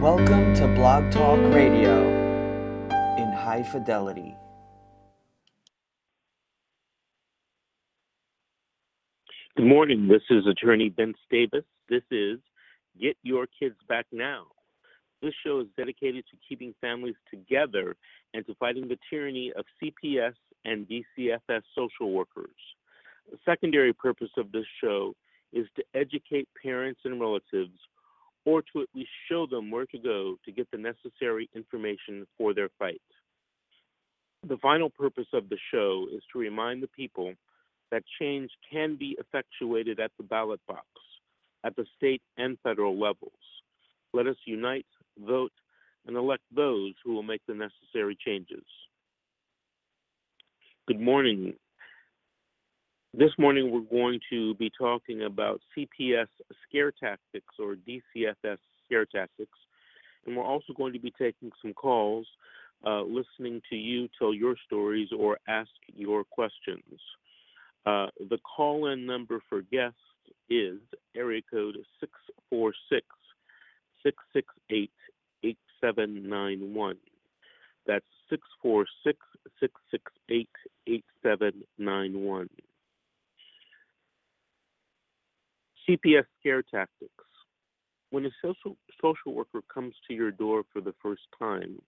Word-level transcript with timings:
Welcome 0.00 0.54
to 0.54 0.66
Blog 0.66 1.10
Talk 1.10 1.38
Radio 1.52 2.00
in 3.18 3.32
high 3.34 3.62
fidelity. 3.70 4.34
Good 9.58 9.66
morning. 9.66 10.08
This 10.08 10.22
is 10.30 10.46
Attorney 10.46 10.88
Ben 10.88 11.12
Davis. 11.30 11.66
This 11.90 12.00
is 12.10 12.38
Get 12.98 13.18
Your 13.22 13.46
Kids 13.46 13.76
Back 13.90 14.06
Now. 14.10 14.46
This 15.20 15.34
show 15.44 15.60
is 15.60 15.66
dedicated 15.76 16.24
to 16.30 16.38
keeping 16.48 16.74
families 16.80 17.16
together 17.28 17.94
and 18.32 18.46
to 18.46 18.54
fighting 18.54 18.88
the 18.88 18.96
tyranny 19.10 19.52
of 19.54 19.66
CPS 19.82 20.32
and 20.64 20.88
DCFS 20.88 21.60
social 21.74 22.10
workers. 22.10 22.56
The 23.30 23.36
secondary 23.44 23.92
purpose 23.92 24.30
of 24.38 24.50
this 24.50 24.64
show 24.82 25.14
is 25.52 25.66
to 25.76 25.84
educate 25.94 26.48
parents 26.62 27.00
and 27.04 27.20
relatives 27.20 27.78
or 28.44 28.62
to 28.72 28.82
at 28.82 28.88
least 28.94 29.10
show 29.30 29.46
them 29.46 29.70
where 29.70 29.86
to 29.86 29.98
go 29.98 30.36
to 30.44 30.52
get 30.52 30.70
the 30.70 30.78
necessary 30.78 31.48
information 31.54 32.26
for 32.38 32.54
their 32.54 32.68
fight. 32.78 33.00
The 34.48 34.56
final 34.58 34.88
purpose 34.88 35.26
of 35.34 35.48
the 35.48 35.58
show 35.72 36.06
is 36.12 36.22
to 36.32 36.38
remind 36.38 36.82
the 36.82 36.88
people 36.88 37.34
that 37.90 38.02
change 38.20 38.50
can 38.70 38.96
be 38.96 39.16
effectuated 39.18 40.00
at 40.00 40.12
the 40.16 40.24
ballot 40.24 40.60
box, 40.66 40.86
at 41.64 41.76
the 41.76 41.84
state 41.96 42.22
and 42.38 42.56
federal 42.62 42.98
levels. 42.98 43.32
Let 44.14 44.26
us 44.26 44.36
unite, 44.46 44.86
vote, 45.18 45.52
and 46.06 46.16
elect 46.16 46.42
those 46.54 46.94
who 47.04 47.12
will 47.12 47.22
make 47.22 47.42
the 47.46 47.54
necessary 47.54 48.16
changes. 48.24 48.64
Good 50.88 51.00
morning. 51.00 51.54
This 53.12 53.32
morning 53.38 53.72
we're 53.72 53.80
going 53.80 54.20
to 54.30 54.54
be 54.54 54.70
talking 54.70 55.24
about 55.24 55.60
CPS 55.76 56.28
scare 56.68 56.92
tactics 56.92 57.54
or 57.58 57.74
DCFS 57.74 58.58
scare 58.86 59.04
tactics, 59.04 59.58
and 60.24 60.36
we're 60.36 60.44
also 60.44 60.72
going 60.76 60.92
to 60.92 61.00
be 61.00 61.12
taking 61.18 61.50
some 61.60 61.72
calls, 61.72 62.24
uh, 62.86 63.02
listening 63.02 63.62
to 63.68 63.74
you 63.74 64.08
tell 64.16 64.32
your 64.32 64.54
stories 64.64 65.08
or 65.10 65.38
ask 65.48 65.70
your 65.92 66.22
questions. 66.22 67.00
Uh, 67.84 68.06
the 68.28 68.38
call 68.38 68.92
in 68.92 69.06
number 69.06 69.42
for 69.48 69.62
guests 69.62 69.98
is 70.48 70.78
area 71.16 71.42
code 71.50 71.78
646 71.98 73.04
668 74.04 74.88
8791. 75.42 76.96
That's 77.88 78.04
646 78.30 79.18
668 79.58 80.48
8791. 80.86 82.48
CPS 85.90 86.24
scare 86.38 86.62
tactics. 86.62 87.12
When 88.10 88.24
a 88.26 88.30
social, 88.42 88.76
social 89.02 89.34
worker 89.34 89.60
comes 89.72 89.94
to 90.06 90.14
your 90.14 90.30
door 90.30 90.62
for 90.72 90.80
the 90.80 90.94
first 91.02 91.22
time, 91.36 91.80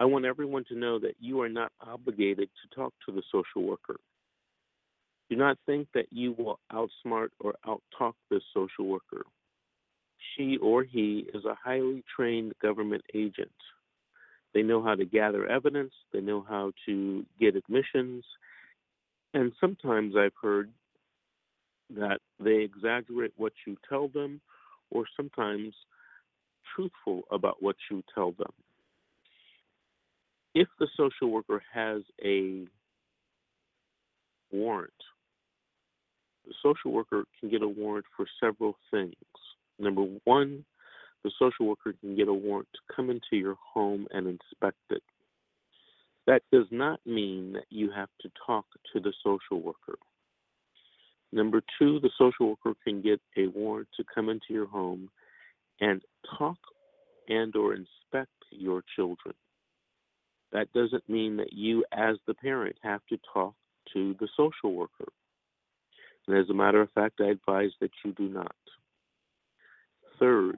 I 0.00 0.04
want 0.06 0.24
everyone 0.24 0.64
to 0.68 0.74
know 0.74 0.98
that 0.98 1.14
you 1.20 1.40
are 1.40 1.48
not 1.48 1.70
obligated 1.80 2.48
to 2.48 2.74
talk 2.74 2.92
to 3.06 3.12
the 3.12 3.22
social 3.30 3.62
worker. 3.62 4.00
Do 5.30 5.36
not 5.36 5.56
think 5.66 5.86
that 5.94 6.06
you 6.10 6.32
will 6.32 6.58
outsmart 6.72 7.28
or 7.38 7.54
outtalk 7.64 8.14
this 8.28 8.42
social 8.52 8.86
worker. 8.86 9.24
She 10.34 10.56
or 10.56 10.82
he 10.82 11.28
is 11.32 11.44
a 11.44 11.56
highly 11.62 12.02
trained 12.14 12.54
government 12.60 13.04
agent. 13.14 13.50
They 14.52 14.62
know 14.62 14.82
how 14.82 14.96
to 14.96 15.04
gather 15.04 15.46
evidence, 15.46 15.92
they 16.12 16.20
know 16.20 16.44
how 16.48 16.72
to 16.86 17.24
get 17.38 17.56
admissions, 17.56 18.24
and 19.32 19.52
sometimes 19.60 20.14
I've 20.16 20.32
heard 20.40 20.70
that 21.94 22.18
they 22.40 22.56
exaggerate 22.56 23.32
what 23.36 23.52
you 23.66 23.76
tell 23.88 24.08
them 24.08 24.40
or 24.90 25.04
sometimes 25.16 25.74
truthful 26.74 27.22
about 27.30 27.62
what 27.62 27.76
you 27.90 28.02
tell 28.14 28.32
them. 28.32 28.52
If 30.54 30.68
the 30.78 30.88
social 30.96 31.30
worker 31.30 31.62
has 31.72 32.02
a 32.24 32.66
warrant 34.52 34.92
the 36.46 36.54
social 36.62 36.92
worker 36.92 37.24
can 37.40 37.48
get 37.48 37.62
a 37.62 37.68
warrant 37.68 38.06
for 38.16 38.26
several 38.40 38.76
things. 38.90 39.14
Number 39.78 40.04
one, 40.24 40.64
the 41.22 41.30
social 41.38 41.66
worker 41.66 41.94
can 42.00 42.16
get 42.16 42.28
a 42.28 42.34
warrant 42.34 42.68
to 42.74 42.94
come 42.94 43.10
into 43.10 43.36
your 43.36 43.56
home 43.72 44.06
and 44.10 44.26
inspect 44.26 44.78
it. 44.90 45.02
That 46.26 46.42
does 46.52 46.66
not 46.70 47.00
mean 47.06 47.54
that 47.54 47.66
you 47.70 47.90
have 47.90 48.08
to 48.20 48.30
talk 48.46 48.66
to 48.92 49.00
the 49.00 49.12
social 49.22 49.60
worker. 49.60 49.98
Number 51.34 51.62
two, 51.80 51.98
the 51.98 52.10
social 52.16 52.50
worker 52.50 52.78
can 52.86 53.02
get 53.02 53.20
a 53.36 53.48
warrant 53.48 53.88
to 53.96 54.04
come 54.14 54.28
into 54.28 54.46
your 54.50 54.68
home 54.68 55.10
and 55.80 56.00
talk 56.38 56.56
and 57.28 57.54
or 57.56 57.74
inspect 57.74 58.30
your 58.50 58.84
children. 58.94 59.34
That 60.52 60.72
doesn't 60.72 61.08
mean 61.08 61.36
that 61.38 61.52
you 61.52 61.84
as 61.92 62.18
the 62.28 62.34
parent 62.34 62.76
have 62.84 63.00
to 63.08 63.18
talk 63.32 63.54
to 63.92 64.14
the 64.20 64.28
social 64.36 64.76
worker. 64.76 65.08
And 66.28 66.38
as 66.38 66.48
a 66.50 66.54
matter 66.54 66.80
of 66.80 66.92
fact, 66.92 67.20
I 67.20 67.30
advise 67.30 67.72
that 67.80 67.90
you 68.04 68.12
do 68.12 68.28
not. 68.28 68.54
Third, 70.20 70.56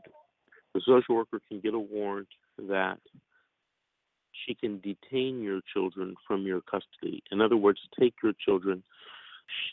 the 0.75 0.83
social 0.87 1.15
worker 1.15 1.41
can 1.49 1.61
get 1.61 1.73
a 1.73 1.79
warrant 1.79 2.29
that 2.69 2.99
she 4.45 4.55
can 4.55 4.81
detain 4.81 5.41
your 5.41 5.61
children 5.73 6.15
from 6.29 6.43
your 6.43 6.61
custody. 6.61 7.23
In 7.33 7.41
other 7.41 7.57
words, 7.57 7.81
take 7.99 8.15
your 8.23 8.35
children. 8.45 8.83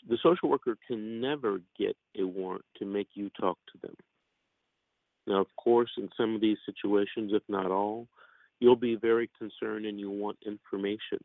The 0.08 0.18
social 0.22 0.48
worker 0.48 0.76
can 0.86 1.20
never 1.20 1.60
get 1.78 1.96
a 2.18 2.24
warrant 2.24 2.64
to 2.78 2.84
make 2.84 3.08
you 3.14 3.30
talk 3.40 3.58
to 3.72 3.86
them. 3.86 3.96
Now, 5.26 5.40
of 5.40 5.46
course, 5.56 5.90
in 5.96 6.08
some 6.16 6.34
of 6.34 6.40
these 6.40 6.58
situations, 6.66 7.32
if 7.32 7.42
not 7.48 7.70
all, 7.70 8.06
you'll 8.60 8.76
be 8.76 8.96
very 8.96 9.30
concerned 9.38 9.86
and 9.86 9.98
you'll 9.98 10.16
want 10.16 10.38
information. 10.46 11.18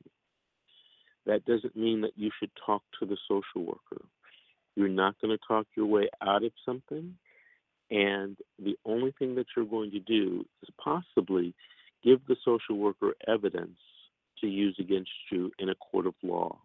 That 1.26 1.46
doesn't 1.46 1.76
mean 1.76 2.02
that 2.02 2.14
you 2.16 2.32
should 2.40 2.52
talk 2.66 2.82
to 3.00 3.06
the 3.06 3.18
social 3.28 3.66
worker. 3.66 4.06
You're 4.76 4.88
not 4.88 5.20
going 5.22 5.38
to 5.38 5.46
talk 5.48 5.68
your 5.76 5.86
way 5.86 6.10
out 6.26 6.44
of 6.44 6.52
something. 6.66 7.16
And 7.92 8.38
the 8.64 8.78
only 8.86 9.14
thing 9.20 9.36
that 9.36 9.48
you're 9.56 9.66
going 9.66 9.92
to 9.92 10.00
do 10.00 10.46
is 10.64 10.70
possibly 10.82 11.54
give 12.04 12.20
the 12.28 12.38
social 12.46 12.78
worker 12.78 13.14
evidence 13.28 13.78
to 14.40 14.48
use 14.48 14.76
against 14.80 15.12
you 15.32 15.52
in 15.60 15.70
a 15.70 15.76
court 15.76 16.08
of 16.08 16.14
law. 16.24 16.60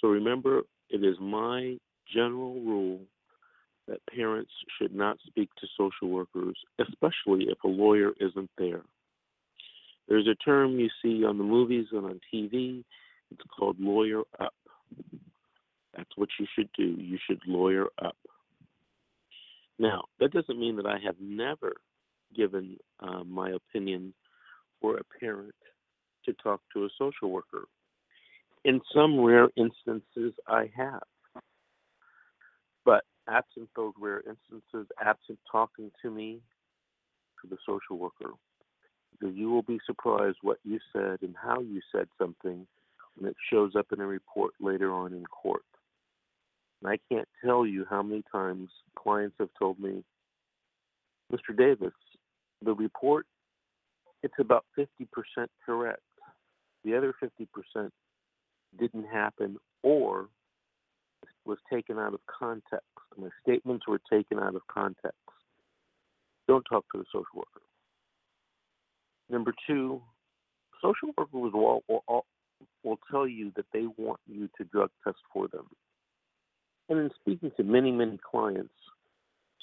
So 0.00 0.08
remember, 0.08 0.62
it 0.90 1.04
is 1.04 1.16
my 1.20 1.76
general 2.12 2.54
rule 2.54 3.00
that 3.86 4.04
parents 4.14 4.50
should 4.78 4.94
not 4.94 5.18
speak 5.26 5.48
to 5.56 5.66
social 5.76 6.08
workers, 6.08 6.56
especially 6.78 7.46
if 7.48 7.58
a 7.64 7.68
lawyer 7.68 8.12
isn't 8.20 8.50
there. 8.58 8.82
There's 10.08 10.26
a 10.26 10.34
term 10.36 10.78
you 10.78 10.88
see 11.02 11.24
on 11.24 11.38
the 11.38 11.44
movies 11.44 11.86
and 11.92 12.04
on 12.04 12.20
TV, 12.32 12.84
it's 13.30 13.40
called 13.58 13.76
lawyer 13.78 14.22
up. 14.40 14.54
That's 15.96 16.10
what 16.16 16.28
you 16.38 16.46
should 16.54 16.68
do. 16.76 16.84
You 16.84 17.18
should 17.26 17.40
lawyer 17.46 17.86
up. 18.02 18.16
Now, 19.78 20.04
that 20.18 20.32
doesn't 20.32 20.58
mean 20.58 20.76
that 20.76 20.86
I 20.86 20.98
have 21.04 21.16
never 21.20 21.72
given 22.34 22.76
uh, 23.00 23.24
my 23.24 23.50
opinion 23.50 24.14
for 24.80 24.98
a 24.98 25.18
parent 25.20 25.54
to 26.24 26.32
talk 26.34 26.60
to 26.74 26.84
a 26.84 26.88
social 26.98 27.30
worker. 27.30 27.64
In 28.64 28.80
some 28.94 29.20
rare 29.20 29.48
instances, 29.56 30.34
I 30.46 30.70
have. 30.76 31.02
But 32.84 33.04
absent 33.28 33.68
those 33.76 33.92
rare 33.98 34.18
instances, 34.20 34.90
absent 35.00 35.38
talking 35.50 35.90
to 36.02 36.10
me, 36.10 36.40
to 37.40 37.48
the 37.48 37.56
social 37.66 37.98
worker, 37.98 38.32
you 39.20 39.50
will 39.50 39.62
be 39.62 39.78
surprised 39.86 40.38
what 40.42 40.58
you 40.64 40.78
said 40.92 41.18
and 41.22 41.34
how 41.40 41.60
you 41.60 41.80
said 41.92 42.08
something 42.18 42.66
when 43.16 43.30
it 43.30 43.36
shows 43.50 43.72
up 43.76 43.86
in 43.92 44.00
a 44.00 44.06
report 44.06 44.52
later 44.60 44.92
on 44.92 45.12
in 45.12 45.24
court. 45.24 45.62
And 46.82 46.92
I 46.92 46.98
can't 47.12 47.28
tell 47.44 47.66
you 47.66 47.84
how 47.88 48.02
many 48.02 48.22
times 48.30 48.70
clients 48.96 49.36
have 49.40 49.50
told 49.58 49.78
me, 49.78 50.04
Mr. 51.32 51.56
Davis, 51.56 51.92
the 52.64 52.74
report, 52.74 53.26
it's 54.22 54.34
about 54.38 54.64
50% 54.78 54.86
correct. 55.64 56.00
The 56.84 56.96
other 56.96 57.14
50% 57.22 57.90
didn't 58.78 59.04
happen 59.04 59.56
or 59.82 60.28
was 61.44 61.58
taken 61.72 61.98
out 61.98 62.14
of 62.14 62.20
context. 62.26 62.86
My 63.16 63.28
statements 63.42 63.86
were 63.88 64.00
taken 64.10 64.38
out 64.38 64.54
of 64.54 64.62
context. 64.66 65.16
Don't 66.46 66.64
talk 66.64 66.84
to 66.92 66.98
the 66.98 67.04
social 67.12 67.26
worker. 67.34 67.62
Number 69.30 69.52
two, 69.66 70.00
social 70.82 71.08
workers 71.16 71.52
will, 71.52 71.82
will, 71.88 72.24
will 72.82 72.98
tell 73.10 73.26
you 73.26 73.52
that 73.56 73.66
they 73.72 73.86
want 73.96 74.20
you 74.26 74.48
to 74.58 74.64
drug 74.64 74.90
test 75.04 75.18
for 75.32 75.48
them. 75.48 75.66
And 76.88 76.98
in 76.98 77.10
speaking 77.20 77.50
to 77.56 77.62
many, 77.62 77.92
many 77.92 78.18
clients, 78.30 78.72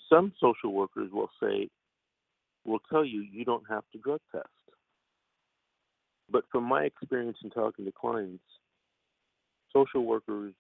some 0.10 0.34
social 0.40 0.74
workers 0.74 1.10
will 1.12 1.30
say, 1.42 1.70
will 2.66 2.82
tell 2.92 3.04
you 3.04 3.22
you 3.22 3.46
don't 3.46 3.64
have 3.70 3.84
to 3.94 4.00
drug 4.00 4.22
test. 4.32 4.48
But 6.30 6.44
from 6.52 6.64
my 6.64 6.84
experience 6.84 7.38
in 7.44 7.50
talking 7.50 7.86
to 7.86 7.92
clients, 7.92 8.44
social 9.76 10.06
workers 10.06 10.54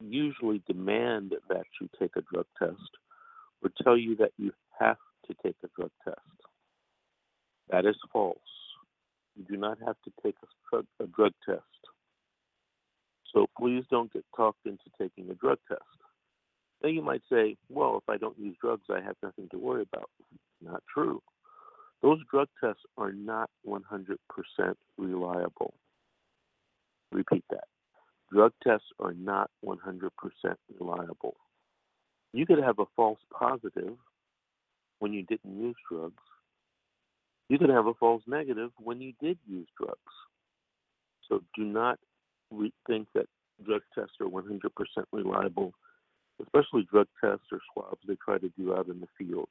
usually 0.00 0.62
demand 0.66 1.34
that 1.48 1.64
you 1.80 1.88
take 1.98 2.16
a 2.16 2.22
drug 2.32 2.46
test 2.58 2.90
or 3.62 3.70
tell 3.82 3.96
you 3.96 4.16
that 4.16 4.32
you 4.36 4.52
have 4.78 4.96
to 5.26 5.34
take 5.44 5.56
a 5.64 5.68
drug 5.76 5.90
test. 6.04 6.18
That 7.70 7.86
is 7.86 7.96
false. 8.12 8.38
You 9.36 9.44
do 9.48 9.56
not 9.56 9.78
have 9.86 9.96
to 10.04 10.12
take 10.22 10.34
a 10.42 10.46
drug, 10.70 10.86
a 11.00 11.06
drug 11.06 11.32
test. 11.48 11.62
So 13.32 13.46
please 13.58 13.84
don't 13.90 14.12
get 14.12 14.24
talked 14.36 14.66
into 14.66 14.84
taking 15.00 15.30
a 15.30 15.34
drug 15.34 15.58
test. 15.68 15.80
Now 16.82 16.90
you 16.90 17.00
might 17.00 17.22
say, 17.30 17.56
well, 17.70 17.98
if 18.02 18.08
I 18.08 18.18
don't 18.18 18.38
use 18.38 18.56
drugs, 18.60 18.86
I 18.90 19.00
have 19.00 19.16
nothing 19.22 19.48
to 19.52 19.58
worry 19.58 19.86
about. 19.90 20.10
Not 20.60 20.82
true. 20.92 21.22
Those 22.02 22.18
drug 22.30 22.48
tests 22.62 22.82
are 22.98 23.12
not 23.12 23.48
100% 23.66 24.16
reliable. 24.98 25.74
Repeat 27.12 27.44
that. 27.50 27.64
Drug 28.32 28.52
tests 28.64 28.86
are 28.98 29.12
not 29.12 29.50
100% 29.64 30.08
reliable. 30.80 31.36
You 32.32 32.46
could 32.46 32.62
have 32.62 32.78
a 32.78 32.86
false 32.96 33.18
positive 33.30 33.96
when 35.00 35.12
you 35.12 35.22
didn't 35.22 35.60
use 35.60 35.76
drugs. 35.90 36.22
You 37.48 37.58
could 37.58 37.68
have 37.68 37.86
a 37.86 37.94
false 37.94 38.22
negative 38.26 38.70
when 38.78 39.02
you 39.02 39.12
did 39.20 39.38
use 39.46 39.68
drugs. 39.78 39.98
So 41.28 41.42
do 41.54 41.64
not 41.64 41.98
re- 42.50 42.72
think 42.86 43.08
that 43.14 43.26
drug 43.64 43.82
tests 43.94 44.14
are 44.20 44.26
100% 44.26 44.60
reliable, 45.12 45.74
especially 46.40 46.86
drug 46.90 47.08
tests 47.22 47.46
or 47.52 47.58
swabs 47.72 48.00
they 48.06 48.16
try 48.24 48.38
to 48.38 48.50
do 48.56 48.74
out 48.74 48.88
in 48.88 49.00
the 49.00 49.08
field. 49.18 49.48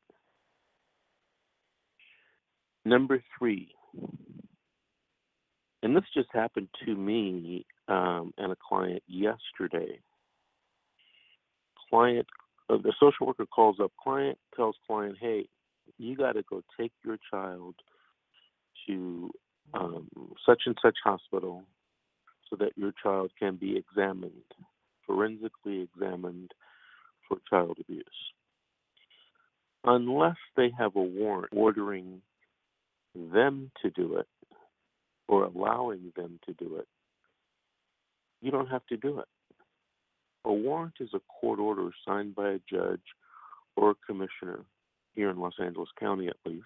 Number 2.83 3.23
three, 3.37 3.69
and 5.83 5.95
this 5.95 6.03
just 6.15 6.29
happened 6.33 6.69
to 6.85 6.95
me 6.95 7.65
um, 7.91 8.33
and 8.37 8.51
a 8.51 8.55
client 8.55 9.03
yesterday. 9.07 9.99
Client, 11.89 12.25
uh, 12.69 12.77
the 12.77 12.93
social 12.99 13.27
worker 13.27 13.45
calls 13.45 13.77
up 13.81 13.91
client, 14.01 14.37
tells 14.55 14.77
client, 14.87 15.17
"Hey, 15.19 15.49
you 15.97 16.15
got 16.15 16.33
to 16.33 16.43
go 16.43 16.63
take 16.79 16.93
your 17.03 17.17
child 17.29 17.75
to 18.87 19.31
um, 19.73 20.07
such 20.45 20.63
and 20.65 20.77
such 20.81 20.97
hospital 21.03 21.63
so 22.49 22.55
that 22.57 22.77
your 22.77 22.93
child 23.03 23.31
can 23.37 23.55
be 23.57 23.77
examined, 23.77 24.53
forensically 25.05 25.81
examined 25.81 26.51
for 27.27 27.37
child 27.49 27.77
abuse. 27.79 28.05
Unless 29.83 30.37
they 30.55 30.69
have 30.77 30.95
a 30.95 31.01
warrant 31.01 31.49
ordering 31.53 32.21
them 33.15 33.71
to 33.81 33.89
do 33.89 34.17
it 34.17 34.27
or 35.27 35.45
allowing 35.45 36.11
them 36.15 36.39
to 36.45 36.53
do 36.53 36.77
it, 36.77 36.87
you 38.41 38.51
don't 38.51 38.69
have 38.69 38.85
to 38.87 38.97
do 38.97 39.19
it. 39.19 39.27
A 40.45 40.51
warrant 40.51 40.95
is 40.99 41.09
a 41.13 41.21
court 41.39 41.59
order 41.59 41.89
signed 42.07 42.35
by 42.35 42.51
a 42.51 42.59
judge 42.69 43.01
or 43.75 43.91
a 43.91 43.95
commissioner, 44.05 44.65
here 45.15 45.29
in 45.29 45.39
Los 45.39 45.53
Angeles 45.61 45.89
County 45.99 46.27
at 46.27 46.37
least, 46.45 46.65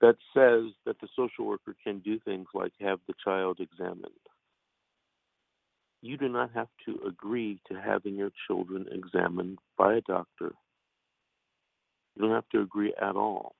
that 0.00 0.16
says 0.34 0.72
that 0.86 1.00
the 1.00 1.08
social 1.14 1.44
worker 1.44 1.76
can 1.82 1.98
do 2.00 2.18
things 2.20 2.46
like 2.54 2.72
have 2.80 2.98
the 3.06 3.14
child 3.24 3.60
examined. 3.60 4.06
You 6.00 6.16
do 6.16 6.28
not 6.28 6.50
have 6.54 6.68
to 6.86 6.98
agree 7.06 7.60
to 7.70 7.80
having 7.80 8.16
your 8.16 8.32
children 8.48 8.86
examined 8.90 9.58
by 9.78 9.94
a 9.94 10.00
doctor. 10.00 10.52
You 12.16 12.22
don't 12.22 12.32
have 12.32 12.48
to 12.50 12.60
agree 12.60 12.92
at 13.00 13.16
all. 13.16 13.54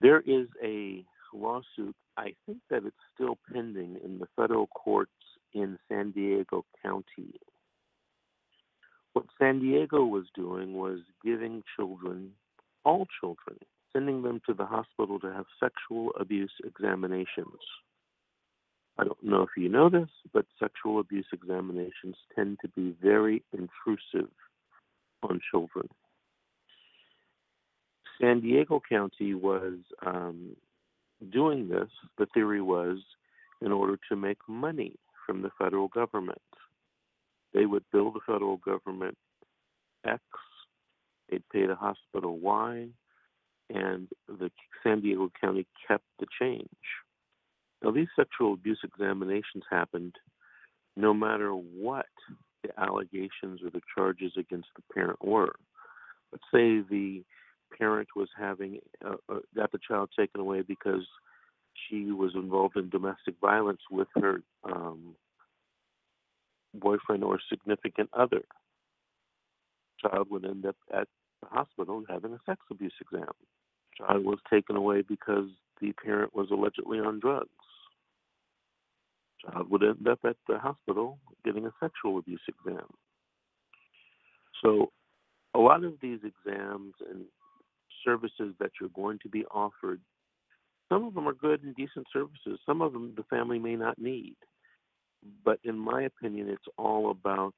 There 0.00 0.20
is 0.20 0.46
a 0.62 1.04
lawsuit, 1.32 1.96
I 2.18 2.34
think 2.46 2.58
that 2.68 2.84
it's 2.84 2.96
still 3.14 3.38
pending 3.52 3.96
in 4.04 4.18
the 4.18 4.26
federal 4.34 4.66
courts 4.66 5.12
in 5.54 5.78
San 5.88 6.10
Diego 6.10 6.64
County. 6.82 7.38
What 9.12 9.26
San 9.38 9.60
Diego 9.60 10.04
was 10.04 10.24
doing 10.34 10.74
was 10.74 10.98
giving 11.24 11.62
children, 11.76 12.32
all 12.84 13.06
children, 13.20 13.58
sending 13.92 14.22
them 14.22 14.40
to 14.46 14.52
the 14.52 14.66
hospital 14.66 15.20
to 15.20 15.32
have 15.32 15.46
sexual 15.60 16.10
abuse 16.18 16.52
examinations. 16.64 17.60
I 18.98 19.04
don't 19.04 19.22
know 19.22 19.42
if 19.42 19.50
you 19.56 19.68
know 19.68 19.88
this, 19.88 20.08
but 20.32 20.44
sexual 20.58 20.98
abuse 20.98 21.26
examinations 21.32 22.16
tend 22.34 22.58
to 22.62 22.68
be 22.68 22.96
very 23.00 23.44
intrusive 23.52 24.32
on 25.22 25.40
children. 25.52 25.88
San 28.20 28.40
Diego 28.40 28.82
County 28.88 29.34
was 29.34 29.74
um, 30.04 30.56
doing 31.30 31.68
this, 31.68 31.88
the 32.16 32.26
theory 32.34 32.62
was, 32.62 32.98
in 33.60 33.72
order 33.72 33.98
to 34.08 34.16
make 34.16 34.38
money 34.48 34.94
from 35.26 35.42
the 35.42 35.50
federal 35.58 35.88
government. 35.88 36.40
They 37.52 37.66
would 37.66 37.84
bill 37.92 38.12
the 38.12 38.20
federal 38.26 38.58
government 38.58 39.16
X, 40.06 40.22
they'd 41.28 41.42
pay 41.52 41.66
the 41.66 41.74
hospital 41.74 42.38
Y, 42.38 42.88
and 43.70 44.08
the 44.28 44.50
San 44.82 45.00
Diego 45.00 45.30
County 45.40 45.66
kept 45.86 46.04
the 46.18 46.26
change. 46.40 46.68
Now, 47.82 47.90
these 47.90 48.08
sexual 48.16 48.54
abuse 48.54 48.80
examinations 48.82 49.64
happened 49.70 50.14
no 50.96 51.14
matter 51.14 51.52
what 51.52 52.06
the 52.62 52.70
allegations 52.80 53.62
or 53.62 53.70
the 53.70 53.82
charges 53.94 54.32
against 54.36 54.68
the 54.76 54.82
parent 54.92 55.24
were. 55.24 55.54
Let's 56.32 56.44
say 56.52 56.80
the 56.80 57.22
parent 57.76 58.08
was 58.16 58.28
having 58.38 58.78
uh, 59.04 59.14
uh, 59.28 59.38
got 59.54 59.72
the 59.72 59.78
child 59.86 60.10
taken 60.18 60.40
away 60.40 60.62
because 60.62 61.06
she 61.88 62.10
was 62.12 62.32
involved 62.34 62.76
in 62.76 62.88
domestic 62.88 63.34
violence 63.40 63.80
with 63.90 64.08
her 64.16 64.42
um, 64.64 65.14
boyfriend 66.74 67.24
or 67.24 67.38
significant 67.48 68.10
other. 68.12 68.42
Child 70.00 70.28
would 70.30 70.44
end 70.44 70.66
up 70.66 70.76
at 70.94 71.08
the 71.42 71.48
hospital 71.48 72.04
having 72.08 72.32
a 72.32 72.40
sex 72.46 72.60
abuse 72.70 72.94
exam. 73.00 73.32
Child 73.96 74.24
was 74.24 74.38
taken 74.50 74.76
away 74.76 75.02
because 75.02 75.48
the 75.80 75.92
parent 76.04 76.34
was 76.34 76.48
allegedly 76.50 76.98
on 76.98 77.20
drugs. 77.20 77.48
Child 79.42 79.70
would 79.70 79.82
end 79.82 80.06
up 80.08 80.20
at 80.24 80.36
the 80.46 80.58
hospital 80.58 81.18
getting 81.44 81.66
a 81.66 81.72
sexual 81.80 82.18
abuse 82.18 82.40
exam. 82.48 82.86
So, 84.62 84.90
a 85.54 85.58
lot 85.58 85.84
of 85.84 85.94
these 86.00 86.18
exams 86.18 86.94
and 87.08 87.24
services 88.04 88.54
that 88.60 88.70
you're 88.80 88.90
going 88.90 89.18
to 89.22 89.28
be 89.28 89.44
offered, 89.46 90.00
some 90.88 91.04
of 91.04 91.14
them 91.14 91.28
are 91.28 91.34
good 91.34 91.62
and 91.62 91.74
decent 91.74 92.06
services. 92.12 92.58
Some 92.64 92.80
of 92.80 92.92
them 92.92 93.12
the 93.16 93.24
family 93.24 93.58
may 93.58 93.76
not 93.76 93.98
need. 93.98 94.36
But 95.44 95.58
in 95.64 95.78
my 95.78 96.02
opinion, 96.02 96.48
it's 96.48 96.64
all 96.76 97.10
about 97.10 97.54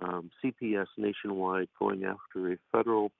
um, 0.00 0.30
CPS 0.42 0.86
nationwide 0.96 1.68
going 1.78 2.04
after 2.04 2.52
a 2.52 2.56
federal 2.72 3.12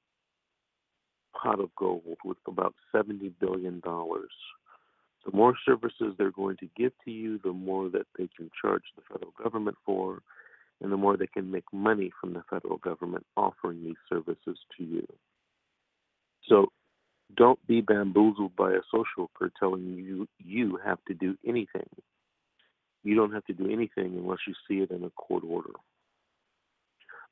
pot 1.40 1.60
of 1.60 1.74
gold 1.76 2.18
with 2.24 2.38
about 2.46 2.74
$70 2.94 3.32
billion. 3.40 3.80
The 3.84 5.32
more 5.32 5.54
services 5.66 6.14
they're 6.16 6.30
going 6.30 6.56
to 6.58 6.68
give 6.76 6.92
to 7.04 7.10
you, 7.10 7.38
the 7.42 7.52
more 7.52 7.90
that 7.90 8.06
they 8.16 8.28
can 8.36 8.50
charge 8.62 8.84
the 8.94 9.02
federal 9.12 9.32
government 9.42 9.76
for, 9.84 10.22
and 10.80 10.92
the 10.92 10.96
more 10.96 11.16
they 11.16 11.26
can 11.26 11.50
make 11.50 11.64
money 11.72 12.12
from 12.20 12.32
the 12.32 12.42
federal 12.48 12.78
government 12.78 13.26
offering 13.36 13.84
these 13.84 13.96
services 14.08 14.58
to 14.76 14.84
you. 14.84 15.06
So 16.48 16.68
don't 17.36 17.64
be 17.66 17.80
bamboozled 17.80 18.54
by 18.56 18.72
a 18.72 18.80
social 18.90 19.30
worker 19.40 19.52
telling 19.58 19.84
you 19.84 20.28
you 20.38 20.78
have 20.84 20.98
to 21.08 21.14
do 21.14 21.36
anything. 21.46 21.88
You 23.02 23.14
don't 23.14 23.32
have 23.32 23.44
to 23.46 23.52
do 23.52 23.66
anything 23.66 24.16
unless 24.16 24.38
you 24.46 24.54
see 24.68 24.82
it 24.82 24.90
in 24.90 25.04
a 25.04 25.10
court 25.10 25.44
order. 25.46 25.70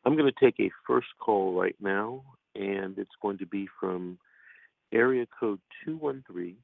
I'm 0.05 0.17
going 0.17 0.31
to 0.31 0.45
take 0.45 0.61
a 0.61 0.71
first 0.87 1.09
call 1.19 1.59
right 1.59 1.77
now, 1.81 2.23
and 2.55 2.99
it's 2.99 3.11
going 3.23 3.39
to 3.39 3.47
be 3.47 3.69
from 3.81 4.19
area 4.93 5.27
code 5.41 5.61
213, 5.85 6.57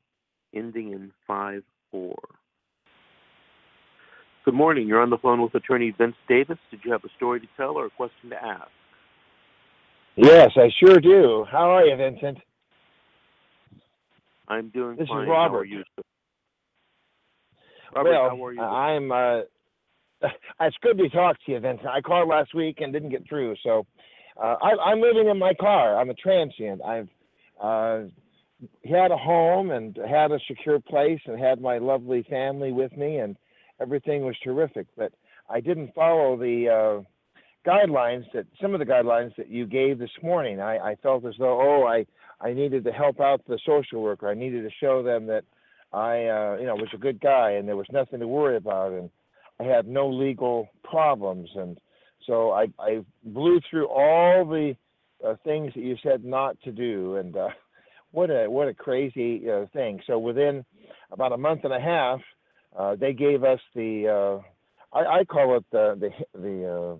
ending 0.54 0.92
in 0.92 1.10
54. 1.26 2.14
Good 4.44 4.54
morning. 4.54 4.86
You're 4.86 5.02
on 5.02 5.10
the 5.10 5.18
phone 5.18 5.42
with 5.42 5.54
attorney 5.54 5.94
Vince 5.96 6.16
Davis. 6.28 6.58
Did 6.70 6.80
you 6.84 6.92
have 6.92 7.04
a 7.04 7.10
story 7.16 7.40
to 7.40 7.46
tell 7.56 7.72
or 7.72 7.86
a 7.86 7.90
question 7.90 8.30
to 8.30 8.36
ask? 8.36 8.70
Yes, 10.16 10.50
I 10.56 10.70
sure 10.78 11.00
do. 11.00 11.46
How 11.50 11.70
are 11.70 11.84
you, 11.84 11.96
Vincent? 11.96 12.38
I'm 14.48 14.68
doing 14.70 14.96
This 14.96 15.04
is. 15.04 15.10
Robert. 15.10 15.28
How 15.28 15.54
are 15.56 15.64
you? 15.64 15.84
Robert, 17.94 18.10
well, 18.10 18.30
how 18.30 18.44
are 18.44 18.52
you? 18.52 18.60
I'm. 18.60 19.12
Uh, 19.12 19.40
it's 20.60 20.76
good 20.82 20.98
to 20.98 21.08
talk 21.08 21.36
to 21.46 21.52
you, 21.52 21.60
Vincent. 21.60 21.88
I 21.88 22.00
called 22.00 22.28
last 22.28 22.54
week 22.54 22.80
and 22.80 22.92
didn't 22.92 23.10
get 23.10 23.26
through, 23.28 23.54
so 23.62 23.86
uh, 24.42 24.56
I, 24.60 24.90
I'm 24.90 25.00
living 25.00 25.28
in 25.28 25.38
my 25.38 25.54
car. 25.54 25.98
I'm 25.98 26.10
a 26.10 26.14
transient. 26.14 26.82
I've 26.82 27.08
uh, 27.62 28.00
had 28.84 29.10
a 29.12 29.16
home 29.16 29.70
and 29.70 29.96
had 30.08 30.32
a 30.32 30.38
secure 30.46 30.80
place 30.80 31.20
and 31.26 31.38
had 31.38 31.60
my 31.60 31.78
lovely 31.78 32.24
family 32.28 32.72
with 32.72 32.94
me, 32.96 33.18
and 33.18 33.36
everything 33.80 34.24
was 34.24 34.36
terrific. 34.42 34.86
But 34.96 35.12
I 35.48 35.60
didn't 35.60 35.94
follow 35.94 36.36
the 36.36 36.68
uh, 36.68 37.08
guidelines 37.66 38.24
that 38.32 38.46
some 38.60 38.74
of 38.74 38.80
the 38.80 38.86
guidelines 38.86 39.34
that 39.36 39.48
you 39.48 39.66
gave 39.66 39.98
this 39.98 40.10
morning. 40.22 40.60
I, 40.60 40.78
I 40.78 40.94
felt 41.02 41.24
as 41.26 41.34
though, 41.38 41.60
oh, 41.60 41.86
I 41.86 42.06
I 42.40 42.52
needed 42.52 42.84
to 42.84 42.92
help 42.92 43.20
out 43.20 43.42
the 43.46 43.58
social 43.66 44.00
worker. 44.00 44.28
I 44.28 44.34
needed 44.34 44.62
to 44.62 44.70
show 44.80 45.02
them 45.02 45.26
that 45.26 45.44
I, 45.92 46.26
uh, 46.26 46.56
you 46.58 46.66
know, 46.66 46.74
was 46.74 46.88
a 46.94 46.98
good 46.98 47.20
guy 47.20 47.52
and 47.52 47.68
there 47.68 47.76
was 47.76 47.86
nothing 47.92 48.20
to 48.20 48.28
worry 48.28 48.56
about, 48.56 48.92
and 48.92 49.10
I 49.58 49.64
had 49.64 49.86
no 49.86 50.08
legal 50.08 50.68
problems. 50.84 51.50
And 51.54 51.78
so 52.26 52.52
I, 52.52 52.66
I 52.78 53.04
blew 53.24 53.60
through 53.68 53.88
all 53.88 54.46
the 54.46 54.74
uh, 55.26 55.34
things 55.44 55.72
that 55.74 55.82
you 55.82 55.96
said 56.02 56.24
not 56.24 56.60
to 56.62 56.72
do. 56.72 57.16
And 57.16 57.36
uh, 57.36 57.48
what 58.12 58.30
a 58.30 58.48
what 58.48 58.68
a 58.68 58.74
crazy 58.74 59.50
uh, 59.50 59.66
thing. 59.72 60.00
So 60.06 60.18
within 60.18 60.64
about 61.12 61.32
a 61.32 61.36
month 61.36 61.64
and 61.64 61.74
a 61.74 61.80
half, 61.80 62.20
uh, 62.78 62.96
they 62.96 63.12
gave 63.12 63.44
us 63.44 63.60
the 63.74 64.08
uh, 64.08 64.96
I, 64.96 65.20
I, 65.20 65.24
call 65.24 65.56
it 65.56 65.64
the 65.72 66.10
the, 66.34 66.40
the 66.40 66.98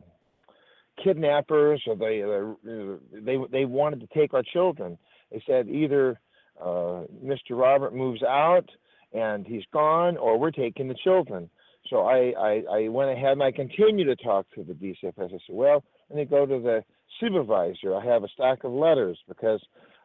kidnappers 1.03 1.83
or 1.87 1.97
they 1.97 2.23
uh, 2.23 2.97
they 3.13 3.37
they 3.51 3.65
wanted 3.65 4.01
to 4.01 4.07
take 4.19 4.35
our 4.35 4.43
children. 4.43 4.99
They 5.31 5.43
said 5.47 5.69
either 5.69 6.21
uh, 6.61 7.05
Mr. 7.25 7.53
Robert 7.53 7.95
moves 7.95 8.23
out 8.23 8.69
and 9.13 9.47
he's 9.47 9.65
gone, 9.73 10.17
or 10.17 10.39
we're 10.39 10.51
taking 10.51 10.89
the 10.89 10.95
children. 11.03 11.51
So 11.89 12.03
I, 12.03 12.33
I, 12.39 12.63
I 12.73 12.89
went 12.89 13.11
ahead 13.11 13.33
and 13.33 13.43
I 13.43 13.51
continued 13.51 14.05
to 14.05 14.17
talk 14.17 14.47
to 14.55 14.63
the 14.63 14.75
DCFS. 14.75 15.13
I 15.19 15.29
said, 15.29 15.41
well, 15.49 15.83
let 16.09 16.17
me 16.17 16.25
go 16.25 16.47
to 16.47 16.61
the 16.61 16.85
supervisor. 17.19 17.97
I 17.97 18.05
have 18.05 18.23
a 18.23 18.29
stack 18.29 18.65
of 18.65 18.73
letters 18.73 19.19
because 19.27 19.61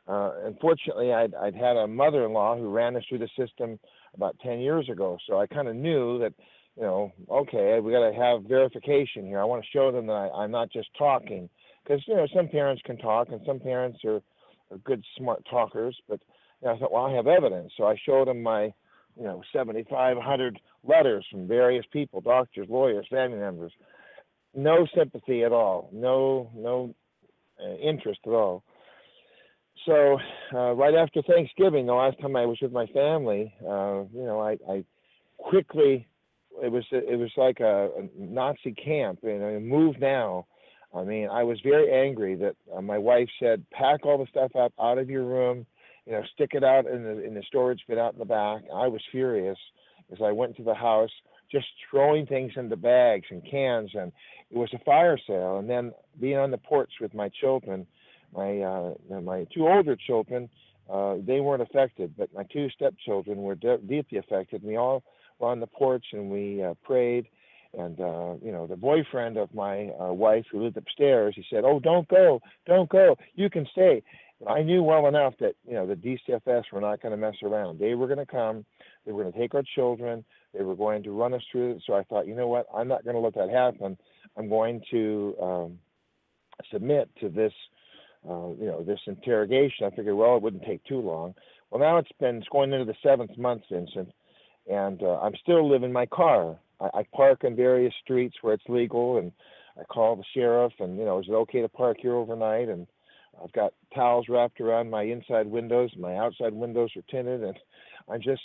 uh, 0.08 0.32
unfortunately 0.46 1.14
I'd, 1.14 1.36
I'd 1.36 1.56
had 1.56 1.78
a 1.78 1.88
mother-in-law 1.88 2.58
who 2.58 2.70
ran 2.70 2.96
us 2.96 3.04
through 3.08 3.20
the 3.20 3.30
system 3.38 3.78
about 4.16 4.38
10 4.42 4.60
years 4.60 4.90
ago. 4.90 5.18
So 5.28 5.40
I 5.40 5.48
kind 5.48 5.68
of 5.68 5.76
knew 5.76 6.20
that, 6.20 6.34
you 6.78 6.84
know, 6.84 7.14
okay, 7.30 7.80
we 7.80 7.92
got 7.92 8.10
to 8.10 8.16
have 8.16 8.44
verification 8.44 9.26
here. 9.26 9.40
I 9.40 9.46
want 9.46 9.64
to 9.64 9.70
show 9.72 9.92
them 9.92 10.08
that 10.08 10.14
I, 10.14 10.44
I'm 10.44 10.52
not 10.52 10.72
just 10.72 10.90
talking 10.98 11.50
because, 11.84 12.04
you 12.08 12.16
know, 12.16 12.28
some 12.36 12.50
parents 12.50 12.82
can 12.86 12.98
talk 12.98 13.30
and 13.30 13.42
some 13.46 13.60
parents 13.60 14.00
are, 14.04 14.22
are 14.72 14.78
good, 14.84 15.04
smart 15.18 15.46
talkers. 15.50 15.98
But 16.10 16.20
you 16.62 16.68
know, 16.68 16.76
I 16.76 16.80
thought, 16.80 16.92
well, 16.92 17.06
I 17.06 17.14
have 17.14 17.28
evidence. 17.28 17.72
So 17.78 17.86
I 17.86 17.96
showed 18.06 18.28
them 18.28 18.44
my, 18.44 18.74
you 19.18 19.24
know, 19.24 19.42
7,500 19.54 20.60
letters 20.84 21.26
from 21.32 21.48
various 21.48 21.86
people, 21.92 22.20
doctors, 22.20 22.68
lawyers, 22.70 23.08
family 23.10 23.40
members. 23.40 23.72
No 24.54 24.86
sympathy 24.96 25.44
at 25.44 25.52
all. 25.52 25.90
No, 25.94 26.52
no 26.56 26.94
uh, 27.64 27.76
interest 27.76 28.20
at 28.26 28.32
all. 28.32 28.64
So 29.86 30.18
uh, 30.54 30.72
right 30.74 30.96
after 30.96 31.22
Thanksgiving, 31.22 31.86
the 31.86 31.94
last 31.94 32.20
time 32.20 32.36
I 32.36 32.46
was 32.46 32.58
with 32.62 32.72
my 32.72 32.88
family, 32.88 33.54
uh, 33.62 34.04
you 34.14 34.24
know, 34.26 34.42
I, 34.42 34.58
I 34.70 34.84
quickly 35.38 36.08
it 36.64 36.72
was 36.72 36.84
it 36.92 37.18
was 37.20 37.32
like 37.38 37.60
a, 37.60 37.90
a 37.98 38.10
Nazi 38.18 38.74
camp. 38.74 39.20
and 39.24 39.40
know, 39.40 39.60
move 39.60 40.00
now. 40.00 40.46
I 40.96 41.04
mean, 41.04 41.28
I 41.30 41.44
was 41.44 41.60
very 41.62 41.92
angry 41.92 42.36
that 42.36 42.56
uh, 42.76 42.82
my 42.82 42.98
wife 42.98 43.30
said, 43.40 43.64
"Pack 43.72 44.06
all 44.06 44.18
the 44.18 44.28
stuff 44.30 44.56
up 44.56 44.74
out 44.80 44.98
of 44.98 45.10
your 45.10 45.24
room, 45.24 45.66
you 46.06 46.14
know, 46.14 46.22
stick 46.34 46.52
it 46.54 46.64
out 46.64 46.88
in 46.88 47.04
the 47.04 47.24
in 47.24 47.34
the 47.34 47.44
storage 47.48 47.82
bin 47.88 48.00
out 48.00 48.14
in 48.14 48.20
the 48.20 48.26
back." 48.26 48.64
I 48.74 48.88
was 48.88 49.02
furious 49.12 49.58
as 50.12 50.20
I 50.24 50.32
went 50.32 50.56
to 50.58 50.64
the 50.64 50.74
house, 50.74 51.10
just 51.52 51.68
throwing 51.90 52.26
things 52.26 52.54
into 52.56 52.76
bags 52.76 53.26
and 53.30 53.42
cans, 53.50 53.92
and 53.94 54.12
it 54.50 54.58
was 54.58 54.70
a 54.74 54.84
fire 54.86 55.18
sale. 55.28 55.58
And 55.58 55.70
then 55.70 55.92
being 56.20 56.38
on 56.38 56.52
the 56.52 56.58
porch 56.58 56.92
with 57.02 57.14
my 57.14 57.30
children, 57.30 57.86
my 58.34 58.60
uh, 58.60 58.94
my 59.22 59.46
two 59.54 59.68
older 59.68 59.96
children, 59.96 60.50
uh, 60.90 61.16
they 61.26 61.40
weren't 61.40 61.62
affected, 61.62 62.14
but 62.18 62.34
my 62.34 62.44
two 62.44 62.70
stepchildren 62.70 63.40
were 63.40 63.56
de- 63.56 63.80
deeply 63.80 64.18
affected. 64.20 64.64
We 64.64 64.78
all 64.78 65.04
were 65.40 65.50
on 65.50 65.60
the 65.60 65.68
porch 65.68 66.06
and 66.14 66.30
we 66.30 66.64
uh, 66.64 66.74
prayed. 66.84 67.28
And 67.78 68.00
uh, 68.00 68.36
you 68.42 68.52
know, 68.52 68.68
the 68.68 68.78
boyfriend 68.78 69.38
of 69.38 69.54
my 69.54 69.90
uh, 70.00 70.14
wife, 70.14 70.46
who 70.50 70.64
lived 70.64 70.78
upstairs, 70.78 71.34
he 71.36 71.44
said, 71.50 71.66
"Oh, 71.66 71.80
don't 71.80 72.08
go, 72.08 72.42
don't 72.66 72.90
go. 72.90 73.18
You 73.34 73.50
can 73.50 73.68
stay." 73.72 74.02
I 74.48 74.62
knew 74.62 74.82
well 74.82 75.08
enough 75.08 75.34
that 75.42 75.56
you 75.68 75.74
know 75.74 75.86
the 75.86 75.96
DCFS 75.96 76.64
were 76.72 76.80
not 76.80 77.02
going 77.02 77.12
to 77.12 77.18
mess 77.18 77.36
around. 77.44 77.80
They 77.80 77.96
were 77.96 78.08
going 78.08 78.20
to 78.20 78.26
come. 78.26 78.66
They 79.06 79.12
were 79.12 79.24
going 79.24 79.34
to 79.34 79.40
take 79.40 79.56
our 79.56 79.64
children. 79.76 80.24
They 80.54 80.64
were 80.64 80.76
going 80.76 81.04
to 81.04 81.12
run 81.12 81.34
us 81.34 81.42
through. 81.52 81.80
So 81.86 81.94
I 81.96 82.04
thought, 82.04 82.28
you 82.28 82.36
know 82.36 82.48
what? 82.48 82.66
I'm 82.74 82.88
not 82.88 83.04
going 83.04 83.16
to 83.16 83.22
let 83.22 83.36
that 83.36 83.50
happen. 83.50 83.98
I'm 84.38 84.48
going 84.48 84.82
to 84.92 85.36
um, 85.42 85.80
submit 86.72 87.10
to 87.20 87.28
this 87.28 87.54
uh, 88.30 88.50
you 88.60 88.66
know, 88.66 88.84
this 88.84 89.00
interrogation. 89.06 89.86
I 89.86 89.96
figured, 89.96 90.16
well, 90.16 90.38
it 90.38 90.42
wouldn't 90.42 90.66
take 90.66 90.84
too 90.86 91.00
long. 91.00 91.36
Well, 91.70 91.80
now 91.80 91.98
it's 91.98 92.12
been 92.20 92.38
it's 92.38 92.48
going 92.50 92.74
into 92.74 92.86
the 92.86 92.96
seventh 93.04 93.38
month, 93.38 93.64
Vincent, 93.72 94.10
and 94.70 95.02
uh, 95.04 95.20
I'm 95.20 95.36
still 95.42 95.70
living 95.70 95.92
my 95.92 96.06
car. 96.06 96.58
I, 96.80 97.00
I 97.00 97.06
park 97.16 97.44
on 97.44 97.56
various 97.56 97.94
streets 98.04 98.36
where 98.42 98.54
it's 98.54 98.64
legal, 98.68 99.18
and 99.18 99.32
I 99.80 99.84
call 99.84 100.16
the 100.16 100.24
sheriff, 100.34 100.74
and 100.80 100.98
you 100.98 101.06
know, 101.06 101.20
is 101.20 101.28
it 101.28 101.34
okay 101.34 101.62
to 101.62 101.70
park 101.70 101.98
here 102.02 102.16
overnight? 102.16 102.70
And 102.70 102.88
I've 103.44 103.52
got 103.52 103.74
towels 103.94 104.28
wrapped 104.30 104.62
around 104.62 104.90
my 104.90 105.04
inside 105.04 105.48
windows. 105.48 105.92
My 105.98 106.16
outside 106.18 106.54
windows 106.54 106.92
are 106.96 107.04
tinted, 107.10 107.44
and 107.44 107.58
I'm 108.10 108.22
just, 108.22 108.44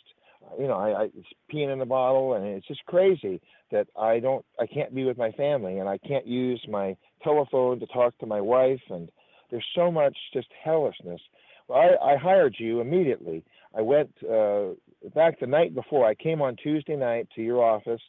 you 0.59 0.67
know, 0.67 0.75
I, 0.75 0.91
I 0.91 1.05
it's 1.05 1.29
peeing 1.53 1.73
in 1.73 1.79
the 1.79 1.87
bottle, 1.87 2.35
and 2.35 2.45
it's 2.45 2.67
just 2.67 2.85
crazy 2.87 3.41
that 3.71 3.87
I 3.99 4.19
don't, 4.19 4.45
I 4.59 4.67
can't 4.67 4.95
be 4.95 5.05
with 5.05 5.17
my 5.17 5.31
family, 5.33 5.79
and 5.79 5.89
I 5.89 5.99
can't 5.99 6.27
use 6.27 6.65
my 6.69 6.97
telephone 7.23 7.79
to 7.81 7.87
talk 7.87 8.19
to 8.19 8.27
my 8.27 8.41
wife, 8.41 8.81
and 8.91 9.09
there's 9.51 9.67
so 9.75 9.91
much 9.91 10.17
just 10.33 10.49
hellishness. 10.65 11.21
Well, 11.69 11.79
I, 11.79 12.15
I 12.15 12.17
hired 12.17 12.57
you 12.59 12.81
immediately. 12.81 13.45
I 13.77 13.83
went 13.83 14.11
uh, 14.25 14.71
back 15.15 15.41
the 15.41 15.47
night 15.47 15.75
before. 15.75 16.07
I 16.07 16.15
came 16.15 16.43
on 16.43 16.57
Tuesday 16.57 16.97
night 16.97 17.29
to 17.35 17.43
your 17.43 17.63
office, 17.63 18.01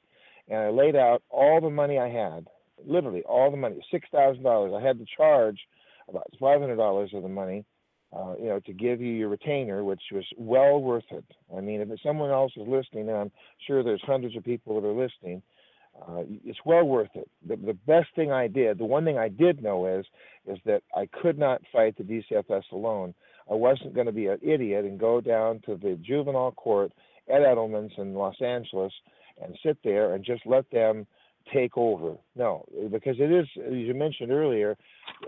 and 0.48 0.58
I 0.60 0.70
laid 0.70 0.96
out 0.96 1.24
all 1.30 1.62
the 1.62 1.70
money 1.70 1.98
I 1.98 2.10
had, 2.10 2.48
literally 2.86 3.24
all 3.24 3.52
the 3.52 3.58
money, 3.58 3.84
six 3.92 4.08
thousand 4.12 4.44
dollars. 4.44 4.74
I 4.76 4.86
had 4.86 5.00
to 5.00 5.06
charge 5.18 5.60
about 6.08 6.28
five 6.40 6.60
hundred 6.60 6.78
dollars 6.78 7.12
of 7.14 7.24
the 7.24 7.30
money, 7.30 7.66
uh, 8.16 8.36
you 8.40 8.50
know, 8.50 8.60
to 8.66 8.74
give 8.74 9.02
you 9.02 9.14
your 9.14 9.30
retainer, 9.30 9.84
which 9.84 10.02
was 10.12 10.26
well 10.38 10.80
worth 10.82 11.06
it. 11.12 11.26
I 11.56 11.62
mean, 11.62 11.82
if 11.82 11.90
someone 12.02 12.32
else 12.32 12.52
is 12.58 12.68
listening, 12.68 13.10
and 13.10 13.18
I'm 13.18 13.32
sure 13.68 13.84
there's 13.84 14.04
hundreds 14.06 14.36
of 14.36 14.44
people 14.44 14.80
that 14.80 14.88
are 14.88 14.94
listening, 14.94 15.42
uh, 16.00 16.24
it's 16.46 16.60
well 16.66 16.84
worth 16.84 17.10
it. 17.16 17.30
The, 17.48 17.56
the 17.58 17.78
best 17.86 18.08
thing 18.16 18.32
I 18.32 18.48
did, 18.48 18.78
the 18.78 18.86
one 18.86 19.06
thing 19.06 19.18
I 19.18 19.28
did 19.28 19.62
know 19.62 19.86
is, 19.86 20.06
is 20.46 20.58
that 20.66 20.84
I 20.96 21.08
could 21.22 21.38
not 21.38 21.62
fight 21.72 21.96
the 21.98 22.04
DCFS 22.04 22.64
alone. 22.72 23.14
I 23.52 23.56
wasn't 23.56 23.94
going 23.94 24.08
to 24.08 24.14
be 24.14 24.28
an 24.28 24.40
idiot 24.42 24.86
and 24.86 25.00
go 25.00 25.20
down 25.20 25.62
to 25.66 25.76
the 25.76 26.00
juvenile 26.02 26.54
court 26.54 26.92
at 27.28 27.42
Edelman's 27.42 27.92
in 27.98 28.14
Los 28.14 28.42
Angeles 28.42 28.94
and 29.44 29.58
sit 29.64 29.78
there 29.84 30.14
and 30.14 30.24
just 30.24 30.46
let 30.46 30.70
them 30.72 31.06
take 31.54 31.78
over. 31.78 32.16
No, 32.36 32.66
because 32.92 33.18
it 33.20 33.32
is, 33.32 33.48
as 33.66 33.74
you 33.74 33.94
mentioned 33.94 34.32
earlier, 34.32 34.78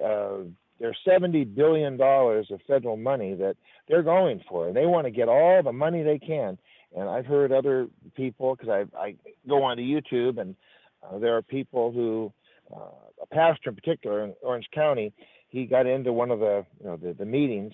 uh, 0.04 0.38
there's 0.80 0.98
70 1.06 1.44
billion 1.46 1.98
dollars 1.98 2.48
of 2.52 2.62
federal 2.68 2.98
money 2.98 3.36
that 3.36 3.56
they're 3.88 4.04
going 4.04 4.42
for, 4.50 4.68
and 4.68 4.76
they 4.76 4.86
want 4.86 5.06
to 5.06 5.12
get 5.12 5.28
all 5.28 5.62
the 5.62 5.74
money 5.74 6.02
they 6.04 6.20
can. 6.20 6.58
And 6.96 7.10
I've 7.10 7.26
heard 7.26 7.52
other 7.52 7.88
people 8.16 8.56
because 8.56 8.70
I 8.70 8.98
I 8.98 9.16
go 9.48 9.64
onto 9.64 9.84
YouTube 9.84 10.40
and 10.40 10.56
uh, 11.04 11.20
there 11.20 11.36
are 11.36 11.42
people 11.42 11.92
who 11.92 12.32
uh, 12.76 12.92
a 13.22 13.26
pastor 13.28 13.70
in 13.70 13.76
particular 13.76 14.24
in 14.24 14.34
Orange 14.44 14.68
County 14.74 15.12
he 15.50 15.66
got 15.66 15.88
into 15.88 16.14
one 16.14 16.32
of 16.32 16.40
the 16.40 16.66
you 16.80 16.86
know 16.86 16.98
the, 16.98 17.14
the 17.14 17.26
meetings 17.26 17.74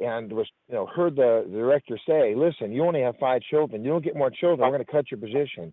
and 0.00 0.32
was 0.32 0.46
you 0.68 0.74
know 0.74 0.86
heard 0.86 1.16
the, 1.16 1.44
the 1.50 1.56
director 1.56 1.98
say 2.06 2.34
listen 2.34 2.72
you 2.72 2.84
only 2.84 3.02
have 3.02 3.16
five 3.18 3.42
children. 3.42 3.84
You 3.84 3.90
don't 3.90 4.04
get 4.04 4.16
more 4.16 4.30
children. 4.30 4.60
We're 4.60 4.76
going 4.76 4.86
to 4.86 4.92
cut 4.92 5.10
your 5.10 5.20
position. 5.20 5.72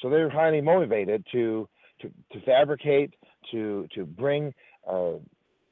So 0.00 0.10
they're 0.10 0.30
highly 0.30 0.60
motivated 0.60 1.26
to 1.32 1.68
to, 2.00 2.10
to 2.32 2.40
fabricate 2.44 3.14
to 3.52 3.86
to 3.94 4.04
bring 4.04 4.54
uh, 4.88 5.12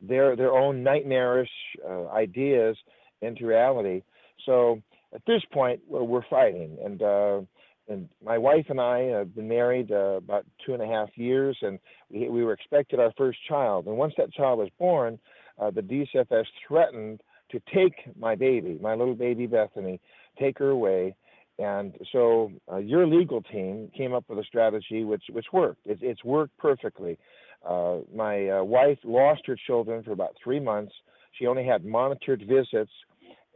their 0.00 0.36
their 0.36 0.52
own 0.52 0.82
nightmarish 0.82 1.50
uh, 1.88 2.08
ideas 2.08 2.76
into 3.22 3.46
reality. 3.46 4.02
So 4.44 4.82
at 5.14 5.22
this 5.26 5.42
point 5.52 5.80
we're 5.88 6.26
fighting. 6.28 6.78
And 6.84 7.02
uh, 7.02 7.40
and 7.88 8.08
my 8.24 8.36
wife 8.36 8.66
and 8.68 8.80
I 8.80 9.00
have 9.04 9.34
been 9.34 9.48
married 9.48 9.92
uh, 9.92 10.16
about 10.16 10.44
two 10.64 10.74
and 10.74 10.82
a 10.82 10.86
half 10.86 11.08
years, 11.14 11.56
and 11.62 11.78
we, 12.10 12.28
we 12.28 12.44
were 12.44 12.52
expected 12.52 12.98
our 12.98 13.12
first 13.16 13.38
child. 13.48 13.86
And 13.86 13.96
once 13.96 14.14
that 14.18 14.32
child 14.32 14.58
was 14.58 14.68
born, 14.78 15.18
uh, 15.60 15.70
the 15.70 15.82
DCFS 15.82 16.46
threatened 16.66 17.20
to 17.50 17.60
take 17.74 17.94
my 18.18 18.34
baby, 18.34 18.78
my 18.80 18.94
little 18.94 19.14
baby 19.14 19.46
Bethany, 19.46 20.00
take 20.38 20.58
her 20.58 20.70
away. 20.70 21.14
And 21.58 21.94
so 22.12 22.52
uh, 22.70 22.76
your 22.76 23.06
legal 23.06 23.42
team 23.42 23.90
came 23.96 24.12
up 24.12 24.24
with 24.28 24.38
a 24.38 24.44
strategy 24.44 25.04
which 25.04 25.24
which 25.30 25.46
worked. 25.52 25.86
It, 25.86 25.98
it's 26.02 26.22
worked 26.22 26.56
perfectly. 26.58 27.18
Uh, 27.66 27.98
my 28.14 28.48
uh, 28.50 28.62
wife 28.62 28.98
lost 29.04 29.42
her 29.46 29.56
children 29.66 30.02
for 30.02 30.12
about 30.12 30.36
three 30.42 30.60
months. 30.60 30.92
She 31.32 31.46
only 31.46 31.64
had 31.64 31.84
monitored 31.84 32.44
visits 32.46 32.92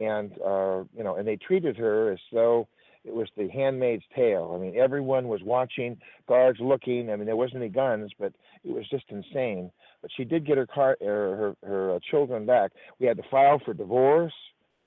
and 0.01 0.31
uh, 0.45 0.83
you 0.95 1.03
know, 1.03 1.15
and 1.15 1.27
they 1.27 1.37
treated 1.37 1.77
her 1.77 2.11
as 2.11 2.19
though 2.33 2.67
it 3.05 3.13
was 3.13 3.27
the 3.37 3.47
handmaid's 3.49 4.03
tale. 4.15 4.53
I 4.55 4.59
mean, 4.59 4.75
everyone 4.77 5.27
was 5.27 5.41
watching, 5.43 5.97
guards 6.27 6.59
looking. 6.59 7.09
I 7.11 7.15
mean, 7.15 7.25
there 7.25 7.35
wasn't 7.35 7.57
any 7.57 7.69
guns, 7.69 8.11
but 8.19 8.33
it 8.63 8.71
was 8.71 8.87
just 8.89 9.05
insane. 9.09 9.71
But 10.01 10.11
she 10.15 10.23
did 10.23 10.45
get 10.45 10.57
her 10.57 10.67
car, 10.67 10.97
her 11.01 11.55
her, 11.61 11.67
her 11.67 11.95
uh, 11.95 11.99
children 12.09 12.45
back. 12.45 12.71
We 12.99 13.07
had 13.07 13.17
to 13.17 13.23
file 13.29 13.59
for 13.63 13.73
divorce 13.73 14.33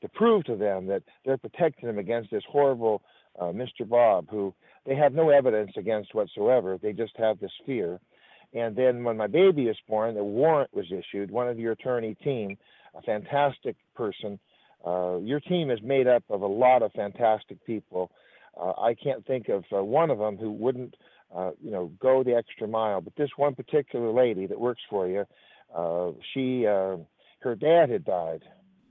to 0.02 0.08
prove 0.08 0.44
to 0.44 0.56
them 0.56 0.86
that 0.86 1.02
they're 1.24 1.38
protecting 1.38 1.86
them 1.86 1.98
against 1.98 2.30
this 2.30 2.42
horrible 2.48 3.02
uh, 3.38 3.46
Mr. 3.46 3.88
Bob, 3.88 4.26
who 4.30 4.54
they 4.86 4.94
have 4.94 5.14
no 5.14 5.30
evidence 5.30 5.72
against 5.76 6.14
whatsoever. 6.14 6.78
They 6.80 6.92
just 6.92 7.16
have 7.16 7.40
this 7.40 7.52
fear. 7.64 8.00
And 8.52 8.76
then 8.76 9.02
when 9.02 9.16
my 9.16 9.26
baby 9.26 9.64
is 9.64 9.76
born, 9.88 10.14
the 10.14 10.22
warrant 10.22 10.72
was 10.74 10.86
issued. 10.92 11.30
One 11.30 11.48
of 11.48 11.58
your 11.58 11.72
attorney 11.72 12.14
team, 12.22 12.56
a 12.94 13.02
fantastic 13.02 13.76
person, 13.96 14.38
uh, 14.86 15.16
your 15.18 15.40
team 15.40 15.70
is 15.70 15.80
made 15.82 16.06
up 16.06 16.22
of 16.28 16.42
a 16.42 16.46
lot 16.46 16.82
of 16.82 16.92
fantastic 16.92 17.64
people. 17.64 18.10
Uh, 18.60 18.72
I 18.80 18.94
can't 18.94 19.26
think 19.26 19.48
of 19.48 19.64
uh, 19.72 19.82
one 19.82 20.10
of 20.10 20.18
them 20.18 20.36
who 20.36 20.52
wouldn't, 20.52 20.94
uh, 21.34 21.50
you 21.62 21.70
know, 21.70 21.90
go 22.00 22.22
the 22.22 22.34
extra 22.34 22.68
mile. 22.68 23.00
But 23.00 23.16
this 23.16 23.30
one 23.36 23.54
particular 23.54 24.12
lady 24.12 24.46
that 24.46 24.58
works 24.58 24.82
for 24.88 25.08
you, 25.08 25.24
uh, 25.74 26.12
she, 26.32 26.66
uh, 26.66 26.96
her 27.40 27.54
dad 27.54 27.90
had 27.90 28.04
died, 28.04 28.42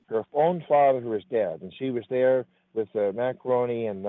her 0.10 0.24
own 0.34 0.64
father 0.68 1.00
who 1.00 1.10
was 1.10 1.24
dead, 1.32 1.62
and 1.62 1.74
she 1.78 1.90
was 1.90 2.04
there 2.10 2.46
with 2.74 2.88
the 2.94 3.12
macaroni 3.14 3.88
and 3.88 4.06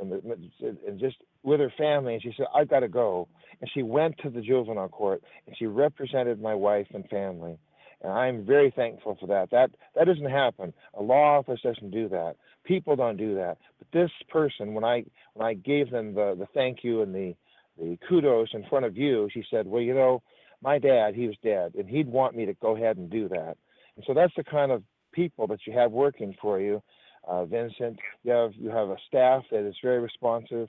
and, 0.00 0.12
the, 0.12 0.38
and 0.86 1.00
just 1.00 1.16
with 1.42 1.60
her 1.60 1.72
family, 1.76 2.14
and 2.14 2.22
she 2.22 2.32
said, 2.36 2.46
"I've 2.54 2.68
got 2.68 2.80
to 2.80 2.88
go." 2.88 3.28
And 3.60 3.70
she 3.72 3.82
went 3.82 4.16
to 4.18 4.30
the 4.30 4.40
juvenile 4.40 4.88
court 4.88 5.22
and 5.46 5.56
she 5.58 5.66
represented 5.66 6.40
my 6.40 6.54
wife 6.54 6.86
and 6.94 7.06
family, 7.08 7.58
and 8.02 8.12
I'm 8.12 8.46
very 8.46 8.70
thankful 8.70 9.16
for 9.20 9.26
that. 9.26 9.50
That 9.50 9.70
that 9.94 10.06
doesn't 10.06 10.30
happen. 10.30 10.72
A 10.94 11.02
law 11.02 11.38
office 11.38 11.60
doesn't 11.62 11.90
do 11.90 12.08
that. 12.08 12.36
People 12.64 12.96
don't 12.96 13.16
do 13.16 13.34
that. 13.34 13.58
But 13.78 13.88
this 13.92 14.10
person, 14.28 14.74
when 14.74 14.84
I 14.84 15.04
when 15.34 15.46
I 15.46 15.54
gave 15.54 15.90
them 15.90 16.14
the 16.14 16.34
the 16.38 16.46
thank 16.54 16.84
you 16.84 17.02
and 17.02 17.14
the 17.14 17.34
the 17.80 17.98
kudos 18.08 18.48
in 18.52 18.64
front 18.68 18.84
of 18.84 18.96
you, 18.96 19.28
she 19.32 19.44
said, 19.50 19.66
"Well, 19.66 19.82
you 19.82 19.94
know, 19.94 20.22
my 20.62 20.78
dad, 20.78 21.14
he 21.14 21.26
was 21.26 21.36
dead, 21.42 21.74
and 21.74 21.88
he'd 21.88 22.08
want 22.08 22.36
me 22.36 22.46
to 22.46 22.54
go 22.54 22.76
ahead 22.76 22.96
and 22.96 23.10
do 23.10 23.28
that." 23.28 23.56
And 23.96 24.04
so 24.06 24.14
that's 24.14 24.34
the 24.36 24.44
kind 24.44 24.70
of 24.70 24.82
people 25.12 25.46
that 25.48 25.66
you 25.66 25.72
have 25.72 25.90
working 25.90 26.34
for 26.40 26.60
you, 26.60 26.82
uh, 27.26 27.44
Vincent. 27.44 27.98
You 28.22 28.32
have 28.32 28.54
you 28.54 28.70
have 28.70 28.88
a 28.88 28.96
staff 29.08 29.42
that 29.50 29.66
is 29.66 29.74
very 29.82 30.00
responsive, 30.00 30.68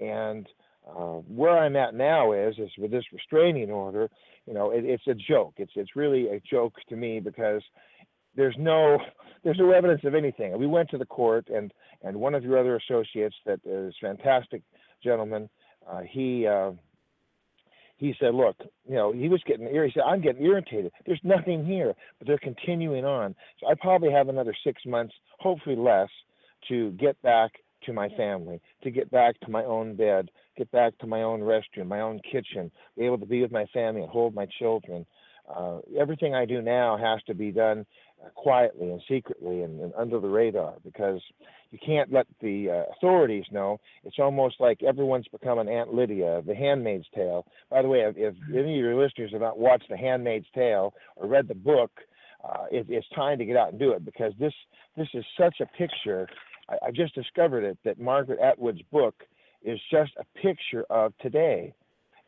and 0.00 0.46
uh, 0.88 1.20
where 1.28 1.58
I'm 1.58 1.76
at 1.76 1.94
now 1.94 2.32
is 2.32 2.58
is 2.58 2.70
with 2.78 2.90
this 2.90 3.04
restraining 3.12 3.70
order. 3.70 4.08
You 4.46 4.54
know, 4.54 4.70
it, 4.70 4.84
it's 4.84 5.06
a 5.06 5.14
joke. 5.14 5.54
It's 5.56 5.72
it's 5.76 5.96
really 5.96 6.28
a 6.28 6.40
joke 6.40 6.74
to 6.88 6.96
me 6.96 7.20
because 7.20 7.62
there's 8.34 8.56
no 8.58 8.98
there's 9.44 9.58
no 9.58 9.70
evidence 9.72 10.02
of 10.04 10.14
anything. 10.14 10.56
We 10.58 10.66
went 10.66 10.90
to 10.90 10.98
the 10.98 11.06
court, 11.06 11.48
and 11.48 11.72
and 12.02 12.16
one 12.16 12.34
of 12.34 12.44
your 12.44 12.58
other 12.58 12.76
associates 12.76 13.36
that 13.46 13.60
is 13.64 13.94
fantastic 14.00 14.62
gentleman. 15.02 15.48
Uh, 15.90 16.00
he 16.00 16.46
uh, 16.46 16.72
he 17.98 18.14
said, 18.20 18.34
look, 18.34 18.56
you 18.88 18.94
know, 18.94 19.12
he 19.12 19.28
was 19.28 19.42
getting 19.44 19.66
irritated. 19.66 19.92
He 19.94 20.00
said, 20.00 20.06
I'm 20.06 20.20
getting 20.20 20.44
irritated. 20.44 20.92
There's 21.04 21.20
nothing 21.24 21.64
here, 21.64 21.94
but 22.18 22.28
they're 22.28 22.38
continuing 22.38 23.04
on. 23.04 23.34
So 23.60 23.66
I 23.66 23.74
probably 23.74 24.12
have 24.12 24.28
another 24.28 24.54
six 24.64 24.82
months, 24.86 25.14
hopefully 25.40 25.76
less, 25.76 26.08
to 26.68 26.92
get 26.92 27.20
back 27.22 27.50
to 27.86 27.92
my 27.92 28.08
family, 28.10 28.60
to 28.82 28.90
get 28.90 29.10
back 29.10 29.38
to 29.40 29.50
my 29.50 29.64
own 29.64 29.96
bed, 29.96 30.30
get 30.56 30.70
back 30.70 30.96
to 30.98 31.06
my 31.06 31.22
own 31.22 31.40
restroom, 31.40 31.86
my 31.86 32.00
own 32.00 32.20
kitchen, 32.30 32.70
be 32.96 33.04
able 33.04 33.18
to 33.18 33.26
be 33.26 33.42
with 33.42 33.52
my 33.52 33.66
family 33.66 34.02
and 34.02 34.10
hold 34.10 34.34
my 34.34 34.46
children. 34.58 35.04
Uh, 35.52 35.78
everything 35.98 36.34
I 36.34 36.44
do 36.44 36.60
now 36.62 36.96
has 36.96 37.20
to 37.26 37.34
be 37.34 37.50
done 37.50 37.86
uh, 38.24 38.28
quietly 38.30 38.90
and 38.90 39.02
secretly 39.08 39.62
and, 39.62 39.80
and, 39.80 39.92
under 39.96 40.20
the 40.20 40.28
radar 40.28 40.74
because 40.84 41.20
you 41.70 41.78
can't 41.84 42.12
let 42.12 42.26
the 42.40 42.70
uh, 42.70 42.92
authorities 42.92 43.44
know. 43.50 43.78
It's 44.04 44.18
almost 44.18 44.56
like 44.60 44.82
everyone's 44.82 45.28
become 45.28 45.58
an 45.58 45.68
Aunt 45.68 45.92
Lydia, 45.92 46.42
The 46.46 46.54
Handmaid's 46.54 47.06
Tale. 47.14 47.46
By 47.70 47.82
the 47.82 47.88
way, 47.88 48.00
if, 48.00 48.16
if 48.16 48.34
any 48.52 48.78
of 48.78 48.84
your 48.84 49.00
listeners 49.00 49.32
have 49.32 49.40
not 49.40 49.58
watched 49.58 49.88
The 49.88 49.96
Handmaid's 49.96 50.46
Tale 50.54 50.94
or 51.16 51.28
read 51.28 51.48
the 51.48 51.54
book, 51.54 51.90
uh, 52.42 52.64
it, 52.70 52.86
it's 52.88 53.08
time 53.14 53.38
to 53.38 53.44
get 53.44 53.56
out 53.56 53.70
and 53.70 53.78
do 53.78 53.92
it 53.92 54.04
because 54.04 54.32
this 54.38 54.54
this 54.96 55.08
is 55.14 55.24
such 55.38 55.56
a 55.60 55.66
picture. 55.66 56.28
I, 56.68 56.86
I 56.86 56.90
just 56.90 57.14
discovered 57.14 57.64
it 57.64 57.78
that 57.84 58.00
Margaret 58.00 58.40
Atwood's 58.40 58.82
book 58.90 59.14
is 59.62 59.78
just 59.90 60.12
a 60.18 60.24
picture 60.38 60.84
of 60.90 61.12
today. 61.18 61.74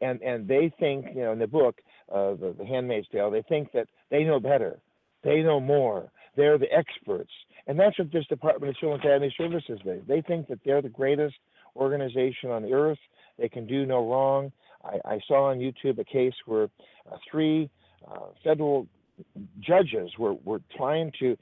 And, 0.01 0.21
and 0.23 0.49
they 0.49 0.73
think, 0.81 1.07
you 1.15 1.23
know, 1.23 1.33
in 1.33 1.39
the 1.39 1.47
book, 1.47 1.81
uh, 2.13 2.35
the, 2.35 2.55
the 2.59 2.65
Handmaid's 2.65 3.07
Tale, 3.13 3.31
they 3.31 3.43
think 3.43 3.73
that 3.73 3.87
they 4.11 4.25
know 4.25 4.41
better. 4.41 4.79
They 5.23 5.43
know 5.43 5.61
more. 5.61 6.11
They're 6.37 6.59
the 6.59 6.73
experts. 6.73 7.31
And 7.67 7.79
that's 7.79 7.99
what 7.99 8.13
this 8.13 8.27
Department 8.27 8.71
of 8.71 8.77
Children's 8.77 9.03
Family 9.03 9.35
Services 9.37 9.81
is. 9.85 10.03
They 10.09 10.23
think 10.23 10.49
that 10.49 10.61
they're 10.65 10.83
the 10.83 10.89
greatest 10.89 11.37
organization 11.77 12.51
on 12.51 12.65
earth. 12.73 12.99
They 13.39 13.49
can 13.49 13.67
do 13.67 13.87
no 13.87 14.09
wrong. 14.11 14.53
I, 14.85 14.99
I 15.05 15.21
saw 15.29 15.51
on 15.51 15.59
YouTube 15.59 15.99
a 15.99 16.05
case 16.05 16.35
where 16.47 16.65
uh, 17.11 17.17
three 17.31 17.71
uh, 18.11 18.27
federal 18.43 18.87
judges 19.61 20.11
were, 20.19 20.35
were 20.45 20.61
trying 20.77 21.13
to 21.21 21.37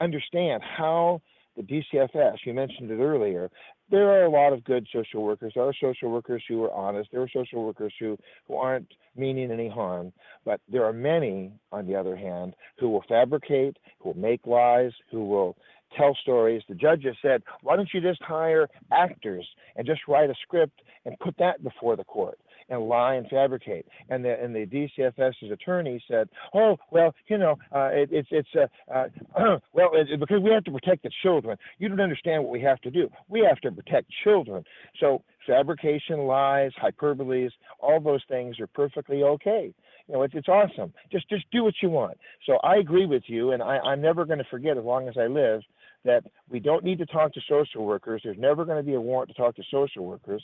understand 0.00 0.62
how 0.62 1.22
the 1.56 1.62
DCFS, 1.62 2.38
you 2.44 2.52
mentioned 2.52 2.90
it 2.90 2.98
earlier, 2.98 3.50
there 3.90 4.08
are 4.08 4.24
a 4.24 4.30
lot 4.30 4.52
of 4.52 4.64
good 4.64 4.86
social 4.92 5.22
workers. 5.22 5.52
There 5.54 5.64
are 5.64 5.74
social 5.74 6.10
workers 6.10 6.42
who 6.48 6.62
are 6.64 6.72
honest. 6.72 7.10
There 7.12 7.22
are 7.22 7.28
social 7.28 7.64
workers 7.64 7.92
who, 7.98 8.16
who 8.48 8.56
aren't 8.56 8.88
meaning 9.16 9.50
any 9.50 9.68
harm. 9.68 10.12
But 10.44 10.60
there 10.70 10.84
are 10.84 10.92
many, 10.92 11.52
on 11.70 11.86
the 11.86 11.94
other 11.94 12.16
hand, 12.16 12.54
who 12.78 12.88
will 12.88 13.04
fabricate, 13.08 13.76
who 14.00 14.10
will 14.10 14.18
make 14.18 14.46
lies, 14.46 14.92
who 15.10 15.26
will 15.26 15.56
tell 15.96 16.16
stories. 16.22 16.62
The 16.68 16.74
judge 16.74 17.04
has 17.04 17.14
said, 17.22 17.42
why 17.62 17.76
don't 17.76 17.88
you 17.92 18.00
just 18.00 18.22
hire 18.22 18.68
actors 18.92 19.46
and 19.76 19.86
just 19.86 20.00
write 20.08 20.30
a 20.30 20.34
script 20.42 20.82
and 21.04 21.18
put 21.20 21.36
that 21.38 21.62
before 21.62 21.96
the 21.96 22.04
court? 22.04 22.38
And 22.68 22.88
lie 22.88 23.14
and 23.14 23.26
fabricate. 23.28 23.86
And 24.08 24.24
the 24.24 24.42
and 24.42 24.54
the 24.54 24.66
DCFS's 24.66 25.50
attorney 25.50 26.02
said, 26.08 26.28
"Oh, 26.54 26.76
well, 26.90 27.14
you 27.28 27.38
know, 27.38 27.56
uh, 27.74 27.90
it, 27.92 28.08
it's 28.12 28.28
it's 28.30 28.48
uh, 28.54 28.92
uh, 28.92 29.58
well 29.72 29.90
it, 29.94 30.18
because 30.18 30.40
we 30.42 30.50
have 30.50 30.64
to 30.64 30.72
protect 30.72 31.02
the 31.02 31.10
children. 31.22 31.56
You 31.78 31.88
don't 31.88 32.00
understand 32.00 32.42
what 32.42 32.52
we 32.52 32.60
have 32.62 32.80
to 32.82 32.90
do. 32.90 33.08
We 33.28 33.40
have 33.48 33.60
to 33.60 33.72
protect 33.72 34.08
children. 34.24 34.64
So 35.00 35.22
fabrication, 35.46 36.20
lies, 36.20 36.72
hyperboles, 36.82 37.50
all 37.80 38.00
those 38.00 38.22
things 38.28 38.58
are 38.60 38.66
perfectly 38.66 39.22
okay." 39.22 39.74
you 40.06 40.14
know, 40.14 40.22
it's, 40.22 40.34
it's 40.34 40.48
awesome. 40.48 40.92
Just 41.10 41.28
just 41.28 41.44
do 41.50 41.64
what 41.64 41.74
you 41.82 41.88
want. 41.88 42.18
So 42.46 42.58
I 42.62 42.76
agree 42.76 43.06
with 43.06 43.22
you, 43.26 43.52
and 43.52 43.62
I, 43.62 43.78
I'm 43.78 44.02
never 44.02 44.24
going 44.24 44.38
to 44.38 44.44
forget 44.50 44.76
as 44.76 44.84
long 44.84 45.08
as 45.08 45.14
I 45.16 45.26
live 45.26 45.62
that 46.04 46.24
we 46.48 46.60
don't 46.60 46.84
need 46.84 46.98
to 46.98 47.06
talk 47.06 47.32
to 47.34 47.40
social 47.48 47.84
workers. 47.84 48.20
There's 48.24 48.38
never 48.38 48.64
going 48.64 48.78
to 48.78 48.82
be 48.82 48.94
a 48.94 49.00
warrant 49.00 49.30
to 49.30 49.34
talk 49.34 49.56
to 49.56 49.62
social 49.70 50.04
workers, 50.04 50.42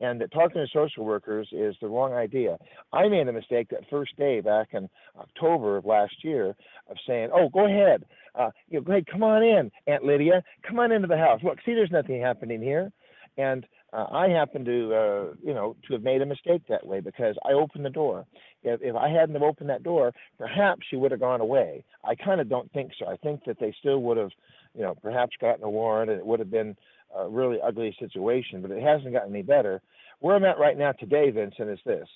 and 0.00 0.20
that 0.20 0.32
talking 0.32 0.64
to 0.64 0.66
social 0.72 1.04
workers 1.04 1.48
is 1.52 1.76
the 1.80 1.88
wrong 1.88 2.12
idea. 2.12 2.58
I 2.92 3.08
made 3.08 3.28
a 3.28 3.32
mistake 3.32 3.68
that 3.70 3.88
first 3.90 4.16
day 4.16 4.40
back 4.40 4.68
in 4.72 4.88
October 5.18 5.76
of 5.76 5.84
last 5.84 6.14
year 6.22 6.54
of 6.88 6.96
saying, 7.06 7.30
"Oh, 7.32 7.48
go 7.48 7.66
ahead, 7.66 8.04
uh, 8.34 8.50
you 8.68 8.78
know, 8.78 8.84
go 8.84 8.92
ahead, 8.92 9.06
come 9.06 9.22
on 9.22 9.42
in, 9.42 9.70
Aunt 9.86 10.04
Lydia, 10.04 10.42
come 10.62 10.78
on 10.78 10.92
into 10.92 11.08
the 11.08 11.18
house. 11.18 11.42
Look, 11.42 11.58
see, 11.64 11.74
there's 11.74 11.90
nothing 11.90 12.20
happening 12.20 12.62
here," 12.62 12.92
and 13.36 13.66
uh, 13.92 14.06
I 14.10 14.28
happen 14.28 14.64
to, 14.64 14.94
uh, 14.94 15.34
you 15.44 15.52
know, 15.52 15.76
to 15.86 15.92
have 15.92 16.02
made 16.02 16.22
a 16.22 16.26
mistake 16.26 16.62
that 16.68 16.86
way 16.86 17.00
because 17.00 17.36
I 17.44 17.52
opened 17.52 17.84
the 17.84 17.90
door. 17.90 18.26
If, 18.62 18.80
if 18.82 18.94
I 18.94 19.08
hadn't 19.08 19.34
have 19.34 19.42
opened 19.42 19.70
that 19.70 19.82
door, 19.82 20.12
perhaps 20.38 20.82
she 20.88 20.96
would 20.96 21.10
have 21.10 21.20
gone 21.20 21.40
away. 21.40 21.84
I 22.04 22.14
kind 22.14 22.40
of 22.40 22.48
don't 22.48 22.72
think 22.72 22.92
so. 22.98 23.06
I 23.06 23.16
think 23.16 23.44
that 23.46 23.58
they 23.58 23.74
still 23.80 24.00
would 24.02 24.16
have 24.16 24.30
you 24.74 24.82
know, 24.82 24.94
perhaps 25.02 25.36
gotten 25.40 25.64
a 25.64 25.70
warrant 25.70 26.10
and 26.10 26.18
it 26.18 26.26
would 26.26 26.40
have 26.40 26.50
been 26.50 26.76
a 27.16 27.28
really 27.28 27.58
ugly 27.62 27.94
situation, 27.98 28.62
but 28.62 28.70
it 28.70 28.82
hasn't 28.82 29.12
gotten 29.12 29.34
any 29.34 29.42
better. 29.42 29.82
Where 30.20 30.36
I'm 30.36 30.44
at 30.44 30.58
right 30.58 30.78
now 30.78 30.92
today, 30.92 31.30
Vincent, 31.30 31.68
is 31.68 31.78
this. 31.84 32.08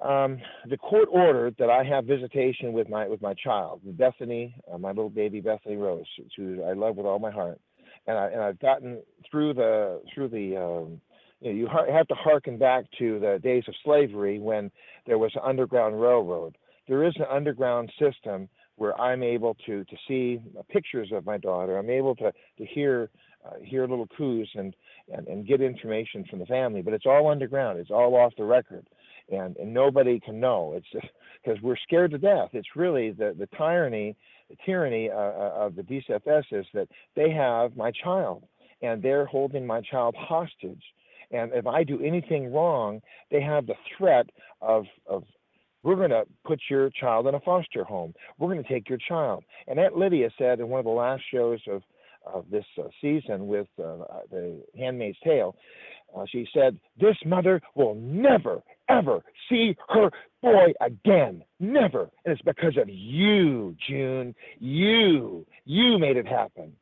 Um, 0.00 0.40
the 0.68 0.76
court 0.76 1.08
ordered 1.10 1.54
that 1.58 1.70
I 1.70 1.84
have 1.84 2.04
visitation 2.04 2.72
with 2.72 2.88
my 2.88 3.06
with 3.06 3.22
my 3.22 3.34
child, 3.34 3.80
Bethany, 3.84 4.54
uh, 4.72 4.76
my 4.76 4.88
little 4.88 5.08
baby 5.08 5.40
Bethany 5.40 5.76
Rose, 5.76 6.06
who 6.36 6.62
I 6.64 6.72
love 6.72 6.96
with 6.96 7.06
all 7.06 7.18
my 7.18 7.30
heart, 7.30 7.60
and 8.06 8.18
I 8.18 8.26
and 8.28 8.42
I've 8.42 8.58
gotten 8.58 9.02
through 9.30 9.54
the 9.54 10.02
through 10.12 10.28
the 10.28 10.56
um, 10.56 11.00
you, 11.44 11.66
know, 11.66 11.86
you 11.86 11.92
have 11.92 12.08
to 12.08 12.14
harken 12.14 12.58
back 12.58 12.84
to 12.98 13.20
the 13.20 13.38
days 13.42 13.64
of 13.68 13.74
slavery 13.84 14.38
when 14.38 14.70
there 15.06 15.18
was 15.18 15.32
an 15.34 15.42
underground 15.44 16.00
railroad. 16.00 16.56
There 16.88 17.04
is 17.04 17.14
an 17.16 17.26
underground 17.30 17.92
system 17.98 18.48
where 18.76 18.98
I'm 19.00 19.22
able 19.22 19.56
to 19.66 19.84
to 19.84 19.96
see 20.08 20.40
pictures 20.68 21.10
of 21.12 21.24
my 21.24 21.38
daughter. 21.38 21.78
I'm 21.78 21.90
able 21.90 22.16
to 22.16 22.32
to 22.32 22.66
hear 22.66 23.10
uh, 23.44 23.58
hear 23.62 23.86
little 23.86 24.08
coos 24.16 24.48
and, 24.54 24.74
and 25.14 25.26
and 25.28 25.46
get 25.46 25.60
information 25.60 26.24
from 26.28 26.40
the 26.40 26.46
family. 26.46 26.82
But 26.82 26.94
it's 26.94 27.06
all 27.06 27.30
underground. 27.30 27.78
It's 27.78 27.90
all 27.90 28.14
off 28.16 28.32
the 28.36 28.44
record, 28.44 28.86
and 29.30 29.56
and 29.56 29.72
nobody 29.72 30.20
can 30.20 30.40
know. 30.40 30.74
It's 30.76 31.06
because 31.44 31.60
we're 31.62 31.76
scared 31.76 32.10
to 32.12 32.18
death. 32.18 32.50
It's 32.52 32.74
really 32.74 33.10
the 33.12 33.34
the 33.38 33.48
tyranny, 33.56 34.16
the 34.50 34.56
tyranny 34.66 35.10
uh, 35.10 35.14
uh 35.14 35.52
of 35.56 35.76
the 35.76 35.82
DCFS 35.82 36.44
is 36.52 36.66
that 36.74 36.88
they 37.14 37.30
have 37.30 37.76
my 37.76 37.92
child 37.92 38.44
and 38.84 39.02
they're 39.02 39.26
holding 39.26 39.66
my 39.66 39.80
child 39.80 40.14
hostage. 40.18 40.82
And 41.30 41.52
if 41.54 41.66
I 41.66 41.84
do 41.84 42.00
anything 42.00 42.52
wrong, 42.52 43.00
they 43.30 43.40
have 43.40 43.66
the 43.66 43.74
threat 43.96 44.26
of, 44.60 44.84
of 45.06 45.24
we're 45.82 45.96
going 45.96 46.10
to 46.10 46.24
put 46.44 46.60
your 46.70 46.90
child 46.90 47.26
in 47.26 47.34
a 47.34 47.40
foster 47.40 47.84
home. 47.84 48.14
We're 48.38 48.48
going 48.48 48.62
to 48.62 48.68
take 48.68 48.88
your 48.88 48.98
child. 48.98 49.44
And 49.68 49.78
Aunt 49.78 49.96
Lydia 49.96 50.30
said 50.38 50.60
in 50.60 50.68
one 50.68 50.78
of 50.78 50.84
the 50.84 50.90
last 50.90 51.22
shows 51.30 51.60
of, 51.68 51.82
of 52.26 52.46
this 52.50 52.64
uh, 52.78 52.88
season 53.00 53.46
with 53.46 53.66
uh, 53.78 53.98
the 54.30 54.62
Handmaid's 54.76 55.18
Tale, 55.22 55.54
uh, 56.16 56.24
she 56.30 56.46
said, 56.54 56.78
This 56.98 57.16
mother 57.26 57.60
will 57.74 57.96
never, 57.96 58.62
ever 58.88 59.20
see 59.48 59.76
her 59.90 60.10
boy 60.42 60.72
again. 60.80 61.42
Never. 61.60 62.08
And 62.24 62.32
it's 62.32 62.42
because 62.42 62.76
of 62.78 62.88
you, 62.88 63.76
June. 63.86 64.34
You. 64.58 65.46
You 65.64 65.98
made 65.98 66.16
it 66.16 66.26
happen. 66.26 66.72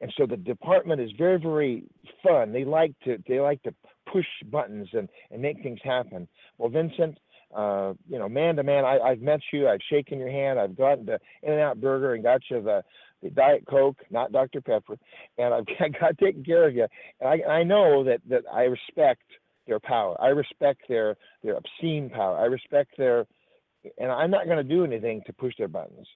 And 0.00 0.12
so 0.16 0.26
the 0.26 0.36
department 0.36 1.00
is 1.00 1.10
very, 1.18 1.38
very 1.38 1.84
fun. 2.22 2.52
They 2.52 2.64
like 2.64 2.94
to 3.04 3.18
they 3.28 3.40
like 3.40 3.62
to 3.64 3.74
push 4.10 4.26
buttons 4.50 4.88
and, 4.92 5.08
and 5.30 5.42
make 5.42 5.62
things 5.62 5.78
happen. 5.84 6.26
Well, 6.58 6.70
Vincent, 6.70 7.18
uh, 7.54 7.94
you 8.08 8.18
know, 8.18 8.28
man 8.28 8.56
to 8.56 8.62
man, 8.62 8.84
I, 8.84 8.98
I've 8.98 9.20
met 9.20 9.40
you, 9.52 9.68
I've 9.68 9.80
shaken 9.90 10.18
your 10.18 10.30
hand, 10.30 10.58
I've 10.58 10.76
gotten 10.76 11.06
the 11.06 11.18
In-N-Out 11.42 11.80
Burger 11.80 12.14
and 12.14 12.22
got 12.22 12.42
you 12.48 12.62
the, 12.62 12.82
the 13.22 13.30
Diet 13.30 13.64
Coke, 13.68 13.98
not 14.10 14.32
Dr. 14.32 14.60
Pepper, 14.60 14.96
and 15.38 15.52
I've 15.52 15.66
got 16.00 16.16
taken 16.18 16.44
care 16.44 16.66
of 16.66 16.74
you. 16.74 16.86
And 17.20 17.28
I, 17.28 17.50
I 17.50 17.62
know 17.62 18.04
that, 18.04 18.20
that 18.28 18.44
I 18.52 18.62
respect 18.62 19.22
their 19.66 19.80
power. 19.80 20.20
I 20.20 20.28
respect 20.28 20.82
their, 20.88 21.16
their 21.42 21.56
obscene 21.56 22.08
power. 22.08 22.38
I 22.38 22.44
respect 22.44 22.96
their, 22.96 23.26
and 23.98 24.10
I'm 24.10 24.30
not 24.30 24.46
going 24.46 24.58
to 24.58 24.64
do 24.64 24.84
anything 24.84 25.22
to 25.26 25.32
push 25.32 25.54
their 25.58 25.68
buttons. 25.68 26.06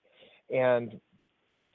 And 0.51 1.01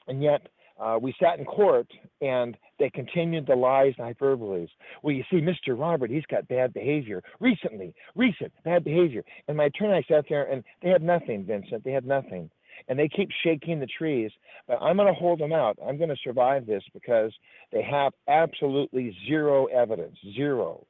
and 0.06 0.22
yet 0.22 0.48
uh, 0.80 0.98
we 1.00 1.14
sat 1.20 1.38
in 1.38 1.44
court 1.44 1.86
and 2.20 2.56
they 2.78 2.90
continued 2.90 3.46
the 3.46 3.54
lies 3.54 3.92
and 3.98 4.16
hyperboles. 4.16 4.68
Well, 5.02 5.14
you 5.14 5.22
see, 5.30 5.36
Mr. 5.36 5.78
Robert, 5.78 6.10
he's 6.10 6.24
got 6.30 6.48
bad 6.48 6.72
behavior 6.72 7.22
recently, 7.38 7.94
recent 8.16 8.52
bad 8.64 8.84
behavior. 8.84 9.22
And 9.46 9.56
my 9.56 9.64
attorney, 9.64 9.94
I 9.94 10.12
sat 10.12 10.24
there 10.28 10.50
and 10.50 10.64
they 10.82 10.88
had 10.88 11.02
nothing, 11.02 11.44
Vincent. 11.44 11.84
They 11.84 11.92
had 11.92 12.06
nothing. 12.06 12.50
And 12.88 12.98
they 12.98 13.08
keep 13.08 13.28
shaking 13.44 13.78
the 13.78 13.86
trees, 13.86 14.30
but 14.66 14.78
I'm 14.80 14.96
going 14.96 15.12
to 15.12 15.18
hold 15.18 15.38
them 15.38 15.52
out. 15.52 15.76
I'm 15.86 15.98
going 15.98 16.08
to 16.08 16.16
survive 16.24 16.64
this 16.64 16.82
because 16.94 17.30
they 17.72 17.82
have 17.82 18.14
absolutely 18.26 19.14
zero 19.28 19.66
evidence, 19.66 20.16
zero. 20.34 20.86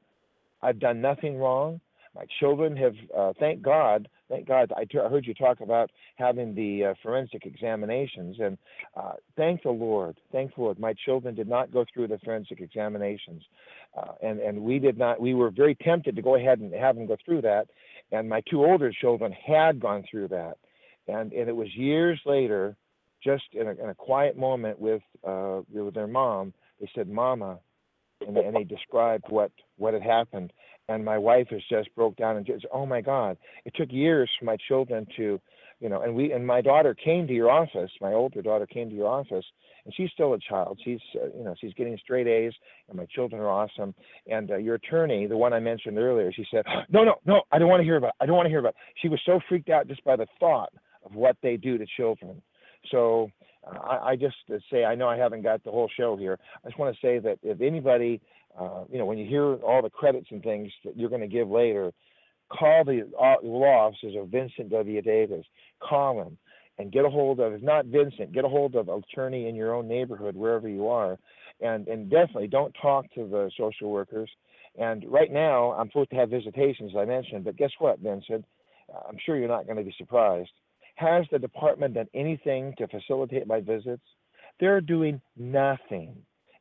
I've 0.62 0.78
done 0.78 1.00
nothing 1.00 1.36
wrong. 1.36 1.80
My 2.14 2.24
children 2.40 2.76
have, 2.76 2.94
uh, 3.16 3.32
thank 3.38 3.62
God, 3.62 4.08
thank 4.28 4.48
God. 4.48 4.72
I, 4.76 4.84
t- 4.84 4.98
I 4.98 5.08
heard 5.08 5.26
you 5.26 5.34
talk 5.34 5.60
about 5.60 5.90
having 6.16 6.54
the 6.54 6.86
uh, 6.86 6.94
forensic 7.02 7.46
examinations, 7.46 8.36
and 8.40 8.58
uh, 8.96 9.12
thank 9.36 9.62
the 9.62 9.70
Lord, 9.70 10.18
thank 10.32 10.54
the 10.54 10.62
Lord. 10.62 10.80
My 10.80 10.92
children 11.04 11.36
did 11.36 11.48
not 11.48 11.72
go 11.72 11.84
through 11.92 12.08
the 12.08 12.18
forensic 12.18 12.60
examinations, 12.60 13.42
uh, 13.96 14.12
and 14.22 14.40
and 14.40 14.60
we 14.60 14.80
did 14.80 14.98
not. 14.98 15.20
We 15.20 15.34
were 15.34 15.50
very 15.50 15.76
tempted 15.76 16.16
to 16.16 16.22
go 16.22 16.34
ahead 16.34 16.58
and 16.58 16.72
have 16.74 16.96
them 16.96 17.06
go 17.06 17.16
through 17.24 17.42
that, 17.42 17.68
and 18.10 18.28
my 18.28 18.42
two 18.50 18.64
older 18.64 18.90
children 18.90 19.32
had 19.32 19.78
gone 19.78 20.04
through 20.10 20.28
that, 20.28 20.56
and 21.06 21.32
and 21.32 21.48
it 21.48 21.54
was 21.54 21.68
years 21.76 22.18
later, 22.26 22.76
just 23.22 23.44
in 23.52 23.68
a, 23.68 23.70
in 23.70 23.88
a 23.88 23.94
quiet 23.94 24.36
moment 24.36 24.80
with 24.80 25.02
uh, 25.24 25.60
with 25.72 25.94
their 25.94 26.08
mom, 26.08 26.52
they 26.80 26.90
said, 26.92 27.08
"Mama," 27.08 27.60
and, 28.26 28.36
and 28.36 28.56
they 28.56 28.64
described 28.64 29.26
what 29.28 29.52
what 29.76 29.94
had 29.94 30.02
happened 30.02 30.52
and 30.90 31.04
my 31.04 31.16
wife 31.16 31.46
has 31.50 31.62
just 31.70 31.94
broke 31.94 32.16
down 32.16 32.36
and 32.36 32.44
just 32.44 32.66
oh 32.72 32.84
my 32.84 33.00
god 33.00 33.36
it 33.64 33.72
took 33.76 33.90
years 33.90 34.28
for 34.38 34.44
my 34.44 34.56
children 34.68 35.06
to 35.16 35.40
you 35.78 35.88
know 35.88 36.02
and 36.02 36.14
we 36.14 36.32
and 36.32 36.46
my 36.46 36.60
daughter 36.60 36.94
came 36.94 37.26
to 37.26 37.32
your 37.32 37.50
office 37.50 37.90
my 38.00 38.12
older 38.12 38.42
daughter 38.42 38.66
came 38.66 38.90
to 38.90 38.96
your 38.96 39.06
office 39.06 39.44
and 39.84 39.94
she's 39.96 40.10
still 40.12 40.34
a 40.34 40.38
child 40.38 40.78
she's 40.84 41.00
uh, 41.16 41.26
you 41.36 41.44
know 41.44 41.54
she's 41.60 41.72
getting 41.74 41.96
straight 41.98 42.26
a's 42.26 42.52
and 42.88 42.96
my 42.98 43.06
children 43.06 43.40
are 43.40 43.48
awesome 43.48 43.94
and 44.26 44.50
uh, 44.50 44.56
your 44.56 44.74
attorney 44.74 45.26
the 45.26 45.36
one 45.36 45.52
i 45.52 45.60
mentioned 45.60 45.96
earlier 45.96 46.32
she 46.32 46.44
said 46.50 46.64
no 46.90 47.04
no 47.04 47.14
no 47.24 47.42
i 47.52 47.58
don't 47.58 47.68
want 47.68 47.80
to 47.80 47.84
hear 47.84 47.96
about 47.96 48.08
it. 48.08 48.14
i 48.20 48.26
don't 48.26 48.36
want 48.36 48.46
to 48.46 48.50
hear 48.50 48.60
about 48.60 48.70
it. 48.70 48.98
she 49.00 49.08
was 49.08 49.20
so 49.24 49.40
freaked 49.48 49.70
out 49.70 49.86
just 49.86 50.02
by 50.04 50.16
the 50.16 50.26
thought 50.40 50.72
of 51.04 51.14
what 51.14 51.36
they 51.42 51.56
do 51.56 51.78
to 51.78 51.86
children 51.96 52.42
so 52.90 53.30
uh, 53.66 53.78
I, 53.78 54.10
I 54.10 54.16
just 54.16 54.36
uh, 54.52 54.56
say 54.70 54.84
I 54.84 54.94
know 54.94 55.08
I 55.08 55.16
haven't 55.16 55.42
got 55.42 55.62
the 55.64 55.70
whole 55.70 55.90
show 55.94 56.16
here. 56.16 56.38
I 56.64 56.68
just 56.68 56.78
want 56.78 56.94
to 56.94 57.06
say 57.06 57.18
that 57.18 57.38
if 57.42 57.60
anybody 57.60 58.18
uh, 58.60 58.84
you 58.92 58.98
know, 58.98 59.06
when 59.06 59.18
you 59.18 59.26
hear 59.26 59.54
all 59.56 59.82
the 59.82 59.90
credits 59.90 60.28
and 60.30 60.42
things 60.42 60.70
that 60.84 60.96
you're 60.96 61.08
going 61.08 61.22
to 61.22 61.26
give 61.26 61.48
later, 61.48 61.92
call 62.52 62.84
the 62.84 63.08
law 63.42 63.88
offices 63.88 64.14
of 64.18 64.28
Vincent 64.28 64.70
W. 64.70 65.00
Davis. 65.02 65.46
Call 65.80 66.20
him 66.22 66.36
and 66.78 66.92
get 66.92 67.04
a 67.04 67.10
hold 67.10 67.40
of, 67.40 67.52
if 67.52 67.62
not 67.62 67.86
Vincent, 67.86 68.32
get 68.32 68.44
a 68.44 68.48
hold 68.48 68.74
of 68.74 68.88
attorney 68.88 69.48
in 69.48 69.54
your 69.54 69.74
own 69.74 69.86
neighborhood, 69.86 70.34
wherever 70.34 70.68
you 70.68 70.88
are. 70.88 71.18
And, 71.60 71.86
and 71.88 72.10
definitely 72.10 72.48
don't 72.48 72.74
talk 72.80 73.04
to 73.14 73.28
the 73.28 73.50
social 73.58 73.90
workers. 73.90 74.30
And 74.78 75.04
right 75.06 75.30
now, 75.30 75.72
I'm 75.72 75.88
supposed 75.88 76.10
to 76.10 76.16
have 76.16 76.30
visitations, 76.30 76.92
as 76.94 76.98
I 76.98 77.04
mentioned, 77.04 77.44
but 77.44 77.56
guess 77.56 77.70
what, 77.78 77.98
Vincent? 77.98 78.44
I'm 79.08 79.16
sure 79.24 79.36
you're 79.36 79.48
not 79.48 79.66
going 79.66 79.76
to 79.76 79.84
be 79.84 79.94
surprised. 79.98 80.50
Has 80.96 81.24
the 81.30 81.38
department 81.38 81.94
done 81.94 82.08
anything 82.14 82.74
to 82.78 82.88
facilitate 82.88 83.46
my 83.46 83.60
visits? 83.60 84.02
They're 84.58 84.80
doing 84.80 85.20
nothing. 85.36 86.14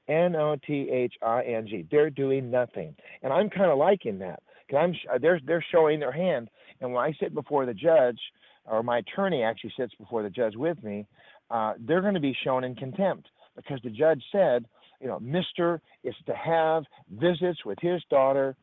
N 0.10 0.36
O 0.36 0.56
T 0.66 0.90
H 0.92 1.14
I 1.22 1.44
N 1.44 1.68
G. 1.68 1.86
They're 1.90 2.10
doing 2.10 2.50
nothing, 2.50 2.96
and 3.22 3.32
I'm 3.32 3.50
kind 3.50 3.72
of 3.72 3.78
liking 3.78 4.20
that 4.20 4.42
because 4.68 4.82
I'm 4.84 5.16
uh, 5.16 5.20
they're 5.20 5.40
they're 5.46 5.66
showing 5.72 6.00
their 6.00 6.12
hand. 6.12 6.50
And 6.82 6.94
when 6.94 7.04
I 7.04 7.14
sit 7.20 7.34
before 7.34 7.66
the 7.66 7.74
judge, 7.74 8.20
or 8.66 8.84
my 8.84 9.00
attorney 9.00 9.44
actually 9.44 9.74
sits 9.78 9.94
before 9.96 10.24
the 10.24 10.30
judge 10.30 10.56
with 10.56 10.82
me, 10.84 11.06
uh, 11.52 11.74
they're 11.80 12.02
going 12.02 12.14
to 12.16 12.20
be 12.20 12.36
shown 12.44 12.64
in 12.64 12.76
contempt 12.76 13.28
because 13.56 13.80
the 13.84 13.90
judge 13.90 14.24
said, 14.32 14.66
you 15.02 15.08
know, 15.08 15.20
Mister 15.20 15.82
is 16.04 16.16
to 16.26 16.36
have 16.36 16.84
visits 17.12 17.64
with 17.66 17.78
his 17.82 18.02
daughter 18.10 18.56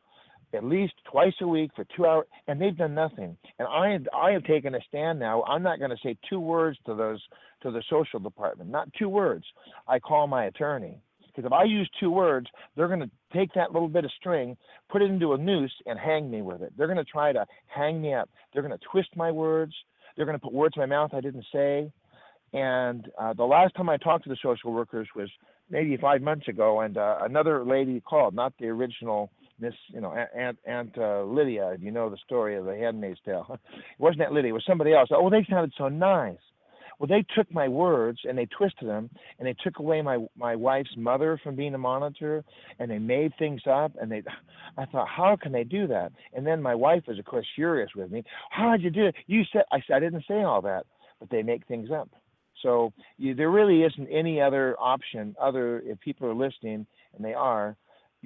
at 0.53 0.63
least 0.63 0.93
twice 1.11 1.33
a 1.41 1.47
week 1.47 1.71
for 1.75 1.85
two 1.95 2.05
hours, 2.05 2.25
and 2.47 2.59
they've 2.59 2.77
done 2.77 2.93
nothing. 2.93 3.35
And 3.59 3.67
I 3.67 3.99
I 4.15 4.31
have 4.31 4.43
taken 4.43 4.75
a 4.75 4.79
stand 4.87 5.19
now. 5.19 5.43
I'm 5.43 5.63
not 5.63 5.79
going 5.79 5.91
to 5.91 5.97
say 6.03 6.17
two 6.29 6.39
words 6.39 6.77
to 6.85 6.95
those 6.95 7.21
to 7.63 7.71
the 7.71 7.83
social 7.89 8.19
department, 8.19 8.69
not 8.69 8.91
two 8.93 9.09
words. 9.09 9.45
I 9.87 9.99
call 9.99 10.27
my 10.27 10.45
attorney 10.45 11.01
because 11.37 11.47
if 11.47 11.53
I 11.53 11.65
use 11.65 11.87
two 11.99 12.09
words, 12.09 12.47
they're 12.75 12.87
going 12.87 12.99
to 12.99 13.11
take 13.31 13.53
that 13.53 13.71
little 13.71 13.87
bit 13.87 14.03
of 14.03 14.11
string, 14.19 14.57
put 14.89 15.03
it 15.03 15.11
into 15.11 15.33
a 15.33 15.37
noose, 15.37 15.71
and 15.85 15.99
hang 15.99 16.31
me 16.31 16.41
with 16.41 16.63
it. 16.63 16.73
They're 16.75 16.87
going 16.87 16.97
to 16.97 17.03
try 17.05 17.31
to 17.31 17.45
hang 17.67 18.01
me 18.01 18.15
up. 18.15 18.27
They're 18.51 18.63
going 18.63 18.77
to 18.77 18.85
twist 18.91 19.09
my 19.15 19.31
words. 19.31 19.73
They're 20.15 20.25
going 20.25 20.37
to 20.37 20.43
put 20.43 20.51
words 20.51 20.73
in 20.75 20.81
my 20.81 20.87
mouth 20.87 21.11
I 21.13 21.21
didn't 21.21 21.45
say. 21.53 21.91
And 22.53 23.07
uh, 23.19 23.33
the 23.33 23.43
last 23.43 23.75
time 23.75 23.87
I 23.87 23.97
talked 23.97 24.23
to 24.23 24.29
the 24.29 24.37
social 24.41 24.73
workers 24.73 25.07
was 25.15 25.29
maybe 25.69 25.95
five 25.97 26.21
months 26.21 26.47
ago, 26.47 26.79
and 26.81 26.97
uh, 26.97 27.19
another 27.21 27.63
lady 27.63 28.01
called, 28.01 28.33
not 28.33 28.53
the 28.59 28.67
original 28.67 29.29
Miss, 29.59 29.73
you 29.89 30.01
know, 30.01 30.15
Aunt 30.35 30.57
Aunt 30.65 30.97
uh, 30.97 31.23
Lydia. 31.23 31.71
If 31.71 31.81
you 31.81 31.91
know 31.91 32.09
the 32.09 32.17
story 32.25 32.55
of 32.57 32.65
the 32.65 32.75
Handmaid's 32.75 33.19
Tale, 33.25 33.45
it 33.73 33.99
wasn't 33.99 34.21
Aunt 34.21 34.33
Lydia. 34.33 34.49
It 34.49 34.53
was 34.53 34.63
somebody 34.65 34.93
else. 34.93 35.09
Oh, 35.11 35.29
they 35.29 35.45
sounded 35.49 35.73
so 35.77 35.87
nice. 35.87 36.37
Well, 36.99 37.07
they 37.07 37.25
took 37.35 37.51
my 37.53 37.67
words 37.67 38.19
and 38.23 38.37
they 38.37 38.47
twisted 38.47 38.87
them, 38.87 39.09
and 39.37 39.47
they 39.47 39.55
took 39.63 39.79
away 39.79 40.01
my 40.01 40.25
my 40.35 40.55
wife's 40.55 40.95
mother 40.97 41.39
from 41.43 41.55
being 41.55 41.73
a 41.75 41.77
monitor, 41.77 42.43
and 42.79 42.89
they 42.89 42.99
made 42.99 43.33
things 43.37 43.61
up. 43.69 43.91
And 44.01 44.11
they, 44.11 44.23
I 44.77 44.85
thought, 44.85 45.07
how 45.07 45.37
can 45.41 45.51
they 45.51 45.63
do 45.63 45.87
that? 45.87 46.11
And 46.33 46.45
then 46.45 46.61
my 46.61 46.75
wife 46.75 47.03
was, 47.07 47.19
of 47.19 47.25
course, 47.25 47.45
furious 47.55 47.91
with 47.95 48.11
me. 48.11 48.23
How 48.49 48.71
did 48.71 48.83
you 48.83 48.89
do 48.89 49.05
it? 49.05 49.15
You 49.27 49.43
said 49.51 49.63
I 49.71 49.81
said 49.85 49.97
I 49.97 49.99
didn't 49.99 50.25
say 50.27 50.41
all 50.41 50.61
that, 50.63 50.85
but 51.19 51.29
they 51.29 51.43
make 51.43 51.65
things 51.67 51.89
up. 51.91 52.09
So 52.63 52.91
you, 53.17 53.35
there 53.35 53.51
really 53.51 53.83
isn't 53.83 54.07
any 54.07 54.41
other 54.41 54.75
option 54.79 55.35
other 55.39 55.79
if 55.85 55.99
people 55.99 56.27
are 56.27 56.33
listening, 56.33 56.87
and 57.15 57.23
they 57.23 57.33
are, 57.33 57.75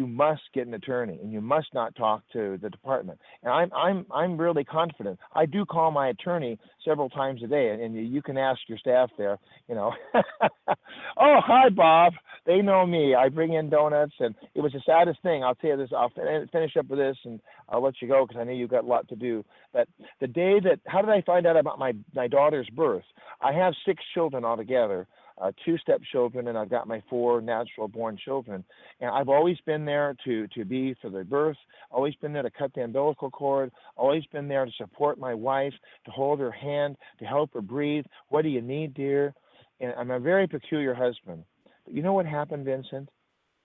you 0.01 0.07
must 0.07 0.41
get 0.55 0.65
an 0.65 0.73
attorney 0.73 1.19
and 1.21 1.31
you 1.31 1.41
must 1.41 1.67
not 1.75 1.95
talk 1.95 2.23
to 2.33 2.57
the 2.59 2.71
department. 2.71 3.19
And 3.43 3.53
I'm 3.53 3.71
I'm 3.71 4.05
I'm 4.11 4.35
really 4.35 4.63
confident. 4.63 5.19
I 5.35 5.45
do 5.45 5.63
call 5.63 5.91
my 5.91 6.07
attorney 6.07 6.57
several 6.83 7.07
times 7.07 7.43
a 7.43 7.47
day, 7.47 7.69
and, 7.69 7.83
and 7.83 8.11
you 8.11 8.23
can 8.23 8.35
ask 8.35 8.59
your 8.67 8.79
staff 8.79 9.11
there. 9.15 9.37
You 9.69 9.75
know, 9.75 9.93
oh 10.15 11.37
hi 11.45 11.69
Bob, 11.69 12.13
they 12.47 12.63
know 12.63 12.83
me. 12.87 13.13
I 13.13 13.29
bring 13.29 13.53
in 13.53 13.69
donuts, 13.69 14.15
and 14.19 14.33
it 14.55 14.61
was 14.61 14.71
the 14.71 14.81
saddest 14.87 15.21
thing. 15.21 15.43
I'll 15.43 15.53
tell 15.53 15.69
you 15.71 15.77
this. 15.77 15.91
I'll 15.95 16.09
fin- 16.09 16.49
finish 16.51 16.75
up 16.75 16.87
with 16.87 16.97
this, 16.97 17.17
and 17.23 17.39
I'll 17.69 17.83
let 17.83 18.01
you 18.01 18.07
go 18.07 18.25
because 18.25 18.41
I 18.41 18.43
know 18.43 18.53
you've 18.53 18.71
got 18.71 18.83
a 18.85 18.87
lot 18.87 19.07
to 19.09 19.15
do. 19.15 19.45
But 19.71 19.87
the 20.19 20.27
day 20.27 20.59
that 20.61 20.79
how 20.87 21.01
did 21.01 21.11
I 21.11 21.21
find 21.21 21.45
out 21.45 21.57
about 21.57 21.77
my 21.77 21.93
my 22.15 22.27
daughter's 22.27 22.69
birth? 22.75 23.05
I 23.39 23.51
have 23.53 23.75
six 23.85 24.01
children 24.15 24.45
altogether 24.45 25.07
uh, 25.41 25.51
two 25.65 25.77
stepchildren, 25.79 26.47
and 26.47 26.57
I've 26.57 26.69
got 26.69 26.87
my 26.87 27.01
four 27.09 27.41
natural 27.41 27.87
born 27.87 28.17
children. 28.23 28.63
And 28.99 29.09
I've 29.09 29.29
always 29.29 29.57
been 29.65 29.85
there 29.85 30.15
to, 30.25 30.47
to 30.49 30.65
be 30.65 30.95
for 31.01 31.09
the 31.09 31.23
birth, 31.23 31.57
always 31.89 32.13
been 32.15 32.31
there 32.31 32.43
to 32.43 32.51
cut 32.51 32.73
the 32.73 32.81
umbilical 32.81 33.31
cord, 33.31 33.71
always 33.95 34.23
been 34.27 34.47
there 34.47 34.65
to 34.65 34.71
support 34.77 35.19
my 35.19 35.33
wife, 35.33 35.73
to 36.05 36.11
hold 36.11 36.39
her 36.39 36.51
hand, 36.51 36.95
to 37.19 37.25
help 37.25 37.53
her 37.53 37.61
breathe. 37.61 38.05
What 38.29 38.43
do 38.43 38.49
you 38.49 38.61
need, 38.61 38.93
dear? 38.93 39.33
And 39.79 39.93
I'm 39.97 40.11
a 40.11 40.19
very 40.19 40.47
peculiar 40.47 40.93
husband. 40.93 41.43
But 41.85 41.95
you 41.95 42.03
know 42.03 42.13
what 42.13 42.27
happened, 42.27 42.65
Vincent? 42.65 43.09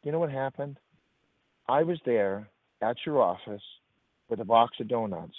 You 0.02 0.12
know 0.12 0.18
what 0.18 0.32
happened? 0.32 0.78
I 1.68 1.82
was 1.82 1.98
there 2.06 2.48
at 2.80 2.96
your 3.04 3.20
office 3.20 3.62
with 4.28 4.40
a 4.40 4.44
box 4.44 4.76
of 4.80 4.88
donuts 4.88 5.36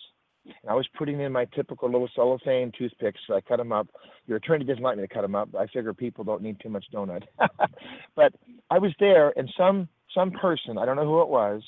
I 0.68 0.74
was 0.74 0.88
putting 0.98 1.20
in 1.20 1.32
my 1.32 1.46
typical 1.46 1.92
little 1.92 2.10
cellophane 2.16 2.72
toothpicks. 2.78 3.20
So 3.28 3.36
I 3.36 3.42
cut 3.42 3.58
them 3.58 3.72
up. 3.72 3.88
Your 4.28 4.38
attorney 4.38 4.66
doesn't 4.66 4.84
like 4.84 4.98
me 4.98 5.04
to 5.04 5.14
cut 5.14 5.22
them 5.22 5.36
up. 5.36 5.50
I 5.56 5.68
figure 5.68 5.94
people 5.94 6.24
don't 6.24 6.42
need 6.42 6.60
too 6.60 6.70
much 6.70 6.86
donut. 6.94 7.24
but 8.16 8.34
I 8.70 8.78
was 8.78 8.94
there, 9.00 9.34
and 9.38 9.50
some 9.58 9.88
some 10.14 10.32
person, 10.32 10.78
I 10.78 10.86
don't 10.86 10.96
know 10.96 11.06
who 11.06 11.22
it 11.22 11.28
was, 11.28 11.62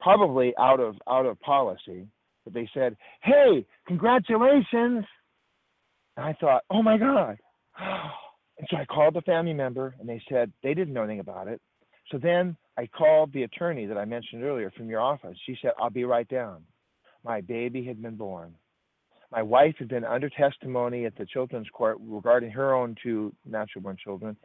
probably 0.00 0.54
out 0.58 0.80
of 0.80 0.96
out 1.08 1.26
of 1.26 1.40
policy, 1.40 2.06
but 2.44 2.54
they 2.54 2.68
said, 2.74 2.96
"Hey, 3.22 3.66
congratulations!" 3.86 5.04
And 6.16 6.26
I 6.26 6.32
thought, 6.40 6.64
"Oh 6.70 6.82
my 6.82 6.98
God!" 6.98 7.38
And 8.56 8.68
so 8.70 8.76
I 8.76 8.84
called 8.84 9.14
the 9.14 9.20
family 9.22 9.52
member, 9.52 9.96
and 9.98 10.08
they 10.08 10.22
said 10.30 10.52
they 10.62 10.74
didn't 10.74 10.94
know 10.94 11.02
anything 11.02 11.18
about 11.18 11.48
it. 11.48 11.60
So 12.12 12.18
then 12.18 12.56
I 12.78 12.86
called 12.86 13.32
the 13.32 13.42
attorney 13.42 13.84
that 13.86 13.98
I 13.98 14.04
mentioned 14.04 14.44
earlier 14.44 14.70
from 14.70 14.88
your 14.88 15.00
office. 15.00 15.36
She 15.44 15.58
said, 15.60 15.72
"I'll 15.76 15.90
be 15.90 16.04
right 16.04 16.28
down." 16.28 16.64
My 17.24 17.40
baby 17.40 17.84
had 17.84 18.00
been 18.02 18.16
born. 18.16 18.54
My 19.32 19.42
wife 19.42 19.74
had 19.78 19.88
been 19.88 20.04
under 20.04 20.30
testimony 20.30 21.06
at 21.06 21.16
the 21.16 21.26
children's 21.26 21.68
court 21.70 21.98
regarding 22.00 22.50
her 22.52 22.72
own 22.72 22.94
two 23.02 23.34
natural 23.44 23.82
born 23.82 23.96
children, 23.96 24.36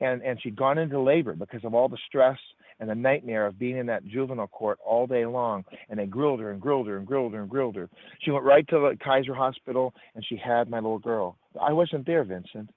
and, 0.00 0.22
and 0.22 0.40
she'd 0.40 0.54
gone 0.54 0.78
into 0.78 1.00
labor 1.00 1.34
because 1.34 1.64
of 1.64 1.74
all 1.74 1.88
the 1.88 1.98
stress 2.06 2.38
and 2.78 2.88
the 2.88 2.94
nightmare 2.94 3.46
of 3.46 3.58
being 3.58 3.76
in 3.76 3.86
that 3.86 4.06
juvenile 4.06 4.46
court 4.46 4.78
all 4.86 5.06
day 5.06 5.26
long. 5.26 5.64
And 5.88 5.98
they 5.98 6.06
grilled 6.06 6.38
her 6.40 6.52
and 6.52 6.60
grilled 6.60 6.86
her 6.86 6.98
and 6.98 7.06
grilled 7.06 7.32
her 7.32 7.40
and 7.40 7.50
grilled 7.50 7.74
her. 7.74 7.88
She 8.20 8.30
went 8.30 8.44
right 8.44 8.68
to 8.68 8.78
the 8.78 8.96
Kaiser 9.02 9.34
Hospital 9.34 9.94
and 10.14 10.24
she 10.24 10.36
had 10.36 10.70
my 10.70 10.78
little 10.78 10.98
girl. 10.98 11.38
I 11.60 11.72
wasn't 11.72 12.06
there, 12.06 12.22
Vincent 12.22 12.70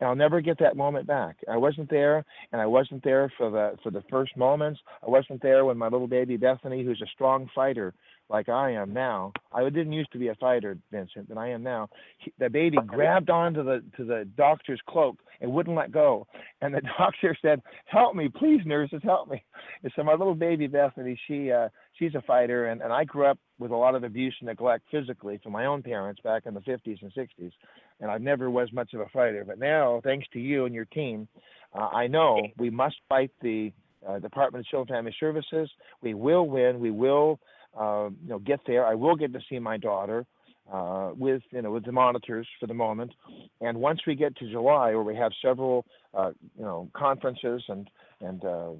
and 0.00 0.08
I'll 0.08 0.16
never 0.16 0.40
get 0.40 0.58
that 0.58 0.76
moment 0.76 1.06
back. 1.06 1.36
I 1.50 1.56
wasn't 1.56 1.88
there, 1.90 2.24
and 2.52 2.60
I 2.60 2.66
wasn't 2.66 3.02
there 3.02 3.32
for 3.36 3.50
the 3.50 3.76
for 3.82 3.90
the 3.90 4.02
first 4.10 4.36
moments. 4.36 4.80
I 5.02 5.08
wasn't 5.08 5.42
there 5.42 5.64
when 5.64 5.78
my 5.78 5.88
little 5.88 6.06
baby 6.06 6.36
Bethany, 6.36 6.84
who's 6.84 7.00
a 7.00 7.10
strong 7.14 7.48
fighter, 7.54 7.94
like 8.28 8.48
I 8.48 8.72
am 8.72 8.92
now. 8.92 9.32
I 9.52 9.62
didn't 9.64 9.92
used 9.92 10.12
to 10.12 10.18
be 10.18 10.28
a 10.28 10.34
fighter, 10.34 10.76
Vincent, 10.90 11.28
but 11.28 11.38
I 11.38 11.48
am 11.48 11.62
now. 11.62 11.88
He, 12.18 12.32
the 12.38 12.50
baby 12.50 12.78
grabbed 12.84 13.30
onto 13.30 13.62
the 13.62 13.82
to 13.96 14.04
the 14.04 14.28
doctor's 14.36 14.80
cloak 14.88 15.18
and 15.40 15.52
wouldn't 15.52 15.76
let 15.76 15.92
go. 15.92 16.26
And 16.60 16.74
the 16.74 16.82
doctor 16.98 17.36
said, 17.40 17.62
"Help 17.84 18.14
me, 18.14 18.28
please, 18.28 18.60
nurses, 18.64 19.00
help 19.04 19.30
me." 19.30 19.44
And 19.82 19.92
so 19.94 20.02
my 20.02 20.12
little 20.14 20.34
baby 20.34 20.66
Bethany, 20.66 21.18
she 21.28 21.52
uh, 21.52 21.68
she's 21.98 22.14
a 22.14 22.22
fighter, 22.22 22.66
and 22.66 22.82
and 22.82 22.92
I 22.92 23.04
grew 23.04 23.26
up 23.26 23.38
with 23.58 23.70
a 23.70 23.76
lot 23.76 23.94
of 23.94 24.04
abuse 24.04 24.34
and 24.40 24.48
neglect 24.48 24.84
physically 24.90 25.38
from 25.42 25.52
my 25.52 25.66
own 25.66 25.82
parents 25.82 26.20
back 26.22 26.42
in 26.46 26.54
the 26.54 26.60
50s 26.60 27.00
and 27.00 27.12
60s, 27.14 27.52
and 28.00 28.10
I 28.10 28.18
never 28.18 28.50
was 28.50 28.72
much 28.72 28.92
of 28.92 29.00
a 29.00 29.08
fighter. 29.08 29.44
But 29.46 29.58
now, 29.58 30.00
thanks 30.04 30.26
to 30.32 30.40
you 30.40 30.66
and 30.66 30.74
your 30.74 30.84
team, 30.86 31.28
uh, 31.74 31.88
I 31.92 32.06
know 32.06 32.40
we 32.58 32.70
must 32.70 32.96
fight 33.08 33.30
the 33.40 33.72
uh, 34.06 34.18
Department 34.18 34.66
of 34.66 34.70
Children 34.70 34.98
and 34.98 35.04
Family 35.04 35.16
Services. 35.18 35.70
We 36.02 36.14
will 36.14 36.46
win. 36.48 36.80
We 36.80 36.90
will 36.90 37.40
uh, 37.78 38.08
you 38.22 38.28
know, 38.28 38.38
get 38.38 38.60
there. 38.66 38.86
I 38.86 38.94
will 38.94 39.16
get 39.16 39.32
to 39.32 39.40
see 39.48 39.58
my 39.58 39.76
daughter 39.76 40.26
uh, 40.72 41.10
with, 41.16 41.42
you 41.50 41.62
know, 41.62 41.70
with 41.70 41.84
the 41.84 41.92
monitors 41.92 42.46
for 42.58 42.66
the 42.66 42.74
moment. 42.74 43.12
And 43.60 43.78
once 43.78 44.00
we 44.06 44.14
get 44.14 44.36
to 44.36 44.50
July, 44.50 44.94
where 44.94 45.02
we 45.02 45.16
have 45.16 45.32
several, 45.42 45.84
uh, 46.14 46.32
you 46.56 46.64
know, 46.64 46.88
conferences 46.94 47.62
and 47.68 47.88
and 48.20 48.44
uh, 48.44 48.70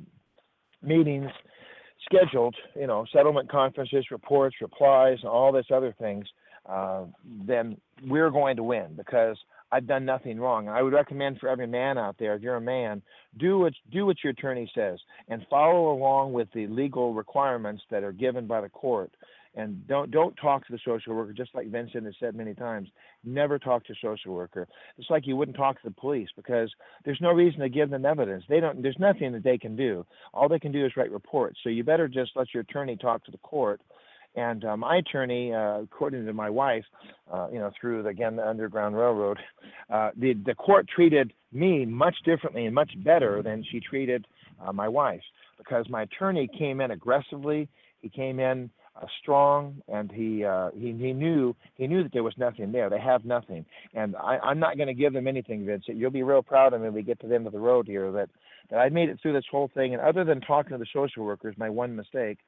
meetings 0.83 1.31
scheduled, 2.05 2.55
you 2.75 2.87
know, 2.87 3.05
settlement 3.13 3.51
conferences, 3.51 4.07
reports, 4.11 4.57
replies, 4.61 5.19
and 5.23 5.31
all 5.31 5.53
this 5.53 5.67
other 5.73 5.95
things, 5.99 6.27
uh, 6.69 7.05
then 7.47 7.77
we're 8.05 8.31
going 8.31 8.57
to 8.57 8.63
win 8.63 8.95
because 8.97 9.37
I've 9.73 9.87
done 9.87 10.05
nothing 10.05 10.39
wrong. 10.39 10.69
I 10.69 10.83
would 10.83 10.93
recommend 10.93 11.39
for 11.39 11.49
every 11.49 11.67
man 11.67 11.99
out 11.99 12.17
there, 12.19 12.35
if 12.35 12.43
you're 12.43 12.57
a 12.57 12.61
man, 12.61 13.03
do 13.39 13.59
what 13.59 13.73
do 13.91 14.07
what 14.07 14.17
your 14.23 14.31
attorney 14.31 14.71
says 14.75 14.99
and 15.29 15.45
follow 15.51 15.93
along 15.93 16.33
with 16.33 16.49
the 16.55 16.67
legal 16.69 17.15
requirements 17.15 17.83
that 17.91 18.05
are 18.05 18.13
given 18.13 18.47
by 18.47 18.61
the 18.61 18.69
court. 18.69 19.11
And 19.57 19.87
don't 19.89 20.11
don't 20.11 20.37
talk 20.37 20.67
to 20.67 20.73
the 20.73 20.79
social 20.85 21.15
worker, 21.15 21.33
just 21.33 21.55
like 21.55 21.71
Vincent 21.71 22.05
has 22.05 22.15
said 22.21 22.35
many 22.37 22.55
times. 22.55 22.89
Never 23.25 23.59
talk 23.59 23.85
to 23.87 23.95
a 23.95 23.97
social 24.03 24.35
worker. 24.35 24.69
It's 24.99 25.09
like 25.09 25.27
you 25.27 25.35
wouldn't 25.35 25.57
talk 25.57 25.81
to 25.81 25.89
the 25.89 25.95
police 25.95 26.29
because 26.37 26.71
there's 27.05 27.21
no 27.23 27.33
reason 27.33 27.61
to 27.61 27.71
give 27.71 27.89
them 27.89 28.05
evidence. 28.05 28.45
They 28.49 28.61
don't. 28.61 28.83
There's 28.83 28.99
nothing 28.99 29.33
that 29.33 29.43
they 29.43 29.57
can 29.57 29.75
do. 29.75 30.05
All 30.35 30.49
they 30.49 30.59
can 30.59 30.73
do 30.73 30.85
is 30.85 30.93
write 30.97 31.11
reports. 31.11 31.59
So 31.63 31.71
you 31.71 31.85
better 31.85 32.07
just 32.07 32.33
let 32.37 32.53
your 32.53 32.61
attorney 32.61 32.97
talk 32.97 33.25
to 33.25 33.31
the 33.31 33.39
court 33.39 33.81
and 34.37 34.65
uh, 34.65 34.77
my 34.77 34.97
attorney, 34.97 35.53
uh, 35.53 35.81
according 35.81 36.27
to 36.27 36.33
my 36.33 36.51
wife, 36.51 36.85
uh, 37.33 37.49
you 37.51 37.59
know, 37.59 37.71
through 37.81 38.03
the, 38.03 38.11
again 38.11 38.37
the 38.37 38.47
Underground 38.47 38.97
Railroad, 38.97 39.39
uh, 39.91 40.11
the 40.17 40.35
the 40.45 40.55
court 40.55 40.87
treated 40.89 41.33
me 41.53 41.85
much 41.87 42.15
differently 42.25 42.67
and 42.67 42.75
much 42.75 42.91
better 43.03 43.43
than 43.43 43.65
she 43.71 43.81
treated 43.81 44.27
uh, 44.65 44.73
my 44.73 44.89
wife 44.89 45.23
because 45.59 45.89
my 45.89 46.03
attorney 46.03 46.49
came 46.59 46.81
in 46.81 46.91
aggressively. 46.91 47.69
He 48.03 48.11
came 48.11 48.39
in 48.39 48.71
uh, 48.95 49.07
strong, 49.23 49.83
and 49.89 50.13
he, 50.13 50.45
he 50.79 50.93
he 50.93 51.13
knew 51.13 51.57
he 51.77 51.87
knew 51.87 52.03
that 52.03 52.13
there 52.13 52.23
was 52.23 52.35
nothing 52.37 52.73
there. 52.73 52.91
They 52.91 53.01
have 53.01 53.25
nothing, 53.25 53.65
and 53.95 54.15
I, 54.17 54.39
I'm 54.39 54.59
not 54.59 54.77
going 54.77 54.89
to 54.89 54.95
give 54.95 55.15
them 55.15 55.27
anything, 55.27 55.65
Vincent. 55.65 55.97
You'll 55.97 56.11
be 56.11 56.23
real 56.23 56.43
proud 56.43 56.75
of 56.75 56.81
me 56.81 56.87
when 56.87 56.95
we 56.95 57.03
get 57.03 57.19
to 57.21 57.27
the 57.27 57.35
end 57.35 57.47
of 57.47 57.53
the 57.53 57.59
road 57.59 57.87
here 57.87 58.13
that 58.13 58.29
that 58.71 58.77
I 58.77 58.89
made 58.89 59.09
it 59.09 59.19
through 59.23 59.33
this 59.33 59.45
whole 59.51 59.71
thing. 59.75 59.95
And 59.95 60.03
other 60.03 60.25
than 60.25 60.41
talking 60.41 60.73
to 60.73 60.79
the 60.79 60.87
social 60.93 61.25
workers, 61.25 61.55
my 61.57 61.71
one 61.71 61.95
mistake 61.95 62.39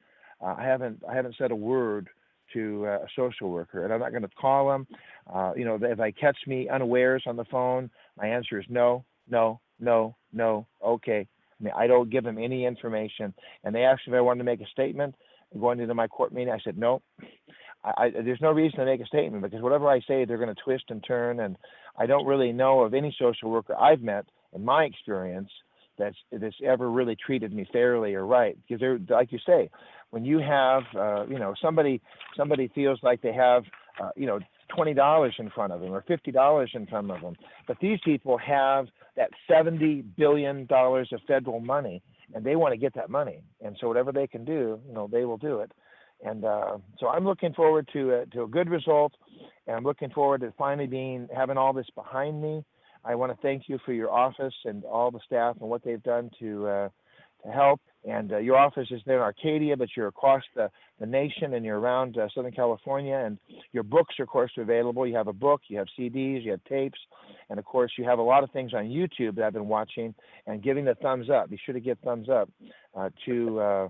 uh, 0.41 0.55
I 0.59 0.65
haven't 0.65 1.03
I 1.09 1.15
haven't 1.15 1.37
said 1.39 1.51
a 1.51 1.57
word 1.57 2.09
to 2.55 2.87
uh, 2.87 2.91
a 2.91 3.07
social 3.17 3.51
worker, 3.51 3.85
and 3.85 3.93
I'm 3.93 4.01
not 4.01 4.11
going 4.11 4.23
to 4.23 4.29
call 4.29 4.69
them. 4.69 4.87
Uh, 5.33 5.53
you 5.57 5.65
know, 5.65 5.79
if 5.81 5.99
they 5.99 6.13
catch 6.13 6.39
me 6.47 6.69
unawares 6.69 7.25
on 7.27 7.37
the 7.37 7.45
phone, 7.45 7.91
my 8.17 8.27
answer 8.27 8.59
is 8.59 8.67
no, 8.69 9.05
no, 9.29 9.61
no, 9.79 10.17
no. 10.33 10.67
Okay. 10.85 11.27
I 11.61 11.65
mean, 11.65 11.73
I 11.77 11.87
don't 11.87 12.11
give 12.11 12.25
them 12.25 12.39
any 12.39 12.65
information. 12.65 13.35
And 13.65 13.75
they 13.75 13.83
asked 13.83 14.03
if 14.07 14.15
I 14.15 14.21
wanted 14.21 14.39
to 14.39 14.45
make 14.45 14.61
a 14.61 14.67
statement 14.71 15.15
going 15.59 15.81
into 15.81 15.95
my 15.95 16.07
court 16.07 16.33
meeting. 16.33 16.53
I 16.53 16.59
said 16.63 16.79
no. 16.79 17.03
I, 17.85 17.93
I, 17.97 18.11
there's 18.11 18.41
no 18.41 18.53
reason 18.53 18.79
to 18.79 18.85
make 18.85 19.01
a 19.01 19.07
statement 19.07 19.43
because 19.43 19.63
whatever 19.63 19.89
I 19.89 20.01
say, 20.01 20.25
they're 20.25 20.39
going 20.39 20.55
to 20.55 20.63
twist 20.63 20.85
and 20.89 21.03
turn. 21.07 21.41
And 21.41 21.57
I 21.99 22.07
don't 22.07 22.27
really 22.27 22.53
know 22.53 22.81
of 22.81 22.95
any 22.95 23.15
social 23.19 23.51
worker 23.51 23.77
I've 23.77 24.03
met 24.03 24.27
in 24.55 24.65
my 24.65 24.85
experience 24.85 25.51
that's 25.99 26.17
that's 26.31 26.55
ever 26.65 26.91
really 26.91 27.17
treated 27.17 27.53
me 27.53 27.67
fairly 27.73 28.15
or 28.15 28.25
right. 28.25 28.57
Because 28.67 28.81
they're 28.81 29.01
like 29.11 29.33
you 29.33 29.39
say, 29.45 29.69
when 30.11 30.25
you 30.25 30.39
have 30.39 30.83
uh, 30.97 31.27
you 31.27 31.39
know 31.39 31.55
somebody 31.61 32.01
somebody 32.37 32.71
feels 32.75 32.99
like 33.03 33.23
they 33.23 33.33
have 33.33 33.65
uh, 34.03 34.11
you 34.17 34.27
know 34.27 34.39
twenty 34.75 34.95
dollars 34.95 35.35
in 35.39 35.51
front 35.51 35.73
of 35.73 35.81
them 35.81 35.93
or 35.93 36.03
fifty 36.07 36.31
dollars 36.31 36.71
in 36.75 36.87
front 36.87 37.11
of 37.11 37.21
them, 37.21 37.37
but 37.67 37.77
these 37.81 37.99
people 38.05 38.39
have 38.39 38.87
that 39.17 39.31
seventy 39.49 40.03
billion 40.03 40.67
dollars 40.67 41.09
of 41.13 41.21
federal 41.27 41.61
money 41.61 42.03
and 42.35 42.45
they 42.45 42.57
want 42.57 42.73
to 42.73 42.79
get 42.79 42.95
that 42.95 43.11
money, 43.11 43.41
and 43.65 43.77
so 43.81 43.89
whatever 43.89 44.13
they 44.13 44.27
can 44.27 44.45
do, 44.45 44.81
you 44.87 44.93
know, 44.93 45.09
they 45.11 45.25
will 45.25 45.39
do 45.39 45.61
it. 45.61 45.73
And 46.25 46.45
uh, 46.45 46.79
so 46.99 47.09
I'm 47.09 47.25
looking 47.25 47.55
forward 47.55 47.89
to 47.93 48.15
a, 48.15 48.27
to 48.27 48.43
a 48.43 48.47
good 48.47 48.69
result, 48.69 49.15
and 49.67 49.77
I'm 49.77 49.85
looking 49.85 50.11
forward 50.11 50.41
to 50.41 50.53
finally 50.59 50.87
being 50.87 51.29
having 51.35 51.57
all 51.57 51.73
this 51.73 51.87
behind 51.95 52.43
me. 52.43 52.65
I 53.05 53.15
want 53.15 53.33
to 53.33 53.39
thank 53.41 53.69
you 53.69 53.79
for 53.85 53.93
your 53.93 54.11
office 54.11 54.55
and 54.65 54.85
all 54.85 55.11
the 55.11 55.21
staff 55.25 55.57
and 55.61 55.71
what 55.71 55.85
they've 55.85 56.03
done 56.03 56.31
to 56.41 56.67
uh, 56.67 56.89
to 57.45 57.53
help. 57.53 57.81
And 58.09 58.33
uh, 58.33 58.39
your 58.39 58.57
office 58.57 58.89
is 58.91 59.01
there 59.07 59.17
in 59.17 59.23
Arcadia, 59.23 59.77
but 59.77 59.89
you're 59.97 60.07
across 60.07 60.43
the, 60.55 60.71
the 61.01 61.07
nation 61.07 61.55
and 61.55 61.65
you're 61.65 61.79
around 61.79 62.17
uh, 62.17 62.29
Southern 62.35 62.53
California. 62.53 63.17
And 63.17 63.39
your 63.73 63.83
books, 63.83 64.15
are, 64.19 64.23
of 64.23 64.29
course, 64.29 64.51
are 64.57 64.63
available. 64.63 65.07
You 65.07 65.17
have 65.17 65.29
a 65.29 65.33
book, 65.33 65.63
you 65.69 65.79
have 65.79 65.89
CDs, 65.99 66.45
you 66.45 66.53
have 66.53 66.65
tapes, 66.65 66.99
and 67.51 67.59
of 67.59 67.65
course, 67.65 67.93
you 67.99 68.05
have 68.05 68.19
a 68.19 68.23
lot 68.23 68.45
of 68.45 68.51
things 68.51 68.73
on 68.73 68.85
YouTube 68.85 69.37
that 69.37 69.45
I've 69.45 69.53
been 69.53 69.69
watching 69.69 70.15
and 70.47 70.63
giving 70.63 70.85
the 70.85 70.95
thumbs 70.97 71.29
up. 71.29 71.51
Be 71.51 71.61
sure 71.65 71.75
to 71.75 71.81
give 71.81 71.99
thumbs 71.99 72.29
up 72.29 72.49
uh, 72.97 73.11
to 73.27 73.61
uh, 73.61 73.89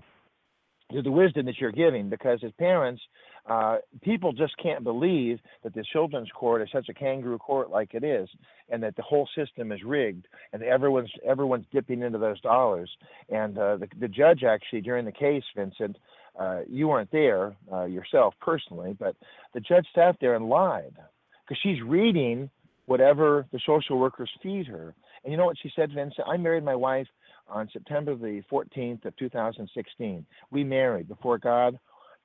to 0.91 1.01
the 1.01 1.11
wisdom 1.11 1.45
that 1.45 1.59
you're 1.59 1.71
giving 1.71 2.09
because 2.09 2.39
as 2.43 2.51
parents 2.57 3.01
uh, 3.47 3.77
people 4.01 4.31
just 4.33 4.53
can't 4.61 4.83
believe 4.83 5.39
that 5.63 5.73
the 5.73 5.83
children's 5.91 6.29
court 6.31 6.61
is 6.61 6.69
such 6.71 6.89
a 6.89 6.93
kangaroo 6.93 7.37
court 7.37 7.69
like 7.69 7.93
it 7.93 8.03
is 8.03 8.29
and 8.69 8.81
that 8.83 8.95
the 8.95 9.01
whole 9.01 9.27
system 9.35 9.71
is 9.71 9.83
rigged 9.83 10.27
and 10.53 10.63
everyone's 10.63 11.11
everyone's 11.27 11.65
dipping 11.71 12.01
into 12.01 12.17
those 12.17 12.39
dollars. 12.41 12.89
And 13.29 13.57
uh, 13.57 13.77
the, 13.77 13.87
the 13.99 14.07
judge 14.07 14.43
actually 14.43 14.81
during 14.81 15.05
the 15.05 15.11
case 15.11 15.43
vincent 15.55 15.97
uh, 16.39 16.61
you 16.69 16.87
weren't 16.87 17.11
there 17.11 17.55
uh, 17.71 17.85
yourself 17.85 18.33
personally 18.39 18.95
but 18.99 19.15
the 19.53 19.59
judge 19.59 19.87
sat 19.95 20.15
there 20.21 20.35
and 20.35 20.47
lied 20.47 20.95
because 21.47 21.59
she's 21.63 21.81
reading 21.81 22.49
whatever 22.89 23.45
the 23.51 23.59
social 23.67 23.99
workers 23.99 24.31
feed 24.41 24.65
her. 24.65 24.95
And 25.23 25.31
you 25.31 25.37
know 25.37 25.45
what 25.45 25.57
she 25.61 25.71
said 25.75 25.91
vincent? 25.93 26.27
I 26.27 26.37
married 26.37 26.63
my 26.63 26.75
wife 26.75 27.07
on 27.47 27.69
September 27.71 28.15
the 28.15 28.41
14th 28.51 29.05
of 29.05 29.15
2016. 29.17 30.25
We 30.49 30.63
married 30.63 31.07
before 31.07 31.37
God, 31.37 31.77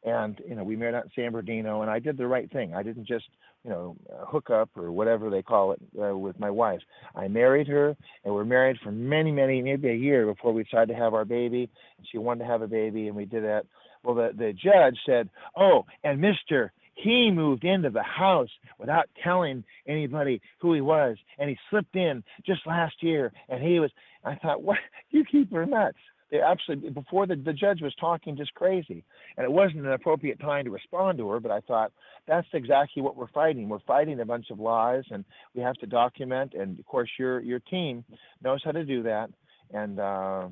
and 0.04 0.40
you 0.46 0.54
know 0.54 0.64
we 0.64 0.76
married 0.76 0.94
out 0.94 1.04
in 1.04 1.10
San 1.14 1.32
Bernardino, 1.32 1.82
and 1.82 1.90
I 1.90 1.98
did 1.98 2.16
the 2.16 2.26
right 2.26 2.50
thing. 2.50 2.74
I 2.74 2.82
didn't 2.82 3.06
just 3.06 3.24
you 3.64 3.70
know 3.70 3.96
hook 4.26 4.50
up 4.50 4.70
or 4.76 4.92
whatever 4.92 5.30
they 5.30 5.42
call 5.42 5.72
it 5.72 5.80
uh, 6.00 6.16
with 6.16 6.38
my 6.38 6.50
wife. 6.50 6.80
I 7.14 7.28
married 7.28 7.68
her, 7.68 7.96
and 8.24 8.34
we're 8.34 8.44
married 8.44 8.76
for 8.82 8.92
many, 8.92 9.32
many, 9.32 9.62
maybe 9.62 9.88
a 9.88 9.94
year 9.94 10.26
before 10.26 10.52
we 10.52 10.64
decided 10.64 10.88
to 10.88 10.98
have 10.98 11.14
our 11.14 11.24
baby. 11.24 11.70
And 11.98 12.06
she 12.10 12.18
wanted 12.18 12.44
to 12.44 12.50
have 12.50 12.62
a 12.62 12.68
baby, 12.68 13.08
and 13.08 13.16
we 13.16 13.24
did 13.24 13.44
that. 13.44 13.64
Well, 14.02 14.14
the 14.14 14.30
the 14.36 14.52
judge 14.52 14.98
said, 15.06 15.28
"Oh, 15.56 15.84
and 16.04 16.20
Mister." 16.20 16.72
he 16.96 17.30
moved 17.30 17.64
into 17.64 17.90
the 17.90 18.02
house 18.02 18.48
without 18.78 19.08
telling 19.22 19.64
anybody 19.86 20.40
who 20.60 20.74
he 20.74 20.80
was 20.80 21.16
and 21.38 21.50
he 21.50 21.58
slipped 21.68 21.96
in 21.96 22.22
just 22.46 22.64
last 22.66 22.94
year 23.00 23.32
and 23.48 23.62
he 23.62 23.80
was 23.80 23.90
i 24.24 24.34
thought 24.36 24.62
what 24.62 24.78
you 25.10 25.24
keep 25.24 25.52
her 25.52 25.66
nuts 25.66 25.98
they 26.30 26.40
absolutely 26.40 26.90
before 26.90 27.26
the, 27.26 27.36
the 27.36 27.52
judge 27.52 27.80
was 27.80 27.94
talking 28.00 28.36
just 28.36 28.54
crazy 28.54 29.04
and 29.36 29.44
it 29.44 29.50
wasn't 29.50 29.78
an 29.78 29.92
appropriate 29.92 30.40
time 30.40 30.64
to 30.64 30.70
respond 30.70 31.18
to 31.18 31.28
her 31.28 31.40
but 31.40 31.50
i 31.50 31.60
thought 31.60 31.92
that's 32.26 32.46
exactly 32.52 33.02
what 33.02 33.16
we're 33.16 33.28
fighting 33.28 33.68
we're 33.68 33.78
fighting 33.80 34.20
a 34.20 34.24
bunch 34.24 34.50
of 34.50 34.58
lies 34.58 35.04
and 35.10 35.24
we 35.54 35.62
have 35.62 35.76
to 35.76 35.86
document 35.86 36.54
and 36.54 36.78
of 36.78 36.86
course 36.86 37.10
your 37.18 37.40
your 37.40 37.60
team 37.60 38.04
knows 38.42 38.60
how 38.64 38.72
to 38.72 38.84
do 38.84 39.02
that 39.02 39.28
and 39.72 39.98
uh, 39.98 40.46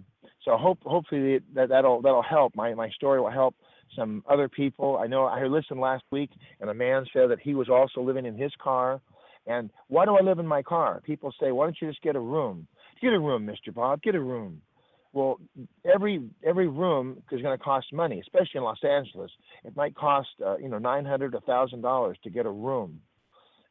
so 0.44 0.56
hope 0.56 0.78
hopefully 0.82 1.40
that 1.54 1.68
that'll 1.68 2.02
that'll 2.02 2.22
help 2.22 2.54
my 2.54 2.74
my 2.74 2.90
story 2.90 3.20
will 3.20 3.30
help 3.30 3.54
some 3.96 4.22
other 4.28 4.48
people. 4.48 4.98
I 4.98 5.06
know 5.06 5.24
I 5.24 5.44
listened 5.44 5.80
last 5.80 6.04
week, 6.10 6.30
and 6.60 6.70
a 6.70 6.74
man 6.74 7.04
said 7.12 7.30
that 7.30 7.40
he 7.40 7.54
was 7.54 7.68
also 7.68 8.00
living 8.00 8.26
in 8.26 8.36
his 8.36 8.52
car. 8.62 9.00
And 9.46 9.70
why 9.88 10.04
do 10.04 10.16
I 10.16 10.22
live 10.22 10.38
in 10.38 10.46
my 10.46 10.62
car? 10.62 11.00
People 11.04 11.32
say, 11.40 11.50
why 11.52 11.66
don't 11.66 11.76
you 11.80 11.88
just 11.88 12.02
get 12.02 12.16
a 12.16 12.20
room? 12.20 12.66
Get 13.00 13.12
a 13.12 13.18
room, 13.18 13.46
Mr. 13.46 13.74
Bob. 13.74 14.00
Get 14.02 14.14
a 14.14 14.20
room. 14.20 14.62
Well, 15.12 15.38
every 15.84 16.22
every 16.44 16.68
room 16.68 17.22
is 17.30 17.42
going 17.42 17.56
to 17.56 17.62
cost 17.62 17.92
money, 17.92 18.20
especially 18.20 18.58
in 18.58 18.62
Los 18.64 18.82
Angeles. 18.82 19.30
It 19.64 19.76
might 19.76 19.94
cost 19.94 20.28
uh, 20.44 20.56
you 20.56 20.68
know 20.68 20.78
nine 20.78 21.04
hundred, 21.04 21.34
a 21.34 21.40
thousand 21.40 21.82
dollars 21.82 22.16
to 22.24 22.30
get 22.30 22.46
a 22.46 22.50
room. 22.50 23.00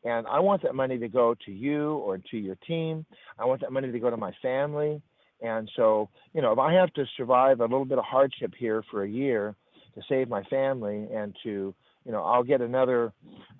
And 0.04 0.25
I 0.27 0.39
want 0.39 0.63
that 0.63 0.73
money 0.73 0.97
to 0.97 1.08
go 1.08 1.36
to 1.45 1.51
you 1.51 1.93
or 1.97 2.17
to 2.17 2.38
your 2.38 2.56
team. 2.67 3.06
I 3.38 3.45
want 3.45 3.62
that 3.62 3.71
money 3.71 3.91
to 3.91 3.99
go 3.99 4.10
to 4.10 4.17
my 4.17 4.32
family. 4.41 4.99
And 5.41 5.69
so, 5.75 6.10
you 6.34 6.41
know, 6.41 6.51
if 6.51 6.60
I 6.60 6.73
have 6.73 6.91
to 6.93 7.06
survive 7.17 7.60
a 7.60 7.63
little 7.63 7.86
bit 7.86 7.99
of 7.99 8.04
hardship 8.04 8.54
here 8.58 8.84
for 8.89 9.04
a 9.04 9.10
year, 9.10 9.56
to 9.95 10.01
save 10.08 10.30
my 10.30 10.43
family 10.43 11.08
and 11.13 11.36
to 11.43 11.73
you 12.06 12.12
know 12.12 12.23
I'll 12.23 12.43
get 12.43 12.62
another 12.62 13.13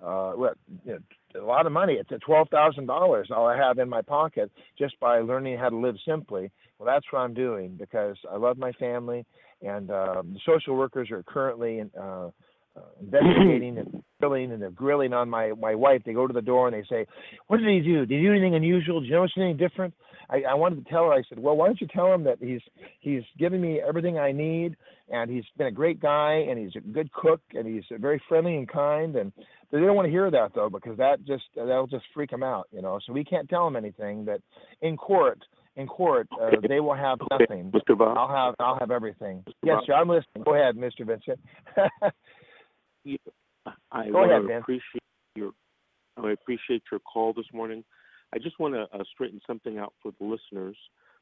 uh, 0.04 0.32
a 1.34 1.44
lot 1.44 1.66
of 1.66 1.72
money. 1.72 1.94
It's 1.94 2.10
at 2.12 2.20
twelve 2.22 2.48
thousand 2.50 2.86
dollars 2.86 3.30
all 3.34 3.46
I 3.46 3.56
have 3.56 3.78
in 3.78 3.88
my 3.88 4.02
pocket 4.02 4.50
just 4.78 4.98
by 5.00 5.20
learning 5.20 5.58
how 5.58 5.68
to 5.68 5.76
live 5.76 5.96
simply. 6.06 6.50
Well, 6.78 6.86
that's 6.92 7.06
what 7.10 7.20
I'm 7.20 7.34
doing 7.34 7.76
because 7.78 8.16
I 8.30 8.36
love 8.36 8.58
my 8.58 8.72
family, 8.72 9.24
and 9.62 9.90
uh, 9.90 10.22
the 10.22 10.40
social 10.46 10.76
workers 10.76 11.10
are 11.10 11.22
currently 11.22 11.78
in, 11.78 11.90
uh, 11.98 12.30
uh, 12.76 12.80
investigating 13.00 13.78
and 13.78 14.02
grilling, 14.20 14.52
and 14.52 14.60
they're 14.60 14.70
grilling 14.70 15.12
on 15.12 15.28
my 15.28 15.52
my 15.52 15.74
wife. 15.74 16.02
They 16.04 16.12
go 16.12 16.26
to 16.26 16.32
the 16.32 16.42
door 16.42 16.68
and 16.68 16.76
they 16.76 16.86
say, 16.88 17.06
"What 17.46 17.58
did 17.58 17.68
he 17.68 17.80
do? 17.80 18.06
Did 18.06 18.18
he 18.18 18.22
do 18.26 18.32
anything 18.32 18.54
unusual? 18.54 19.00
Did 19.00 19.08
you 19.08 19.16
notice 19.16 19.32
anything 19.36 19.56
different?" 19.56 19.94
I, 20.32 20.42
I 20.50 20.54
wanted 20.54 20.84
to 20.84 20.90
tell 20.90 21.04
her. 21.04 21.12
I 21.12 21.22
said, 21.28 21.38
"Well, 21.38 21.56
why 21.56 21.66
don't 21.66 21.80
you 21.80 21.86
tell 21.88 22.12
him 22.12 22.24
that 22.24 22.38
he's 22.40 22.60
he's 23.00 23.22
giving 23.38 23.60
me 23.60 23.80
everything 23.86 24.18
I 24.18 24.32
need, 24.32 24.76
and 25.10 25.30
he's 25.30 25.44
been 25.58 25.66
a 25.66 25.72
great 25.72 26.00
guy, 26.00 26.44
and 26.48 26.58
he's 26.58 26.74
a 26.74 26.80
good 26.80 27.12
cook, 27.12 27.40
and 27.54 27.66
he's 27.66 27.84
very 28.00 28.20
friendly 28.28 28.56
and 28.56 28.68
kind." 28.68 29.16
And 29.16 29.32
they 29.70 29.80
don't 29.80 29.94
want 29.94 30.06
to 30.06 30.12
hear 30.12 30.30
that 30.30 30.54
though, 30.54 30.70
because 30.70 30.96
that 30.96 31.24
just 31.26 31.44
that'll 31.54 31.86
just 31.86 32.04
freak 32.14 32.30
them 32.30 32.42
out, 32.42 32.66
you 32.72 32.80
know. 32.80 32.98
So 33.06 33.12
we 33.12 33.24
can't 33.24 33.48
tell 33.48 33.64
them 33.64 33.76
anything. 33.76 34.24
But 34.24 34.40
in 34.80 34.96
court, 34.96 35.40
in 35.76 35.86
court, 35.86 36.28
uh, 36.40 36.50
they 36.66 36.80
will 36.80 36.94
have 36.94 37.18
nothing. 37.30 37.70
Mr. 37.70 37.96
Bob, 37.96 38.16
I'll 38.16 38.34
have 38.34 38.54
I'll 38.58 38.78
have 38.78 38.90
everything. 38.90 39.44
Mr. 39.46 39.52
Yes, 39.62 39.82
sir. 39.86 39.92
I'm 39.94 40.08
listening. 40.08 40.44
Go 40.44 40.54
ahead, 40.54 40.76
Mr. 40.76 41.06
Vincent. 41.06 41.38
I 43.92 44.10
Go 44.10 44.24
ahead, 44.24 44.50
appreciate 44.58 45.02
your 45.34 45.52
I 46.16 46.32
appreciate 46.32 46.82
your 46.90 47.00
call 47.00 47.32
this 47.32 47.46
morning. 47.52 47.84
I 48.34 48.38
just 48.38 48.58
want 48.58 48.74
to 48.74 48.82
uh, 48.92 49.02
straighten 49.12 49.40
something 49.46 49.78
out 49.78 49.92
for 50.02 50.12
the 50.18 50.24
listeners. 50.26 50.76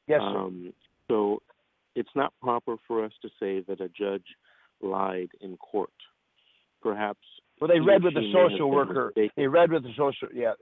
yes, 0.07 0.21
sir. 0.21 0.39
Um, 0.39 0.73
so 1.09 1.43
it's 1.97 2.11
not 2.15 2.33
proper 2.41 2.77
for 2.87 3.05
us 3.05 3.13
to 3.23 3.29
say 3.41 3.61
that 3.67 3.81
a 3.81 3.89
judge 3.89 4.25
lied 4.81 5.31
in 5.41 5.57
court. 5.57 5.91
Perhaps 6.83 7.21
Well, 7.61 7.69
they 7.69 7.81
read 7.81 8.03
with 8.03 8.15
the 8.15 8.21
she 8.21 8.33
may 8.33 8.41
have 8.41 8.51
social 8.53 8.71
worker. 8.71 9.07
mistaken. 9.15 9.33
They 9.37 9.47
read 9.47 9.71
with 9.73 9.83
the 9.83 9.91
social. 9.97 10.29
Yeah, 10.33 10.53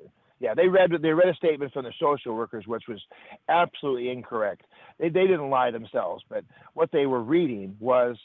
yeah. 0.40 0.54
They 0.54 0.66
read. 0.66 0.90
They 1.00 1.10
read 1.10 1.28
a 1.28 1.34
statement 1.34 1.72
from 1.72 1.84
the 1.84 1.92
social 2.00 2.34
workers, 2.34 2.64
which 2.66 2.84
was 2.88 3.00
absolutely 3.48 4.10
incorrect. 4.10 4.62
They 4.98 5.08
they 5.10 5.26
didn't 5.28 5.50
lie 5.50 5.70
themselves, 5.70 6.24
but 6.28 6.44
what 6.74 6.90
they 6.92 7.06
were 7.06 7.22
reading 7.22 7.76
was 7.78 8.16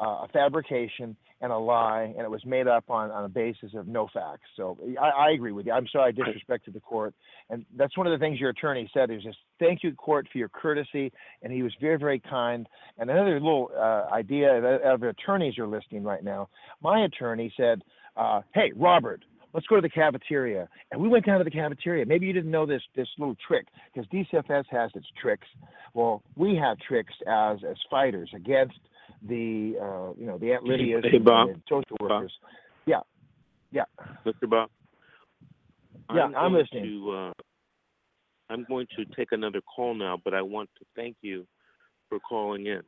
uh, 0.00 0.24
a 0.24 0.28
fabrication 0.32 1.16
and 1.42 1.52
a 1.52 1.58
lie, 1.58 2.12
and 2.16 2.20
it 2.20 2.30
was 2.30 2.44
made 2.44 2.66
up 2.66 2.90
on 2.90 3.10
on 3.10 3.24
a 3.24 3.28
basis 3.28 3.72
of 3.74 3.86
no 3.86 4.08
facts. 4.12 4.48
So 4.56 4.78
I, 5.00 5.28
I 5.28 5.30
agree 5.32 5.52
with 5.52 5.66
you. 5.66 5.72
I'm 5.72 5.86
sorry 5.90 6.12
I 6.12 6.12
disrespected 6.12 6.72
the 6.72 6.80
court, 6.80 7.14
and 7.48 7.64
that's 7.76 7.96
one 7.96 8.06
of 8.06 8.18
the 8.18 8.22
things 8.22 8.38
your 8.38 8.50
attorney 8.50 8.90
said 8.92 9.10
is 9.10 9.22
just 9.22 9.38
thank 9.58 9.82
you 9.82 9.92
court 9.94 10.26
for 10.30 10.38
your 10.38 10.48
courtesy, 10.48 11.12
and 11.42 11.52
he 11.52 11.62
was 11.62 11.72
very 11.80 11.98
very 11.98 12.20
kind. 12.20 12.66
And 12.98 13.10
another 13.10 13.34
little 13.34 13.70
uh, 13.76 14.06
idea 14.12 14.56
of, 14.56 15.02
of 15.02 15.02
attorneys 15.02 15.58
are 15.58 15.66
listening 15.66 16.02
right 16.02 16.24
now. 16.24 16.48
My 16.82 17.04
attorney 17.04 17.52
said, 17.56 17.82
uh, 18.16 18.42
"Hey 18.54 18.72
Robert." 18.76 19.24
Let's 19.52 19.66
go 19.66 19.74
to 19.74 19.82
the 19.82 19.88
cafeteria, 19.88 20.68
and 20.92 21.00
we 21.00 21.08
went 21.08 21.26
down 21.26 21.38
to 21.38 21.44
the 21.44 21.50
cafeteria. 21.50 22.06
Maybe 22.06 22.24
you 22.24 22.32
didn't 22.32 22.52
know 22.52 22.66
this 22.66 22.82
this 22.94 23.08
little 23.18 23.34
trick 23.48 23.66
because 23.92 24.08
DCFS 24.10 24.64
has 24.70 24.92
its 24.94 25.08
tricks. 25.20 25.48
Well, 25.92 26.22
we 26.36 26.54
have 26.54 26.78
tricks 26.78 27.12
as 27.26 27.58
as 27.68 27.76
fighters 27.90 28.30
against 28.32 28.78
the 29.26 29.74
uh, 29.80 30.12
you 30.18 30.26
know 30.26 30.38
the 30.38 30.52
Aunt 30.52 30.64
Lydia's 30.64 31.04
Hey, 31.10 31.18
Bob. 31.18 31.48
the 31.48 31.60
social 31.68 31.96
workers. 32.00 32.32
Yeah, 32.86 33.00
yeah. 33.70 33.84
Mr. 34.26 34.48
Bob. 34.48 34.70
Yeah, 36.14 36.24
I'm 36.24 36.32
going 36.32 36.54
listening. 36.54 36.84
To, 36.84 37.12
uh, 37.12 37.32
I'm 38.52 38.64
going 38.68 38.86
to 38.96 39.04
take 39.16 39.28
another 39.30 39.60
call 39.60 39.94
now, 39.94 40.18
but 40.24 40.34
I 40.34 40.42
want 40.42 40.68
to 40.78 40.84
thank 40.96 41.16
you 41.22 41.46
for 42.08 42.18
calling 42.18 42.66
in. 42.66 42.82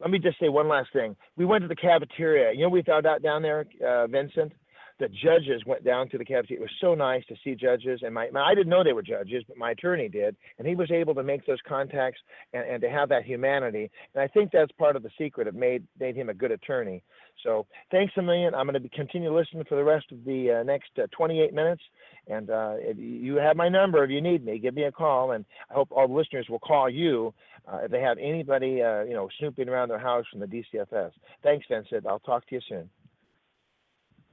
Let 0.00 0.10
me 0.10 0.18
just 0.18 0.38
say 0.38 0.48
one 0.48 0.68
last 0.68 0.92
thing. 0.92 1.16
We 1.36 1.44
went 1.44 1.62
to 1.62 1.68
the 1.68 1.76
cafeteria. 1.76 2.52
You 2.52 2.62
know, 2.64 2.68
we 2.68 2.82
found 2.82 3.06
out 3.06 3.22
down 3.22 3.42
there, 3.42 3.66
uh, 3.86 4.06
Vincent, 4.06 4.52
the 5.00 5.08
judges 5.08 5.62
went 5.66 5.84
down 5.84 6.08
to 6.10 6.18
the 6.18 6.24
cafeteria. 6.24 6.60
It 6.60 6.62
was 6.62 6.70
so 6.80 6.94
nice 6.94 7.24
to 7.26 7.34
see 7.42 7.54
judges, 7.54 8.00
and 8.02 8.14
my, 8.14 8.30
my 8.30 8.42
I 8.42 8.54
didn't 8.54 8.68
know 8.68 8.84
they 8.84 8.92
were 8.92 9.02
judges, 9.02 9.42
but 9.48 9.56
my 9.56 9.72
attorney 9.72 10.08
did, 10.08 10.36
and 10.58 10.66
he 10.66 10.74
was 10.74 10.90
able 10.90 11.14
to 11.14 11.22
make 11.22 11.46
those 11.46 11.58
contacts 11.66 12.20
and, 12.52 12.64
and 12.64 12.82
to 12.82 12.90
have 12.90 13.08
that 13.08 13.24
humanity. 13.24 13.90
And 14.14 14.22
I 14.22 14.28
think 14.28 14.50
that's 14.52 14.72
part 14.72 14.96
of 14.96 15.02
the 15.02 15.10
secret. 15.18 15.46
It 15.46 15.54
made 15.54 15.84
made 15.98 16.16
him 16.16 16.28
a 16.28 16.34
good 16.34 16.50
attorney. 16.50 17.02
So 17.42 17.66
thanks 17.90 18.12
a 18.16 18.22
million. 18.22 18.54
I'm 18.54 18.68
going 18.68 18.80
to 18.80 18.88
continue 18.90 19.36
listening 19.36 19.64
for 19.68 19.76
the 19.76 19.84
rest 19.84 20.06
of 20.12 20.24
the 20.24 20.60
uh, 20.60 20.62
next 20.62 20.90
uh, 20.98 21.06
28 21.12 21.54
minutes. 21.54 21.82
And 22.28 22.50
uh, 22.50 22.74
if 22.78 22.98
you 22.98 23.36
have 23.36 23.56
my 23.56 23.68
number 23.68 24.04
if 24.04 24.10
you 24.10 24.20
need 24.20 24.44
me, 24.44 24.58
give 24.58 24.74
me 24.74 24.84
a 24.84 24.92
call. 24.92 25.32
And 25.32 25.44
I 25.70 25.74
hope 25.74 25.88
all 25.90 26.06
the 26.06 26.14
listeners 26.14 26.46
will 26.48 26.60
call 26.60 26.88
you 26.88 27.34
uh, 27.70 27.78
if 27.84 27.90
they 27.90 28.00
have 28.00 28.18
anybody 28.18 28.82
uh, 28.82 29.02
you 29.02 29.14
know 29.14 29.28
snooping 29.38 29.68
around 29.68 29.88
their 29.88 29.98
house 29.98 30.24
from 30.30 30.40
the 30.40 30.46
DCFS. 30.46 31.12
Thanks, 31.42 31.66
Vincent. 31.68 32.06
I'll 32.06 32.20
talk 32.20 32.46
to 32.48 32.54
you 32.54 32.60
soon. 32.68 32.90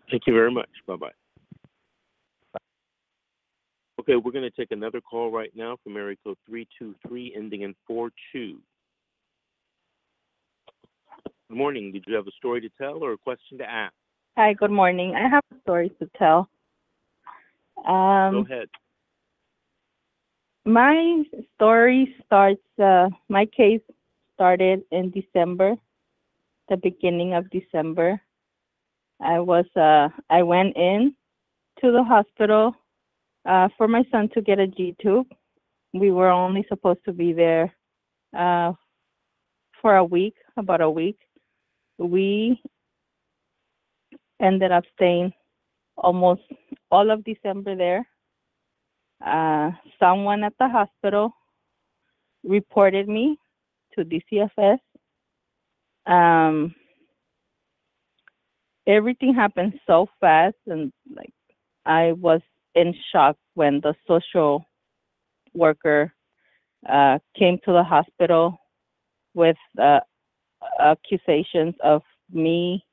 Thank 0.10 0.24
you 0.28 0.34
very 0.34 0.52
much. 0.52 0.70
Bye 0.88 0.96
bye. 0.96 1.12
Okay, 4.00 4.16
we're 4.16 4.32
going 4.32 4.50
to 4.50 4.52
take 4.52 4.72
another 4.72 5.02
call 5.02 5.30
right 5.30 5.52
now 5.56 5.78
from 5.84 5.98
area 5.98 6.16
code 6.24 6.38
323 6.48 7.34
ending 7.36 7.62
in 7.64 7.76
42. 7.86 8.58
Good 11.50 11.58
morning. 11.58 11.92
Did 11.92 12.06
you 12.08 12.16
have 12.16 12.26
a 12.26 12.32
story 12.32 12.62
to 12.62 12.70
tell 12.78 13.04
or 13.04 13.14
a 13.14 13.18
question 13.18 13.58
to 13.58 13.70
ask? 13.70 13.94
Hi, 14.38 14.54
good 14.54 14.72
morning. 14.72 15.16
I 15.16 15.28
have 15.28 15.44
a 15.54 15.60
story 15.62 15.92
to 16.00 16.10
tell. 16.18 16.50
Go 17.76 17.92
Um, 17.92 18.46
ahead. 18.46 18.70
my 20.66 21.24
story 21.56 22.16
starts, 22.26 22.62
uh, 22.80 23.10
my 23.28 23.46
case 23.48 23.82
started 24.34 24.84
in 24.92 25.12
December, 25.12 25.76
the 26.70 26.78
beginning 26.78 27.34
of 27.34 27.50
December. 27.50 28.22
I 29.22 29.40
was, 29.40 29.66
uh, 29.76 30.10
I 30.30 30.44
went 30.44 30.76
in 30.78 31.16
to 31.82 31.92
the 31.92 32.04
hospital, 32.04 32.76
uh, 33.46 33.70
for 33.78 33.88
my 33.88 34.04
son 34.12 34.30
to 34.34 34.42
get 34.42 34.60
a 34.60 34.68
G 34.68 34.96
tube. 35.02 35.28
We 35.94 36.12
were 36.12 36.30
only 36.30 36.66
supposed 36.70 37.04
to 37.06 37.14
be 37.14 37.34
there, 37.34 37.74
uh, 38.38 38.74
for 39.82 39.96
a 39.98 40.04
week, 40.04 40.36
about 40.58 40.82
a 40.82 40.90
week. 40.90 41.18
We 41.98 42.62
ended 44.42 44.72
up 44.72 44.84
staying 44.96 45.34
almost 45.98 46.42
all 46.92 47.12
of 47.12 47.24
December 47.24 47.76
there. 47.76 48.08
Uh, 49.26 49.72
someone 50.00 50.44
at 50.44 50.54
the 50.60 50.70
hospital 50.70 51.34
reported 52.44 53.08
me 53.08 53.38
to 53.94 54.06
DCFS. 54.06 54.80
Um, 56.06 56.74
everything 58.90 59.34
happened 59.34 59.80
so 59.88 60.08
fast, 60.20 60.58
and 60.68 60.92
like 61.16 61.34
I 61.86 62.14
was 62.14 62.42
in 62.76 62.94
shock 63.12 63.38
when 63.56 63.82
the 63.82 63.96
social 64.08 64.66
worker 65.54 66.14
uh, 66.88 67.20
came 67.38 67.60
to 67.66 67.72
the 67.72 67.84
hospital 67.84 68.58
with 69.34 69.58
uh, 69.82 70.00
accusations 70.80 71.76
of 71.84 72.02
me 72.32 72.84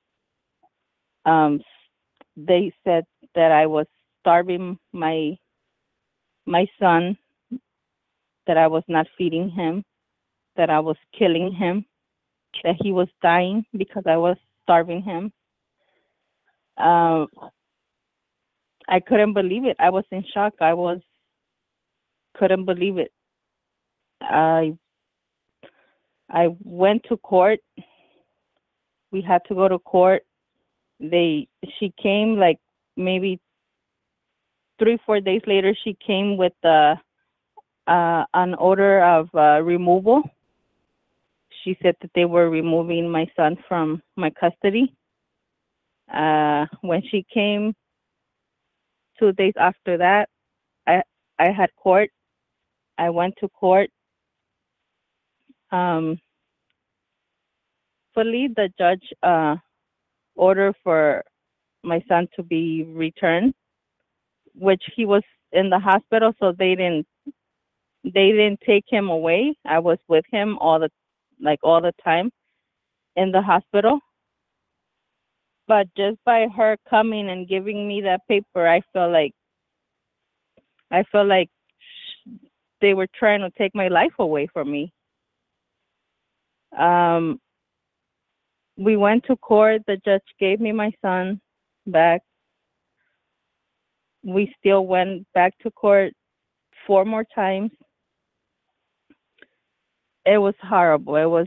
um, 1.27 1.61
they 2.37 2.73
said 2.85 3.05
that 3.35 3.53
I 3.53 3.67
was 3.67 3.87
starving 4.21 4.79
my 4.93 5.37
my 6.47 6.67
son, 6.79 7.19
that 8.47 8.57
I 8.57 8.69
was 8.69 8.85
not 8.87 9.09
feeding 9.19 9.51
him, 9.51 9.85
that 10.57 10.71
I 10.71 10.79
was 10.79 10.97
killing 11.19 11.53
him, 11.53 11.85
that 12.63 12.77
he 12.81 12.93
was 12.93 13.09
dying 13.21 13.67
because 13.77 14.05
I 14.07 14.17
was 14.17 14.37
starving 14.63 15.03
him. 15.03 15.33
Um, 16.79 17.29
I 18.89 19.01
couldn't 19.01 19.33
believe 19.33 19.65
it. 19.65 19.77
I 19.79 19.91
was 19.91 20.05
in 20.11 20.25
shock. 20.33 20.55
I 20.61 20.75
was 20.75 21.01
couldn't 22.37 22.65
believe 22.65 22.99
it. 22.99 23.13
I 24.21 24.77
I 26.31 26.49
went 26.63 27.05
to 27.09 27.17
court. 27.17 27.61
We 29.11 29.23
had 29.23 29.43
to 29.49 29.55
go 29.55 29.69
to 29.69 29.79
court 29.79 30.23
they 31.01 31.49
she 31.79 31.93
came 32.03 32.37
like 32.37 32.59
maybe 32.97 33.41
three 34.79 34.99
four 35.05 35.21
days 35.21 35.43
later 35.47 35.75
she 35.85 35.97
came 36.07 36.37
with 36.37 36.53
uh, 36.65 36.95
uh 37.87 38.25
an 38.35 38.55
order 38.55 39.05
of 39.05 39.29
uh, 39.35 39.61
removal 39.63 40.23
she 41.63 41.77
said 41.83 41.95
that 42.01 42.11
they 42.15 42.25
were 42.25 42.49
removing 42.49 43.11
my 43.11 43.27
son 43.37 43.57
from 43.69 44.03
my 44.17 44.31
custody 44.31 44.93
uh 46.15 46.67
when 46.83 47.03
she 47.11 47.25
came 47.33 47.75
two 49.19 49.33
days 49.33 49.55
after 49.59 49.99
that 49.99 50.29
i 50.87 51.03
i 51.39 51.51
had 51.51 51.71
court 51.77 52.11
i 52.99 53.11
went 53.11 53.35
to 53.41 53.49
court 53.51 53.91
um 55.73 56.19
fully 58.15 58.49
the 58.57 58.71
judge 58.79 59.05
uh 59.23 59.57
order 60.37 60.73
for 60.85 61.25
my 61.85 62.03
son 62.09 62.29
to 62.37 62.45
be 62.45 62.85
returned, 62.85 63.55
which 64.55 64.83
he 64.97 65.07
was 65.07 65.23
in 65.53 65.71
the 65.71 65.79
hospital, 65.79 66.33
so 66.41 66.53
they 66.59 66.75
didn't 66.75 67.07
they 68.05 68.31
didn't 68.33 68.61
take 68.67 68.85
him 68.89 69.09
away. 69.11 69.57
I 69.67 69.81
was 69.81 69.99
with 70.09 70.25
him 70.33 70.59
all 70.61 70.81
the 70.81 70.91
like 71.41 71.61
all 71.63 71.81
the 71.81 71.95
time 72.05 72.31
in 73.17 73.33
the 73.33 73.43
hospital. 73.43 74.01
But 75.69 75.89
just 75.97 76.19
by 76.25 76.47
her 76.57 76.77
coming 76.89 77.29
and 77.31 77.49
giving 77.49 77.89
me 77.89 78.03
that 78.03 78.27
paper, 78.29 78.67
I 78.69 78.83
felt 78.93 79.13
like 79.13 79.33
I 80.91 81.03
felt 81.11 81.27
like 81.27 81.51
they 82.81 82.95
were 82.95 83.09
trying 83.19 83.41
to 83.41 83.51
take 83.51 83.75
my 83.75 83.89
life 83.89 84.13
away 84.19 84.47
from 84.53 84.71
me. 84.71 84.93
Um, 86.79 87.41
we 88.77 88.97
went 88.97 89.25
to 89.25 89.37
court. 89.37 89.83
The 89.87 89.97
judge 90.05 90.23
gave 90.39 90.61
me 90.61 90.73
my 90.73 90.93
son 91.03 91.41
back. 91.87 92.23
We 94.23 94.55
still 94.59 94.87
went 94.87 95.27
back 95.35 95.57
to 95.61 95.71
court 95.71 96.13
four 96.87 97.05
more 97.05 97.25
times. 97.35 97.71
It 100.25 100.39
was 100.39 100.55
horrible. 100.61 101.17
It 101.17 101.27
was 101.27 101.47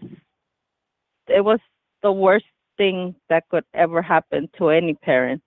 it 1.27 1.43
was 1.43 1.59
the 2.01 2.11
worst 2.11 2.45
thing 2.79 3.15
that 3.29 3.43
could 3.51 3.65
ever 3.75 4.01
happen 4.01 4.49
to 4.57 4.69
any 4.69 4.95
parent. 4.95 5.43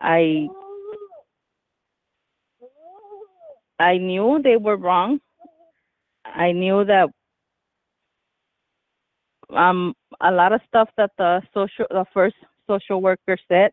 I 0.00 0.48
I 3.78 3.98
knew 3.98 4.40
they 4.42 4.56
were 4.56 4.76
wrong. 4.78 5.20
I 6.24 6.52
knew 6.52 6.84
that 6.86 7.10
um 9.54 9.94
a 10.20 10.32
lot 10.32 10.52
of 10.52 10.62
stuff 10.68 10.88
that 10.96 11.10
the 11.18 11.42
social 11.54 11.86
the 11.90 12.06
first 12.14 12.36
social 12.66 13.02
worker 13.02 13.36
said 13.48 13.72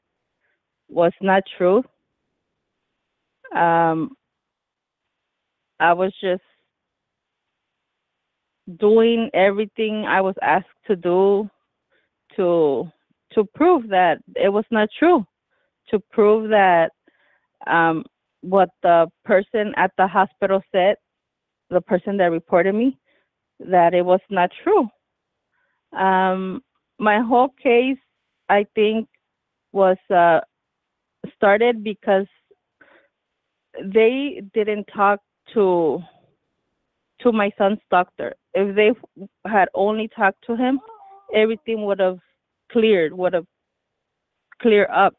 was 0.89 1.13
not 1.21 1.43
true. 1.57 1.83
Um 3.55 4.17
I 5.79 5.93
was 5.93 6.13
just 6.21 6.43
doing 8.79 9.29
everything 9.33 10.05
I 10.05 10.21
was 10.21 10.35
asked 10.41 10.67
to 10.87 10.95
do 10.97 11.49
to 12.39 12.89
to 13.33 13.43
prove 13.53 13.89
that 13.89 14.17
it 14.35 14.49
was 14.49 14.65
not 14.71 14.89
true, 14.97 15.23
to 15.89 15.99
prove 16.11 16.49
that 16.49 16.91
um, 17.67 18.03
what 18.41 18.69
the 18.81 19.07
person 19.23 19.73
at 19.75 19.91
the 19.97 20.07
hospital 20.07 20.61
said, 20.71 20.95
the 21.69 21.81
person 21.81 22.17
that 22.17 22.31
reported 22.31 22.73
me, 22.73 22.97
that 23.59 23.93
it 23.93 24.03
was 24.03 24.21
not 24.29 24.49
true. 24.63 24.87
Um, 25.95 26.63
my 26.97 27.19
whole 27.19 27.49
case, 27.61 27.97
I 28.47 28.65
think, 28.73 29.07
was 29.71 29.97
uh, 30.09 30.39
started 31.35 31.83
because 31.83 32.25
they 33.83 34.41
didn't 34.53 34.85
talk 34.95 35.19
to 35.53 36.01
to 37.21 37.31
my 37.33 37.51
son's 37.57 37.79
doctor. 37.91 38.33
If 38.53 38.75
they 38.75 38.91
had 39.45 39.67
only 39.73 40.07
talked 40.07 40.43
to 40.47 40.55
him, 40.55 40.79
everything 41.35 41.85
would 41.85 41.99
have 41.99 42.19
cleared, 42.71 43.13
would 43.13 43.33
have 43.33 43.45
cleared 44.61 44.89
up. 44.89 45.13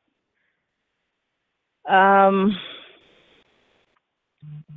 Um, 1.88 2.56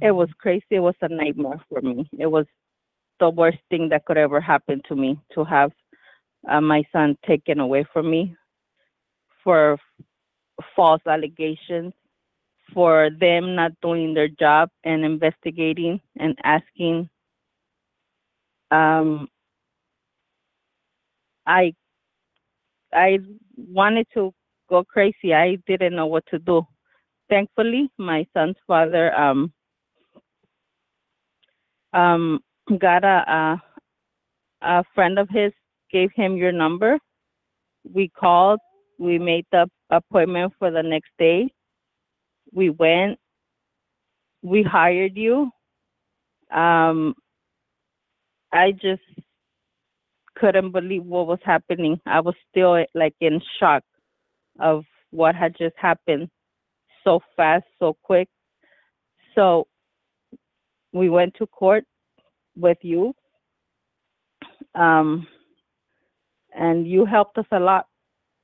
it 0.02 0.12
was 0.12 0.30
crazy. 0.40 0.66
It 0.72 0.80
was 0.80 0.96
a 1.02 1.08
nightmare 1.08 1.62
for 1.70 1.82
me. 1.82 2.10
It 2.18 2.28
was 2.28 2.46
the 3.20 3.30
worst 3.30 3.60
thing 3.70 3.90
that 3.90 4.06
could 4.06 4.18
ever 4.18 4.42
happen 4.42 4.82
to 4.88 4.96
me 4.96 5.20
to 5.34 5.44
have 5.44 5.72
uh, 6.50 6.62
my 6.62 6.84
son 6.92 7.18
taken 7.26 7.60
away 7.60 7.86
from 7.94 8.10
me 8.10 8.36
for 9.44 9.78
false 10.76 11.02
allegations, 11.08 11.94
for 12.74 13.10
them 13.20 13.56
not 13.56 13.72
doing 13.82 14.14
their 14.14 14.28
job 14.28 14.70
and 14.84 15.06
investigating 15.06 16.02
and 16.18 16.38
asking. 16.44 17.10
Um, 18.72 19.28
I 21.46 21.74
I 22.96 23.20
wanted 23.58 24.08
to 24.14 24.34
go 24.70 24.84
crazy. 24.84 25.34
I 25.34 25.58
didn't 25.68 25.96
know 25.96 26.08
what 26.08 26.26
to 26.28 26.40
do. 26.40 26.64
Thankfully, 27.30 27.90
my 27.98 28.26
son's 28.34 28.56
father 28.68 29.14
um 29.16 29.52
um 31.94 32.40
got 32.80 33.04
a 33.04 33.62
a, 34.62 34.68
a 34.68 34.84
friend 34.96 35.20
of 35.20 35.30
his 35.30 35.52
gave 35.92 36.10
him 36.16 36.36
your 36.36 36.52
number. 36.52 36.98
We 37.84 38.10
called. 38.10 38.60
We 39.00 39.20
made 39.20 39.46
the 39.52 39.68
appointment 39.90 40.54
for 40.60 40.72
the 40.72 40.84
next 40.84 41.12
day. 41.18 41.50
We 42.52 42.70
went. 42.70 43.20
We 44.42 44.64
hired 44.64 45.18
you. 45.18 45.50
Um, 46.52 47.16
I 48.52 48.72
just 48.72 49.02
couldn't 50.44 50.72
believe 50.72 51.06
what 51.06 51.26
was 51.26 51.40
happening. 51.46 51.98
I 52.06 52.20
was 52.20 52.36
still 52.50 52.84
like 52.94 53.16
in 53.22 53.42
shock 53.62 53.82
of 54.60 54.84
what 55.12 55.36
had 55.36 55.56
just 55.58 55.76
happened 55.78 56.28
so 57.06 57.22
fast, 57.38 57.64
so 57.80 57.96
quick. 58.04 58.28
So 59.36 59.68
we 60.92 61.08
went 61.08 61.36
to 61.36 61.48
court 61.48 61.86
with 62.58 62.78
you. 62.82 63.14
Um, 64.76 65.26
and 66.54 66.86
you 66.86 67.06
helped 67.06 67.38
us 67.38 67.46
a 67.54 67.60
lot. 67.60 67.86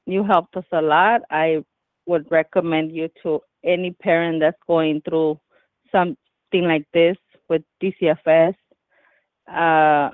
You 0.06 0.24
helped 0.24 0.56
us 0.56 0.66
a 0.72 0.82
lot. 0.82 1.22
I 1.30 1.66
would 2.06 2.32
recommend 2.32 2.96
you 2.96 3.10
to 3.24 3.42
any 3.66 3.92
parent 3.92 4.40
that's 4.40 4.58
going 4.68 5.02
through 5.02 5.38
something 5.92 6.16
like 6.54 6.88
this 6.94 7.18
with 7.50 7.62
DCFS. 7.84 8.56
Uh, 9.54 10.12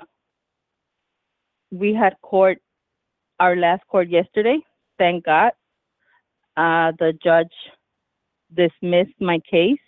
we 1.70 1.94
had 1.94 2.14
court, 2.22 2.58
our 3.40 3.56
last 3.56 3.86
court 3.88 4.08
yesterday. 4.08 4.58
Thank 4.98 5.24
God. 5.24 5.52
Uh, 6.56 6.92
the 6.98 7.12
judge 7.22 7.52
dismissed 8.54 9.20
my 9.20 9.40
case. 9.50 9.78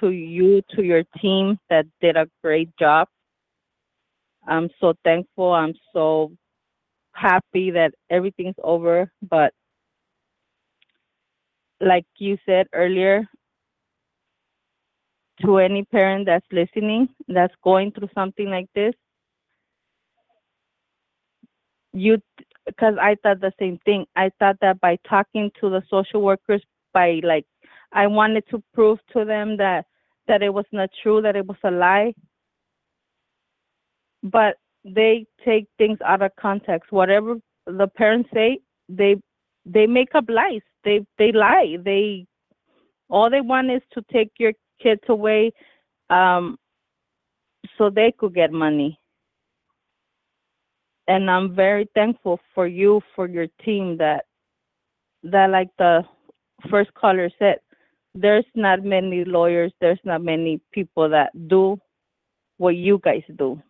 To 0.00 0.10
you, 0.10 0.60
to 0.74 0.82
your 0.82 1.04
team 1.22 1.58
that 1.70 1.86
did 2.02 2.18
a 2.18 2.28
great 2.44 2.68
job. 2.76 3.08
I'm 4.46 4.68
so 4.78 4.92
thankful. 5.04 5.52
I'm 5.52 5.72
so 5.94 6.32
happy 7.12 7.70
that 7.70 7.92
everything's 8.10 8.56
over. 8.62 9.10
But 9.22 9.54
like 11.80 12.04
you 12.18 12.36
said 12.44 12.66
earlier, 12.74 13.26
to 15.40 15.58
any 15.58 15.84
parent 15.84 16.26
that's 16.26 16.46
listening, 16.52 17.08
that's 17.28 17.54
going 17.64 17.92
through 17.92 18.08
something 18.14 18.48
like 18.50 18.68
this, 18.74 18.94
you, 21.96 22.18
because 22.66 22.94
I 23.00 23.16
thought 23.22 23.40
the 23.40 23.52
same 23.58 23.78
thing. 23.84 24.06
I 24.16 24.30
thought 24.38 24.56
that 24.60 24.80
by 24.80 24.98
talking 25.08 25.50
to 25.60 25.70
the 25.70 25.82
social 25.90 26.22
workers, 26.22 26.62
by 26.92 27.20
like, 27.22 27.46
I 27.92 28.06
wanted 28.06 28.44
to 28.50 28.62
prove 28.74 28.98
to 29.12 29.24
them 29.24 29.56
that 29.58 29.86
that 30.28 30.42
it 30.42 30.52
was 30.52 30.64
not 30.72 30.90
true, 31.02 31.22
that 31.22 31.36
it 31.36 31.46
was 31.46 31.56
a 31.64 31.70
lie. 31.70 32.12
But 34.22 34.56
they 34.84 35.26
take 35.44 35.66
things 35.78 35.98
out 36.04 36.22
of 36.22 36.32
context. 36.38 36.90
Whatever 36.92 37.36
the 37.66 37.88
parents 37.88 38.28
say, 38.34 38.60
they 38.88 39.16
they 39.64 39.86
make 39.86 40.14
up 40.14 40.24
lies. 40.28 40.62
They 40.84 41.04
they 41.18 41.32
lie. 41.32 41.76
They 41.82 42.26
all 43.08 43.30
they 43.30 43.40
want 43.40 43.70
is 43.70 43.82
to 43.92 44.02
take 44.12 44.30
your 44.38 44.52
kids 44.82 45.00
away 45.08 45.52
um 46.10 46.58
so 47.78 47.90
they 47.90 48.12
could 48.18 48.34
get 48.34 48.52
money. 48.52 48.98
And 51.08 51.30
I'm 51.30 51.54
very 51.54 51.88
thankful 51.94 52.40
for 52.54 52.66
you 52.66 53.00
for 53.14 53.28
your 53.28 53.46
team 53.64 53.96
that 53.98 54.24
that 55.22 55.50
like 55.50 55.70
the 55.78 56.02
first 56.70 56.92
caller 56.94 57.30
said 57.38 57.58
there's 58.14 58.46
not 58.54 58.82
many 58.82 59.24
lawyers, 59.24 59.72
there's 59.80 60.00
not 60.04 60.22
many 60.22 60.60
people 60.72 61.08
that 61.10 61.30
do 61.48 61.78
what 62.56 62.76
you 62.76 62.98
guys 63.04 63.22
do. 63.36 63.60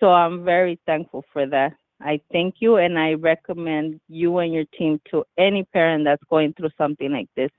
So 0.00 0.10
I'm 0.10 0.44
very 0.44 0.78
thankful 0.86 1.24
for 1.32 1.46
that. 1.46 1.72
I 2.00 2.20
thank 2.32 2.56
you 2.58 2.76
and 2.76 2.98
I 2.98 3.14
recommend 3.14 4.00
you 4.08 4.38
and 4.38 4.52
your 4.52 4.64
team 4.76 5.00
to 5.10 5.24
any 5.38 5.64
parent 5.64 6.04
that's 6.04 6.22
going 6.28 6.54
through 6.54 6.70
something 6.76 7.12
like 7.12 7.28
this. 7.36 7.50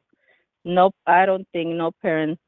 Nope, 0.65 0.95
I 1.07 1.25
don't 1.25 1.47
think 1.53 1.69
no 1.69 1.91
parent, 2.01 2.39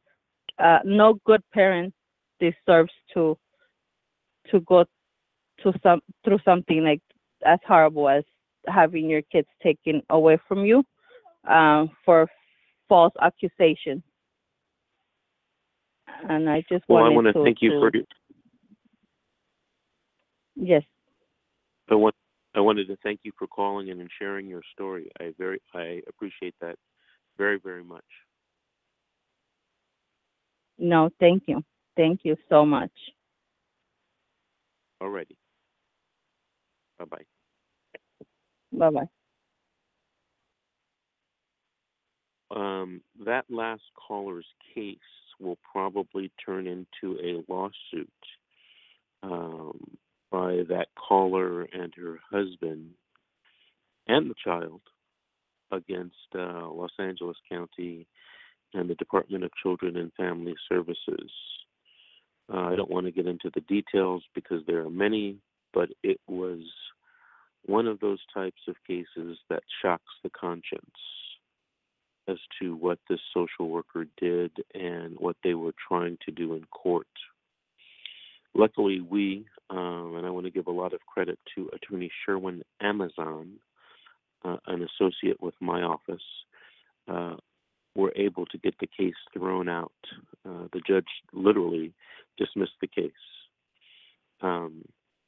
uh, 0.60 0.80
no 0.84 1.20
good 1.26 1.42
parent 1.54 1.94
deserves 2.40 2.94
to 3.14 3.38
to 4.52 4.60
go 4.62 4.86
to 5.64 5.74
some 5.84 6.02
through 6.24 6.40
something 6.46 6.84
like 6.84 7.02
as 7.46 7.60
horrible 7.68 8.10
as 8.10 8.24
having 8.68 9.10
your 9.10 9.22
kids 9.24 9.48
taken 9.62 10.02
away 10.10 10.38
from 10.48 10.66
you 10.66 10.84
um, 11.48 11.90
for 12.04 12.28
false 12.90 13.14
accusation. 13.22 14.04
And 16.30 16.50
I 16.50 16.64
just 16.70 16.84
Well, 16.88 17.04
I 17.04 17.10
want 17.10 17.28
to 17.28 17.34
thank 17.34 17.62
you 17.62 17.72
to- 17.72 17.80
for 17.80 17.92
your 17.94 18.04
yes. 20.56 20.84
I 21.90 21.96
want 21.96 22.16
I 22.56 22.60
wanted 22.60 22.88
to 22.88 22.98
thank 23.04 23.20
you 23.24 23.32
for 23.38 23.48
calling 23.48 23.88
in 23.90 24.00
and 24.02 24.10
sharing 24.18 24.48
your 24.48 24.64
story. 24.74 25.10
I 25.20 25.34
very 25.38 25.62
I 25.74 26.02
appreciate 26.08 26.56
that 26.60 26.76
very 27.38 27.60
very 27.60 27.84
much. 27.84 28.06
No, 30.80 31.10
thank 31.20 31.44
you. 31.48 31.64
Thank 31.96 32.22
you 32.24 32.36
so 32.50 32.66
much. 32.66 32.92
Alrighty. 35.02 35.36
Bye 37.00 37.06
bye. 37.06 37.26
Bye 38.72 38.90
bye. 38.90 39.10
Um, 42.50 43.02
that 43.26 43.46
last 43.50 43.84
caller's 44.08 44.46
case 44.74 44.98
will 45.40 45.58
probably 45.72 46.32
turn 46.44 46.66
into 46.68 47.20
a 47.20 47.44
lawsuit. 47.52 48.10
Um, 49.24 49.98
by 50.32 50.64
that 50.70 50.88
caller 50.96 51.64
and 51.64 51.94
her 51.96 52.20
husband 52.30 52.90
and 54.08 54.30
the 54.30 54.36
child 54.44 54.82
against 55.72 56.16
uh, 56.36 56.70
Los 56.70 56.92
Angeles 57.00 57.38
County 57.50 58.08
and 58.74 58.90
the 58.90 58.96
Department 58.96 59.44
of 59.44 59.52
Children 59.62 59.98
and 59.98 60.12
Family 60.14 60.56
Services. 60.70 61.32
Uh, 62.52 62.62
I 62.62 62.76
don't 62.76 62.92
want 62.92 63.06
to 63.06 63.12
get 63.12 63.28
into 63.28 63.52
the 63.54 63.62
details 63.62 64.24
because 64.34 64.62
there 64.68 64.86
are 64.86 64.90
many, 64.90 65.38
but 65.74 65.90
it 66.04 66.20
was 66.28 66.62
one 67.66 67.88
of 67.88 68.00
those 68.00 68.20
types 68.34 68.62
of 68.68 68.76
cases 68.88 69.38
that 69.50 69.64
shocks 69.82 70.14
the 70.24 70.30
conscience 70.30 70.84
as 72.28 72.38
to 72.60 72.76
what 72.76 73.00
this 73.10 73.20
social 73.34 73.70
worker 73.70 74.06
did 74.20 74.52
and 74.74 75.16
what 75.18 75.36
they 75.44 75.54
were 75.54 75.74
trying 75.88 76.18
to 76.26 76.32
do 76.32 76.54
in 76.54 76.64
court. 76.66 77.08
Luckily, 78.54 79.02
we, 79.02 79.46
um, 79.70 80.16
and 80.18 80.26
I 80.26 80.30
want 80.30 80.46
to 80.46 80.52
give 80.52 80.68
a 80.68 80.72
lot 80.72 80.94
of 80.94 81.00
credit 81.06 81.38
to 81.56 81.70
Attorney 81.74 82.12
Sherwin 82.26 82.64
Amazon, 82.82 83.54
uh, 84.44 84.58
an 84.68 84.82
associate 84.84 85.42
with 85.42 85.54
my 85.62 85.82
office, 85.84 86.24
uh, 87.08 87.36
were 87.96 88.14
able 88.16 88.46
to 88.48 88.58
get 88.58 88.76
the 88.80 88.88
case 88.88 89.16
thrown 89.34 89.70
out. 89.70 89.92
Uh, 90.46 90.68
the 90.74 90.82
judge 90.88 91.08
literally 91.34 91.94
dismissed 92.38 92.80
the 92.82 92.88
case, 92.88 93.12
um, 94.42 94.84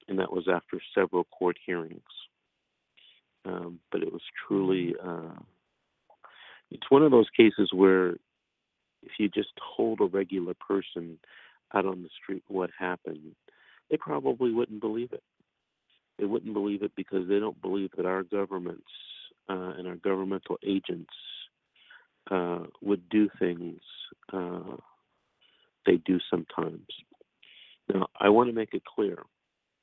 and 0.09 0.19
that 0.19 0.33
was 0.33 0.47
after 0.51 0.81
several 0.93 1.23
court 1.25 1.57
hearings. 1.65 2.01
Um, 3.45 3.79
but 3.91 4.01
it 4.01 4.11
was 4.11 4.21
truly, 4.47 4.95
uh, 5.01 5.39
it's 6.71 6.89
one 6.89 7.03
of 7.03 7.11
those 7.11 7.29
cases 7.37 7.69
where 7.73 8.09
if 9.03 9.13
you 9.17 9.29
just 9.29 9.49
told 9.77 10.01
a 10.01 10.05
regular 10.05 10.53
person 10.55 11.17
out 11.73 11.85
on 11.85 12.01
the 12.01 12.09
street 12.21 12.43
what 12.47 12.69
happened, 12.77 13.35
they 13.89 13.97
probably 13.97 14.51
wouldn't 14.51 14.81
believe 14.81 15.13
it. 15.13 15.23
They 16.17 16.25
wouldn't 16.25 16.53
believe 16.53 16.83
it 16.83 16.91
because 16.97 17.29
they 17.29 17.39
don't 17.39 17.61
believe 17.61 17.91
that 17.95 18.05
our 18.05 18.23
governments 18.23 18.91
uh, 19.47 19.73
and 19.77 19.87
our 19.87 19.95
governmental 19.95 20.57
agents 20.65 21.13
uh, 22.29 22.63
would 22.81 23.07
do 23.09 23.29
things 23.39 23.79
uh, 24.33 24.75
they 25.85 25.97
do 26.05 26.19
sometimes. 26.29 26.85
Now, 27.91 28.07
I 28.19 28.29
want 28.29 28.49
to 28.49 28.53
make 28.53 28.73
it 28.73 28.83
clear 28.83 29.23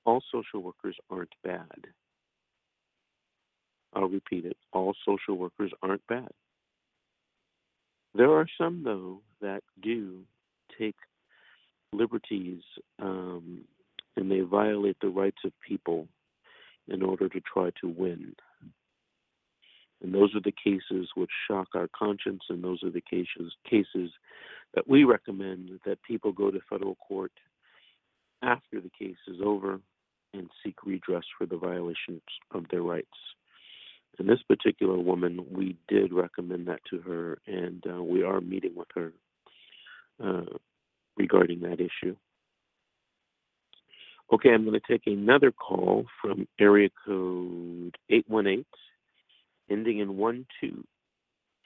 all 0.06 0.22
social 0.32 0.62
workers 0.62 0.96
aren't 1.10 1.34
bad. 1.44 1.86
I'll 3.92 4.08
repeat 4.08 4.44
it 4.44 4.56
all 4.72 4.94
social 5.04 5.36
workers 5.36 5.72
aren't 5.82 6.06
bad. 6.06 6.30
There 8.14 8.30
are 8.30 8.46
some, 8.58 8.82
though, 8.84 9.20
that 9.40 9.62
do 9.82 10.20
take 10.78 10.96
liberties 11.92 12.62
um, 13.00 13.64
and 14.16 14.30
they 14.30 14.40
violate 14.40 14.96
the 15.00 15.08
rights 15.08 15.38
of 15.44 15.52
people 15.66 16.08
in 16.88 17.02
order 17.02 17.28
to 17.28 17.40
try 17.40 17.70
to 17.80 17.88
win. 17.88 18.34
And 20.02 20.14
those 20.14 20.34
are 20.34 20.40
the 20.40 20.52
cases 20.52 21.08
which 21.14 21.30
shock 21.48 21.68
our 21.74 21.88
conscience, 21.88 22.42
and 22.48 22.62
those 22.62 22.82
are 22.82 22.90
the 22.90 23.00
cases 23.00 23.52
cases 23.68 24.10
that 24.74 24.86
we 24.86 25.04
recommend 25.04 25.70
that 25.86 26.02
people 26.02 26.32
go 26.32 26.50
to 26.50 26.60
federal 26.68 26.96
court 26.96 27.32
after 28.42 28.80
the 28.80 28.90
case 28.98 29.16
is 29.26 29.38
over 29.42 29.80
and 30.36 30.50
seek 30.64 30.76
redress 30.84 31.24
for 31.36 31.46
the 31.46 31.56
violations 31.56 32.22
of 32.52 32.64
their 32.70 32.82
rights. 32.82 33.08
And 34.18 34.28
this 34.28 34.42
particular 34.48 34.98
woman, 34.98 35.44
we 35.50 35.76
did 35.88 36.12
recommend 36.12 36.68
that 36.68 36.80
to 36.90 37.00
her, 37.00 37.38
and 37.46 37.82
uh, 37.86 38.02
we 38.02 38.22
are 38.22 38.40
meeting 38.40 38.72
with 38.74 38.88
her 38.94 39.12
uh, 40.22 40.56
regarding 41.16 41.60
that 41.60 41.80
issue. 41.80 42.16
Okay, 44.32 44.50
I'm 44.50 44.64
going 44.64 44.80
to 44.80 44.92
take 44.92 45.06
another 45.06 45.52
call 45.52 46.06
from 46.20 46.48
area 46.58 46.88
code 47.06 47.96
818, 48.10 48.64
ending 49.70 49.98
in 50.00 50.08
12. 50.08 50.44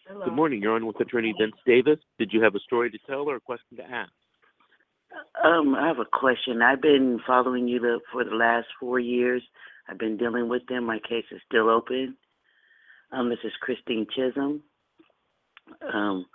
Hello. 0.07 0.25
Good 0.25 0.35
morning. 0.35 0.61
You're 0.61 0.75
on 0.75 0.87
with 0.87 1.01
Attorney 1.01 1.33
Vince 1.41 1.55
Davis. 1.65 1.99
Did 2.19 2.33
you 2.33 2.43
have 2.43 2.55
a 2.57 2.61
story 2.61 2.91
to 2.91 2.99
tell 3.09 3.31
or 3.31 3.37
a 3.37 3.41
question 3.41 3.77
to 3.77 3.85
ask? 3.85 4.11
Um, 5.45 5.75
I 5.75 5.87
have 5.89 5.99
a 5.99 6.05
question. 6.05 6.63
I've 6.63 6.83
been 6.83 7.21
following 7.27 7.67
you 7.67 7.81
the, 7.81 8.01
for 8.13 8.25
the 8.25 8.35
last 8.35 8.67
four 8.79 8.99
years. 8.99 9.43
I've 9.89 9.99
been 9.99 10.17
dealing 10.17 10.49
with 10.49 10.67
them. 10.67 10.85
My 10.85 10.99
case 10.99 11.25
is 11.31 11.41
still 11.47 11.69
open. 11.69 12.17
Um, 13.13 13.29
this 13.29 13.39
is 13.45 13.53
Christine 13.61 14.07
Chisholm. 14.15 14.63
Um, 15.93 16.27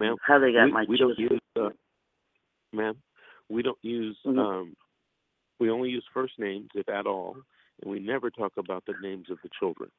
ma'am, 0.00 0.16
how 0.26 0.38
they 0.38 0.52
got 0.52 0.66
we, 0.66 0.72
my 0.72 0.84
we 0.88 0.96
don't 0.96 1.16
children? 1.16 1.40
use, 1.56 1.64
uh, 1.64 1.70
ma'am, 2.72 2.96
we 3.48 3.62
don't 3.62 3.78
use, 3.82 4.18
Mhm. 4.24 4.38
um, 4.38 4.76
we 5.58 5.70
only 5.70 5.90
use 5.90 6.04
first 6.12 6.38
names, 6.38 6.68
if 6.74 6.88
at 6.88 7.06
all, 7.06 7.36
and 7.82 7.90
we 7.90 7.98
never 7.98 8.30
talk 8.30 8.52
about 8.56 8.84
the 8.86 8.94
names 9.02 9.30
of 9.30 9.38
the 9.42 9.50
children. 9.58 9.90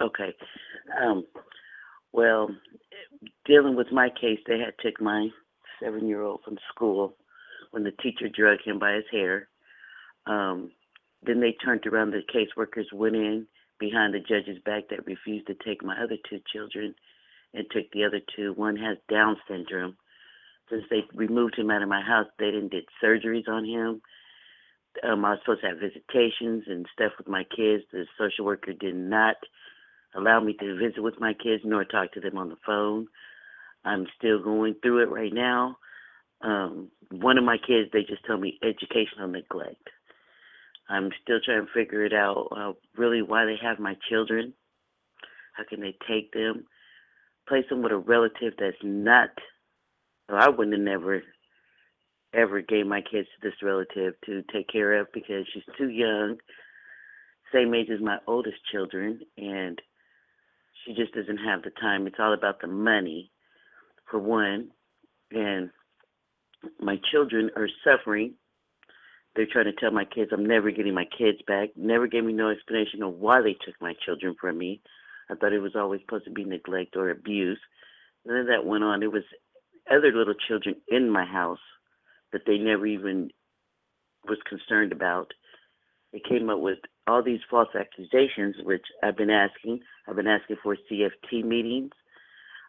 Okay. 0.00 0.34
Um, 1.00 1.26
well, 2.12 2.54
dealing 3.44 3.76
with 3.76 3.92
my 3.92 4.08
case, 4.10 4.40
they 4.46 4.58
had 4.58 4.74
took 4.78 5.00
my 5.00 5.30
seven-year-old 5.82 6.40
from 6.44 6.58
school 6.72 7.14
when 7.70 7.84
the 7.84 7.92
teacher 8.02 8.28
drugged 8.28 8.62
him 8.64 8.78
by 8.78 8.94
his 8.94 9.04
hair. 9.10 9.48
Um, 10.26 10.70
then 11.22 11.40
they 11.40 11.52
turned 11.52 11.86
around. 11.86 12.10
The 12.12 12.22
caseworkers 12.32 12.92
went 12.92 13.16
in 13.16 13.46
behind 13.78 14.14
the 14.14 14.20
judge's 14.20 14.62
back 14.64 14.88
that 14.90 15.06
refused 15.06 15.46
to 15.48 15.54
take 15.54 15.84
my 15.84 15.96
other 16.02 16.16
two 16.28 16.40
children 16.52 16.94
and 17.54 17.66
took 17.70 17.90
the 17.92 18.04
other 18.04 18.20
two. 18.36 18.52
One 18.54 18.76
has 18.76 18.98
Down 19.10 19.36
syndrome. 19.48 19.96
Since 20.70 20.84
they 20.90 21.04
removed 21.14 21.58
him 21.58 21.70
out 21.70 21.82
of 21.82 21.88
my 21.88 22.02
house, 22.02 22.26
they 22.38 22.50
didn't 22.50 22.72
did 22.72 22.84
surgeries 23.02 23.48
on 23.48 23.64
him. 23.64 24.02
Um, 25.02 25.24
I 25.24 25.30
was 25.30 25.38
supposed 25.42 25.62
to 25.62 25.68
have 25.68 25.78
visitations 25.78 26.64
and 26.66 26.86
stuff 26.92 27.12
with 27.18 27.28
my 27.28 27.44
kids. 27.44 27.84
The 27.90 28.04
social 28.18 28.44
worker 28.44 28.72
did 28.72 28.94
not 28.94 29.36
allow 30.14 30.40
me 30.40 30.54
to 30.54 30.76
visit 30.76 31.02
with 31.02 31.20
my 31.20 31.32
kids 31.32 31.62
nor 31.64 31.84
talk 31.84 32.12
to 32.12 32.20
them 32.20 32.36
on 32.36 32.48
the 32.48 32.56
phone. 32.66 33.06
I'm 33.88 34.06
still 34.18 34.42
going 34.42 34.74
through 34.82 35.02
it 35.02 35.10
right 35.10 35.32
now. 35.32 35.78
Um, 36.42 36.90
one 37.10 37.38
of 37.38 37.44
my 37.44 37.56
kids, 37.56 37.88
they 37.92 38.02
just 38.02 38.24
told 38.26 38.40
me 38.42 38.58
educational 38.62 39.28
neglect. 39.28 39.88
I'm 40.90 41.10
still 41.22 41.38
trying 41.44 41.66
to 41.66 41.72
figure 41.72 42.04
it 42.04 42.12
out. 42.12 42.48
Uh, 42.54 42.72
really, 42.96 43.22
why 43.22 43.46
they 43.46 43.56
have 43.62 43.78
my 43.78 43.96
children? 44.10 44.52
How 45.54 45.64
can 45.68 45.80
they 45.80 45.96
take 46.06 46.32
them, 46.32 46.66
place 47.48 47.64
them 47.70 47.82
with 47.82 47.92
a 47.92 47.96
relative 47.96 48.54
that's 48.58 48.76
not? 48.82 49.30
Well, 50.28 50.38
I 50.40 50.50
wouldn't 50.50 50.76
have 50.76 50.84
never, 50.84 51.22
ever 52.34 52.60
gave 52.60 52.86
my 52.86 53.00
kids 53.00 53.28
to 53.28 53.48
this 53.48 53.62
relative 53.62 54.14
to 54.26 54.42
take 54.52 54.68
care 54.68 55.00
of 55.00 55.08
because 55.14 55.46
she's 55.52 55.62
too 55.78 55.88
young, 55.88 56.36
same 57.52 57.74
age 57.74 57.88
as 57.90 58.00
my 58.02 58.18
oldest 58.26 58.58
children, 58.70 59.20
and 59.38 59.80
she 60.84 60.94
just 60.94 61.14
doesn't 61.14 61.38
have 61.38 61.62
the 61.62 61.70
time. 61.80 62.06
It's 62.06 62.20
all 62.20 62.34
about 62.34 62.60
the 62.60 62.66
money, 62.68 63.30
for 64.10 64.18
one, 64.18 64.68
and 65.30 65.70
my 66.80 66.96
children 67.10 67.50
are 67.56 67.68
suffering. 67.84 68.34
They're 69.36 69.46
trying 69.50 69.66
to 69.66 69.72
tell 69.72 69.90
my 69.90 70.04
kids 70.04 70.30
I'm 70.32 70.46
never 70.46 70.70
getting 70.70 70.94
my 70.94 71.04
kids 71.04 71.38
back. 71.46 71.70
Never 71.76 72.06
gave 72.06 72.24
me 72.24 72.32
no 72.32 72.50
explanation 72.50 73.02
of 73.02 73.14
why 73.14 73.40
they 73.40 73.52
took 73.52 73.80
my 73.80 73.94
children 74.04 74.34
from 74.40 74.58
me. 74.58 74.80
I 75.30 75.34
thought 75.34 75.52
it 75.52 75.60
was 75.60 75.76
always 75.76 76.00
supposed 76.00 76.24
to 76.24 76.30
be 76.30 76.44
neglect 76.44 76.96
or 76.96 77.10
abuse. 77.10 77.60
And 78.24 78.34
then 78.36 78.46
that 78.46 78.66
went 78.66 78.84
on. 78.84 79.00
There 79.00 79.10
was 79.10 79.24
other 79.90 80.12
little 80.12 80.34
children 80.48 80.76
in 80.88 81.10
my 81.10 81.24
house 81.24 81.58
that 82.32 82.42
they 82.46 82.58
never 82.58 82.86
even 82.86 83.30
was 84.26 84.38
concerned 84.48 84.92
about. 84.92 85.32
They 86.12 86.20
came 86.26 86.50
up 86.50 86.60
with 86.60 86.78
all 87.06 87.22
these 87.22 87.40
false 87.50 87.68
accusations, 87.78 88.56
which 88.62 88.84
I've 89.02 89.16
been 89.16 89.30
asking. 89.30 89.80
I've 90.08 90.16
been 90.16 90.26
asking 90.26 90.56
for 90.62 90.76
CFT 90.90 91.44
meetings. 91.44 91.92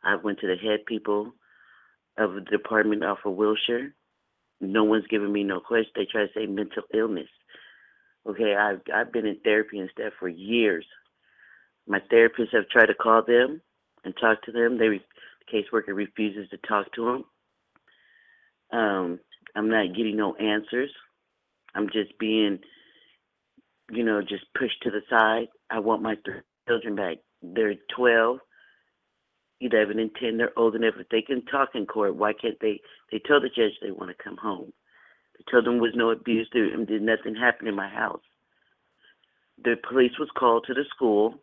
I 0.04 0.16
went 0.16 0.40
to 0.40 0.48
the 0.48 0.56
head 0.56 0.86
people 0.86 1.34
of 2.18 2.34
the 2.34 2.42
department 2.42 3.04
off 3.04 3.20
of 3.26 3.36
Wilshire. 3.36 3.94
No 4.62 4.84
one's 4.84 5.08
giving 5.08 5.32
me 5.32 5.44
no 5.44 5.60
question. 5.60 5.92
They 5.96 6.06
try 6.06 6.22
to 6.26 6.34
say 6.36 6.46
mental 6.46 6.84
illness. 6.94 7.30
Okay, 8.28 8.56
I've 8.56 8.82
I've 8.94 9.14
been 9.14 9.26
in 9.26 9.40
therapy 9.44 9.80
and 9.80 9.90
stuff 9.92 10.14
for 10.20 10.28
years. 10.28 10.86
My 11.88 12.00
therapists 12.12 12.54
have 12.54 12.70
tried 12.70 12.88
to 12.88 12.94
call 12.94 13.24
them 13.26 13.62
and 14.04 14.14
talk 14.20 14.42
to 14.44 14.52
them. 14.52 14.78
They 14.78 14.88
the 14.90 15.00
caseworker 15.52 15.96
refuses 15.96 16.50
to 16.50 16.58
talk 16.68 16.92
to 16.94 17.06
them. 17.06 18.80
Um, 18.80 19.20
I'm 19.56 19.70
not 19.70 19.96
getting 19.96 20.18
no 20.18 20.36
answers. 20.36 20.92
I'm 21.76 21.88
just 21.88 22.18
being, 22.20 22.60
you 23.92 24.04
know, 24.04 24.22
just 24.22 24.46
pushed 24.58 24.82
to 24.84 24.92
the 24.92 25.02
side. 25.10 25.48
I 25.70 25.80
want 25.80 26.02
my 26.02 26.16
children 26.68 26.96
back. 26.96 27.18
They're 27.42 27.76
12, 27.96 28.40
11, 29.62 30.00
and 30.00 30.12
10. 30.16 30.38
They're 30.38 30.58
old 30.58 30.76
enough. 30.76 30.96
If 31.00 31.10
they 31.10 31.22
can 31.22 31.46
talk 31.46 31.70
in 31.76 31.86
court, 31.86 32.16
why 32.16 32.34
can't 32.34 32.60
they? 32.62 32.80
They 33.12 33.20
told 33.20 33.44
the 33.44 33.50
judge 33.50 33.74
they 33.82 33.92
want 33.92 34.10
to 34.16 34.24
come 34.24 34.38
home. 34.38 34.72
They 35.38 35.52
told 35.52 35.66
them 35.66 35.76
there 35.76 35.84
was 35.84 35.96
no 35.96 36.12
abuse. 36.12 36.50
There 36.54 36.74
um, 36.74 36.86
did 36.86 37.02
nothing 37.02 37.36
happen 37.36 37.68
in 37.68 37.76
my 37.76 37.90
house. 37.90 38.22
The 39.64 39.76
police 39.88 40.14
was 40.20 40.30
called 40.38 40.66
to 40.68 40.74
the 40.74 40.86
school. 40.94 41.36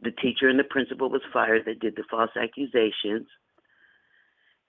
The 0.00 0.10
teacher 0.10 0.48
and 0.48 0.58
the 0.58 0.64
principal 0.64 1.10
was 1.10 1.22
fired 1.32 1.64
that 1.66 1.80
did 1.80 1.96
the 1.96 2.04
false 2.10 2.30
accusations. 2.40 3.26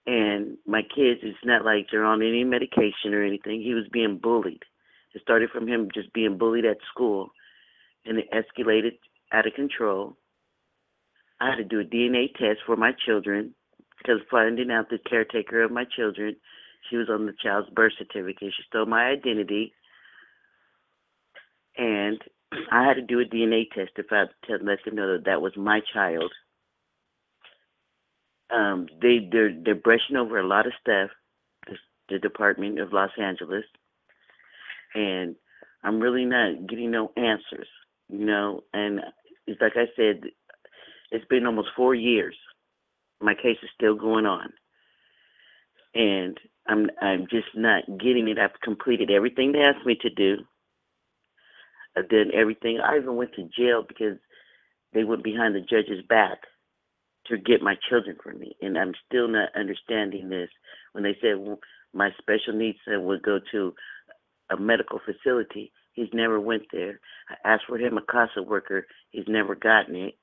And 0.06 0.58
my 0.66 0.82
kids, 0.82 1.20
it's 1.24 1.38
not 1.44 1.66
like 1.66 1.88
they're 1.92 2.06
on 2.06 2.22
any 2.22 2.46
medication 2.46 3.14
or 3.14 3.24
anything. 3.24 3.62
He 3.62 3.74
was 3.74 3.86
being 3.92 4.20
bullied. 4.22 4.64
It 5.14 5.22
started 5.22 5.50
from 5.50 5.68
him 5.68 5.90
just 5.94 6.14
being 6.14 6.38
bullied 6.38 6.66
at 6.66 6.78
school, 6.94 7.32
and 8.06 8.20
it 8.20 8.30
escalated 8.32 9.00
out 9.34 9.48
of 9.48 9.54
control. 9.54 10.16
I 11.40 11.50
had 11.50 11.58
to 11.58 11.64
do 11.64 11.80
a 11.80 11.84
DNA 11.84 12.34
test 12.34 12.60
for 12.66 12.76
my 12.76 12.92
children 13.06 13.54
because 13.98 14.22
finding 14.30 14.72
out 14.72 14.90
the 14.90 14.98
caretaker 14.98 15.64
of 15.64 15.72
my 15.72 15.86
children, 15.96 16.36
she 16.90 16.98
was 16.98 17.10
on 17.10 17.26
the 17.26 17.34
child's 17.44 17.70
birth 17.70 17.94
certificate. 17.98 18.54
She 18.56 18.64
stole 18.68 18.86
my 18.86 19.06
identity, 19.06 19.74
and 21.78 22.20
I 22.72 22.88
had 22.88 22.96
to 22.96 23.02
do 23.02 23.20
a 23.20 23.26
DNA 23.26 23.70
test 23.70 23.92
if 23.98 24.08
I 24.12 24.26
to 24.48 24.64
let 24.64 24.80
them 24.86 24.96
know 24.96 25.14
that 25.14 25.26
that 25.26 25.42
was 25.42 25.54
my 25.58 25.82
child. 25.94 26.32
Um, 28.50 28.88
they 29.02 29.28
they're 29.32 29.54
they're 29.64 29.76
brushing 29.76 30.16
over 30.16 30.40
a 30.40 30.48
lot 30.48 30.66
of 30.66 30.74
stuff, 30.80 31.10
the, 31.68 31.76
the 32.10 32.20
Department 32.20 32.80
of 32.80 32.94
Los 32.94 33.12
Angeles, 33.22 33.66
and 34.96 35.36
I'm 35.84 36.00
really 36.00 36.26
not 36.26 36.68
getting 36.68 36.92
no 36.92 37.12
answers, 37.18 37.68
you 38.10 38.26
know. 38.26 38.64
And 38.74 39.02
it's 39.46 39.62
like 39.62 39.74
I 39.76 39.88
said, 39.96 40.22
it's 41.12 41.26
been 41.26 41.46
almost 41.46 41.70
four 41.76 41.96
years. 41.96 42.36
My 43.22 43.34
case 43.34 43.58
is 43.64 43.70
still 43.76 43.96
going 43.96 44.26
on, 44.26 44.54
and 45.96 46.38
I'm 46.68 46.90
I'm 47.02 47.28
just 47.30 47.48
not 47.56 47.84
getting 48.00 48.28
it. 48.28 48.40
I've 48.40 48.60
completed 48.64 49.12
everything 49.12 49.52
they 49.52 49.62
asked 49.62 49.86
me 49.86 49.98
to 50.02 50.10
do. 50.10 50.38
I've 51.98 52.10
done 52.10 52.32
everything. 52.34 52.80
I 52.80 52.98
even 52.98 53.16
went 53.16 53.34
to 53.36 53.50
jail 53.58 53.84
because 53.88 54.18
they 54.94 55.04
went 55.04 55.24
behind 55.24 55.56
the 55.56 55.62
judge's 55.62 56.06
back 56.08 56.40
to 57.28 57.38
get 57.38 57.62
my 57.62 57.76
children 57.90 58.18
from 58.24 58.40
me, 58.40 58.56
and 58.62 58.78
I'm 58.78 58.94
still 59.08 59.28
not 59.28 59.50
understanding 59.56 60.30
this. 60.30 60.50
When 60.94 61.04
they 61.04 61.18
said 61.22 61.38
well, 61.40 61.60
my 61.94 62.12
special 62.20 62.54
needs 62.54 62.78
son 62.86 63.06
would 63.06 63.24
go 63.24 63.40
to 63.52 63.74
a 64.52 64.58
medical 64.58 65.00
facility, 65.06 65.72
he's 65.94 66.10
never 66.14 66.40
went 66.40 66.64
there. 66.72 67.00
I 67.30 67.54
asked 67.54 67.66
for 67.68 67.78
him 67.78 67.98
a 67.98 68.02
CASA 68.02 68.44
worker, 68.44 68.86
he's 69.12 69.26
never 69.28 69.56
gotten 69.56 69.96
it. 69.96 70.16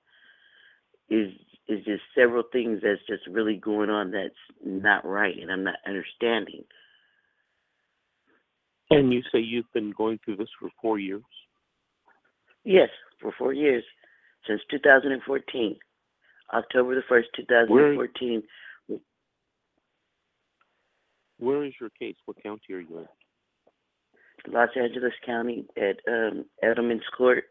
Is 1.11 1.32
is 1.68 1.84
just 1.84 2.02
several 2.14 2.42
things 2.52 2.80
that's 2.82 3.00
just 3.09 3.26
really 3.30 3.57
going 3.57 3.90
on 3.90 4.11
that's 4.11 4.34
not 4.64 5.05
right, 5.05 5.34
and 5.40 5.50
I'm 5.50 5.64
not 5.64 5.76
understanding. 5.86 6.64
And 8.90 9.12
you 9.12 9.22
say 9.32 9.38
you've 9.38 9.72
been 9.72 9.92
going 9.96 10.18
through 10.24 10.36
this 10.36 10.48
for 10.61 10.68
four 10.80 10.98
years? 10.98 11.22
Yes, 12.64 12.90
for 13.20 13.32
four 13.38 13.52
years, 13.52 13.82
since 14.46 14.61
2014, 14.70 15.76
October 16.52 16.94
the 16.94 17.00
1st, 17.11 17.24
2014. 17.36 18.42
Where, 18.86 18.98
where 21.38 21.64
is 21.64 21.72
your 21.80 21.90
case? 21.98 22.16
What 22.26 22.42
county 22.42 22.74
are 22.74 22.80
you 22.80 22.98
in? 22.98 24.52
Los 24.52 24.68
Angeles 24.76 25.12
County 25.24 25.64
at 25.76 25.96
um, 26.07 26.44
Edelman's 26.62 27.09
Court. 27.16 27.44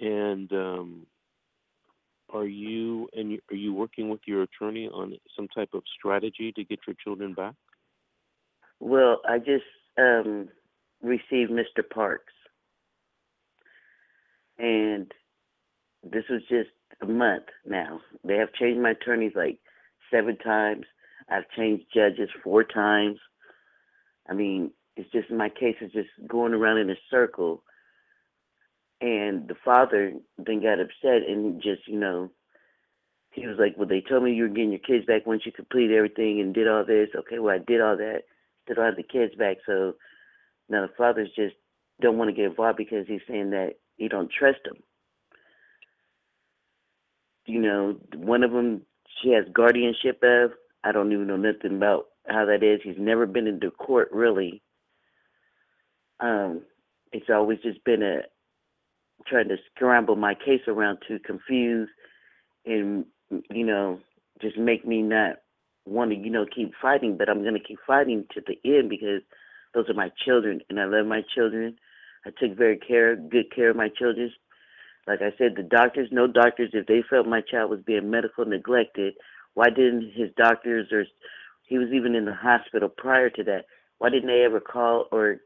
And 0.00 0.52
um, 0.52 1.06
are 2.32 2.46
you 2.46 3.08
and 3.14 3.38
are 3.50 3.56
you 3.56 3.72
working 3.72 4.08
with 4.08 4.20
your 4.26 4.42
attorney 4.42 4.88
on 4.88 5.14
some 5.34 5.48
type 5.48 5.70
of 5.72 5.82
strategy 5.98 6.52
to 6.52 6.64
get 6.64 6.80
your 6.86 6.96
children 7.02 7.34
back? 7.34 7.54
Well, 8.80 9.20
I 9.28 9.38
just 9.38 9.64
um, 9.98 10.48
received 11.02 11.50
Mr. 11.50 11.88
Parks, 11.88 12.32
and 14.58 15.10
this 16.04 16.24
was 16.30 16.42
just 16.48 16.70
a 17.02 17.06
month 17.06 17.46
now. 17.66 18.00
They 18.24 18.36
have 18.36 18.52
changed 18.52 18.80
my 18.80 18.90
attorneys 18.90 19.32
like 19.34 19.58
seven 20.12 20.36
times. 20.36 20.84
I've 21.30 21.48
changed 21.56 21.84
judges 21.94 22.30
four 22.44 22.64
times. 22.64 23.18
I 24.28 24.34
mean, 24.34 24.70
it's 24.96 25.10
just 25.12 25.30
my 25.30 25.48
case 25.48 25.76
is 25.80 25.92
just 25.92 26.08
going 26.26 26.54
around 26.54 26.78
in 26.78 26.90
a 26.90 26.96
circle 27.10 27.62
and 29.00 29.46
the 29.48 29.54
father 29.64 30.12
then 30.38 30.62
got 30.62 30.80
upset 30.80 31.28
and 31.28 31.62
just, 31.62 31.86
you 31.86 31.98
know, 31.98 32.30
he 33.30 33.46
was 33.46 33.56
like, 33.58 33.74
Well, 33.76 33.88
they 33.88 34.00
told 34.00 34.24
me 34.24 34.32
you 34.32 34.44
were 34.44 34.48
getting 34.48 34.70
your 34.70 34.80
kids 34.80 35.06
back 35.06 35.26
once 35.26 35.42
you 35.44 35.52
completed 35.52 35.96
everything 35.96 36.40
and 36.40 36.54
did 36.54 36.68
all 36.68 36.84
this. 36.84 37.08
Okay, 37.14 37.38
well, 37.38 37.54
I 37.54 37.58
did 37.58 37.80
all 37.80 37.96
that. 37.96 38.22
Still 38.64 38.82
have 38.82 38.96
the 38.96 39.02
kids 39.02 39.34
back. 39.36 39.58
So 39.66 39.94
now 40.68 40.82
the 40.86 40.92
fathers 40.96 41.30
just 41.36 41.54
don't 42.00 42.18
want 42.18 42.30
to 42.30 42.36
get 42.36 42.46
involved 42.46 42.78
because 42.78 43.06
he's 43.06 43.20
saying 43.28 43.50
that 43.50 43.74
he 43.96 44.08
don't 44.08 44.30
trust 44.30 44.58
them. 44.64 44.76
You 47.46 47.60
know, 47.60 47.96
one 48.14 48.42
of 48.42 48.50
them 48.50 48.82
she 49.22 49.30
has 49.30 49.44
guardianship 49.52 50.20
of. 50.22 50.52
I 50.84 50.92
don't 50.92 51.12
even 51.12 51.26
know 51.26 51.36
nothing 51.36 51.76
about 51.76 52.06
how 52.26 52.44
that 52.46 52.62
is. 52.62 52.80
He's 52.82 52.98
never 52.98 53.26
been 53.26 53.46
into 53.46 53.70
court 53.70 54.10
really. 54.12 54.62
Um, 56.20 56.62
it's 57.12 57.30
always 57.30 57.58
just 57.62 57.82
been 57.84 58.02
a 58.02 58.20
trying 59.26 59.48
to 59.48 59.56
scramble 59.74 60.16
my 60.16 60.34
case 60.34 60.62
around 60.66 60.98
to 61.08 61.18
confuse 61.20 61.88
and 62.64 63.04
you 63.50 63.66
know 63.66 63.98
just 64.40 64.56
make 64.56 64.86
me 64.86 65.02
not 65.02 65.36
want 65.86 66.10
to 66.10 66.16
you 66.16 66.30
know 66.30 66.46
keep 66.54 66.72
fighting 66.80 67.16
but 67.16 67.28
i'm 67.28 67.42
going 67.42 67.54
to 67.54 67.60
keep 67.60 67.78
fighting 67.86 68.24
to 68.32 68.40
the 68.46 68.58
end 68.64 68.88
because 68.88 69.22
those 69.74 69.88
are 69.88 69.94
my 69.94 70.10
children 70.24 70.60
and 70.68 70.80
i 70.80 70.84
love 70.84 71.06
my 71.06 71.22
children. 71.34 71.76
I 72.26 72.30
took 72.30 72.56
very 72.56 72.76
care 72.76 73.16
good 73.16 73.54
care 73.54 73.70
of 73.70 73.76
my 73.76 73.88
children. 73.88 74.30
Like 75.06 75.20
i 75.22 75.30
said 75.38 75.54
the 75.56 75.62
doctors 75.62 76.08
no 76.12 76.26
doctors 76.26 76.70
if 76.72 76.86
they 76.86 77.02
felt 77.08 77.26
my 77.26 77.40
child 77.40 77.70
was 77.70 77.80
being 77.86 78.10
medical 78.10 78.44
neglected 78.44 79.14
why 79.54 79.70
didn't 79.70 80.12
his 80.14 80.30
doctors 80.36 80.92
or 80.92 81.04
he 81.66 81.78
was 81.78 81.88
even 81.92 82.14
in 82.14 82.24
the 82.24 82.34
hospital 82.34 82.88
prior 82.88 83.30
to 83.30 83.42
that 83.44 83.64
why 83.98 84.10
didn't 84.10 84.28
they 84.28 84.44
ever 84.44 84.60
call 84.60 85.06
or 85.10 85.38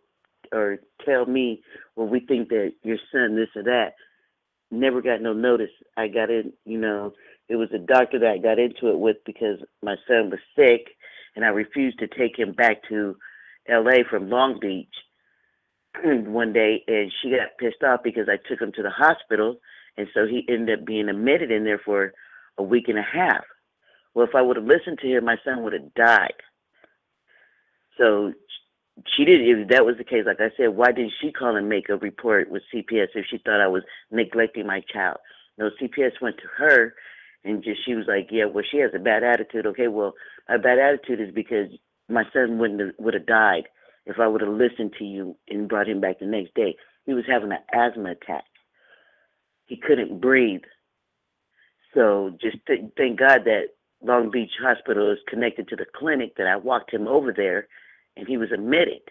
or 0.52 0.78
tell 1.04 1.26
me, 1.26 1.62
well, 1.96 2.06
we 2.06 2.20
think 2.20 2.48
that 2.50 2.72
your 2.82 2.98
son 3.12 3.36
this 3.36 3.48
or 3.56 3.62
that. 3.64 3.94
Never 4.70 5.02
got 5.02 5.20
no 5.20 5.32
notice. 5.32 5.70
I 5.96 6.08
got 6.08 6.30
in, 6.30 6.52
you 6.64 6.78
know, 6.78 7.12
it 7.48 7.56
was 7.56 7.68
a 7.74 7.78
doctor 7.78 8.18
that 8.20 8.30
I 8.30 8.38
got 8.38 8.58
into 8.58 8.88
it 8.88 8.98
with 8.98 9.18
because 9.26 9.58
my 9.82 9.96
son 10.08 10.30
was 10.30 10.40
sick 10.56 10.86
and 11.36 11.44
I 11.44 11.48
refused 11.48 11.98
to 11.98 12.06
take 12.06 12.38
him 12.38 12.52
back 12.52 12.78
to 12.88 13.16
LA 13.68 14.04
from 14.08 14.30
Long 14.30 14.58
Beach 14.60 14.94
one 16.04 16.52
day 16.52 16.82
and 16.86 17.12
she 17.20 17.30
got 17.30 17.58
pissed 17.58 17.82
off 17.82 18.00
because 18.02 18.28
I 18.28 18.36
took 18.48 18.60
him 18.60 18.72
to 18.72 18.82
the 18.82 18.90
hospital 18.90 19.56
and 19.96 20.08
so 20.14 20.26
he 20.26 20.46
ended 20.48 20.80
up 20.80 20.86
being 20.86 21.08
admitted 21.08 21.50
in 21.50 21.64
there 21.64 21.80
for 21.84 22.12
a 22.58 22.62
week 22.62 22.88
and 22.88 22.98
a 22.98 23.02
half. 23.02 23.44
Well, 24.14 24.26
if 24.26 24.34
I 24.34 24.42
would 24.42 24.56
have 24.56 24.64
listened 24.64 24.98
to 25.00 25.10
her, 25.12 25.20
my 25.20 25.36
son 25.44 25.62
would 25.62 25.72
have 25.72 25.92
died. 25.94 26.34
So 27.98 28.32
she 29.16 29.24
did 29.24 29.40
if 29.40 29.68
that 29.68 29.84
was 29.84 29.96
the 29.98 30.04
case 30.04 30.24
like 30.26 30.40
i 30.40 30.50
said 30.56 30.68
why 30.68 30.92
didn't 30.92 31.12
she 31.20 31.32
call 31.32 31.56
and 31.56 31.68
make 31.68 31.88
a 31.88 31.96
report 31.96 32.50
with 32.50 32.62
cps 32.74 33.08
if 33.14 33.26
she 33.30 33.38
thought 33.38 33.60
i 33.60 33.68
was 33.68 33.82
neglecting 34.10 34.66
my 34.66 34.80
child? 34.92 35.18
No 35.58 35.70
cps 35.80 36.20
went 36.20 36.36
to 36.38 36.48
her 36.56 36.94
and 37.44 37.62
just 37.62 37.84
she 37.84 37.94
was 37.94 38.06
like 38.08 38.28
yeah 38.30 38.44
well 38.44 38.64
she 38.68 38.78
has 38.78 38.90
a 38.94 38.98
bad 38.98 39.22
attitude. 39.24 39.66
Okay 39.66 39.88
well 39.88 40.14
a 40.48 40.58
bad 40.58 40.78
attitude 40.78 41.20
is 41.20 41.34
because 41.34 41.68
my 42.08 42.24
son 42.32 42.58
wouldn't 42.58 42.80
have, 42.80 42.90
would 42.98 43.14
have 43.14 43.26
died 43.26 43.64
if 44.06 44.18
i 44.18 44.26
would 44.26 44.40
have 44.40 44.52
listened 44.52 44.92
to 44.98 45.04
you 45.04 45.36
and 45.48 45.68
brought 45.68 45.88
him 45.88 46.00
back 46.00 46.18
the 46.18 46.26
next 46.26 46.54
day. 46.54 46.76
He 47.04 47.14
was 47.14 47.24
having 47.28 47.52
an 47.52 47.58
asthma 47.72 48.12
attack. 48.12 48.44
He 49.66 49.76
couldn't 49.76 50.20
breathe. 50.20 50.62
So 51.94 52.36
just 52.40 52.58
th- 52.66 52.92
thank 52.96 53.18
god 53.18 53.44
that 53.44 53.68
long 54.02 54.30
beach 54.30 54.52
hospital 54.60 55.10
is 55.12 55.18
connected 55.28 55.68
to 55.68 55.76
the 55.76 55.86
clinic 55.94 56.36
that 56.36 56.46
i 56.46 56.56
walked 56.56 56.92
him 56.92 57.06
over 57.06 57.32
there 57.32 57.68
and 58.16 58.26
he 58.26 58.36
was 58.36 58.50
admitted. 58.52 59.02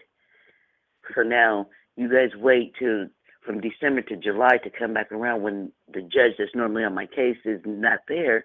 So 1.14 1.22
now 1.22 1.68
you 1.96 2.08
guys 2.08 2.30
wait 2.40 2.74
to 2.78 3.08
from 3.44 3.60
December 3.60 4.02
to 4.02 4.16
July 4.16 4.58
to 4.62 4.70
come 4.70 4.94
back 4.94 5.10
around 5.10 5.42
when 5.42 5.72
the 5.92 6.00
judge 6.00 6.32
that's 6.38 6.54
normally 6.54 6.84
on 6.84 6.94
my 6.94 7.06
case 7.06 7.38
is 7.44 7.60
not 7.66 7.98
there, 8.06 8.44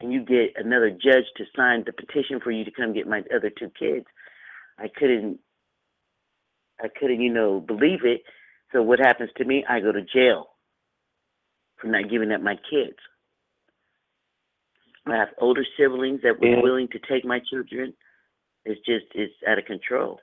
and 0.00 0.12
you 0.12 0.24
get 0.24 0.52
another 0.56 0.90
judge 0.90 1.24
to 1.36 1.44
sign 1.56 1.84
the 1.86 1.92
petition 1.92 2.40
for 2.42 2.50
you 2.50 2.64
to 2.64 2.70
come 2.72 2.92
get 2.92 3.06
my 3.06 3.22
other 3.34 3.50
two 3.50 3.70
kids. 3.78 4.06
I 4.78 4.88
couldn't, 4.88 5.38
I 6.80 6.88
couldn't, 6.88 7.20
you 7.20 7.32
know, 7.32 7.60
believe 7.60 8.00
it. 8.04 8.22
So 8.72 8.82
what 8.82 8.98
happens 8.98 9.30
to 9.36 9.44
me? 9.44 9.64
I 9.68 9.80
go 9.80 9.92
to 9.92 10.02
jail 10.02 10.48
for 11.80 11.86
not 11.86 12.10
giving 12.10 12.32
up 12.32 12.42
my 12.42 12.56
kids. 12.56 12.96
I 15.06 15.16
have 15.16 15.28
older 15.38 15.64
siblings 15.78 16.22
that 16.22 16.40
were 16.40 16.60
willing 16.60 16.88
to 16.88 16.98
take 16.98 17.24
my 17.24 17.40
children 17.48 17.94
it's 18.66 18.80
just 18.84 19.06
it's 19.14 19.34
out 19.48 19.58
of 19.58 19.64
control. 19.64 20.20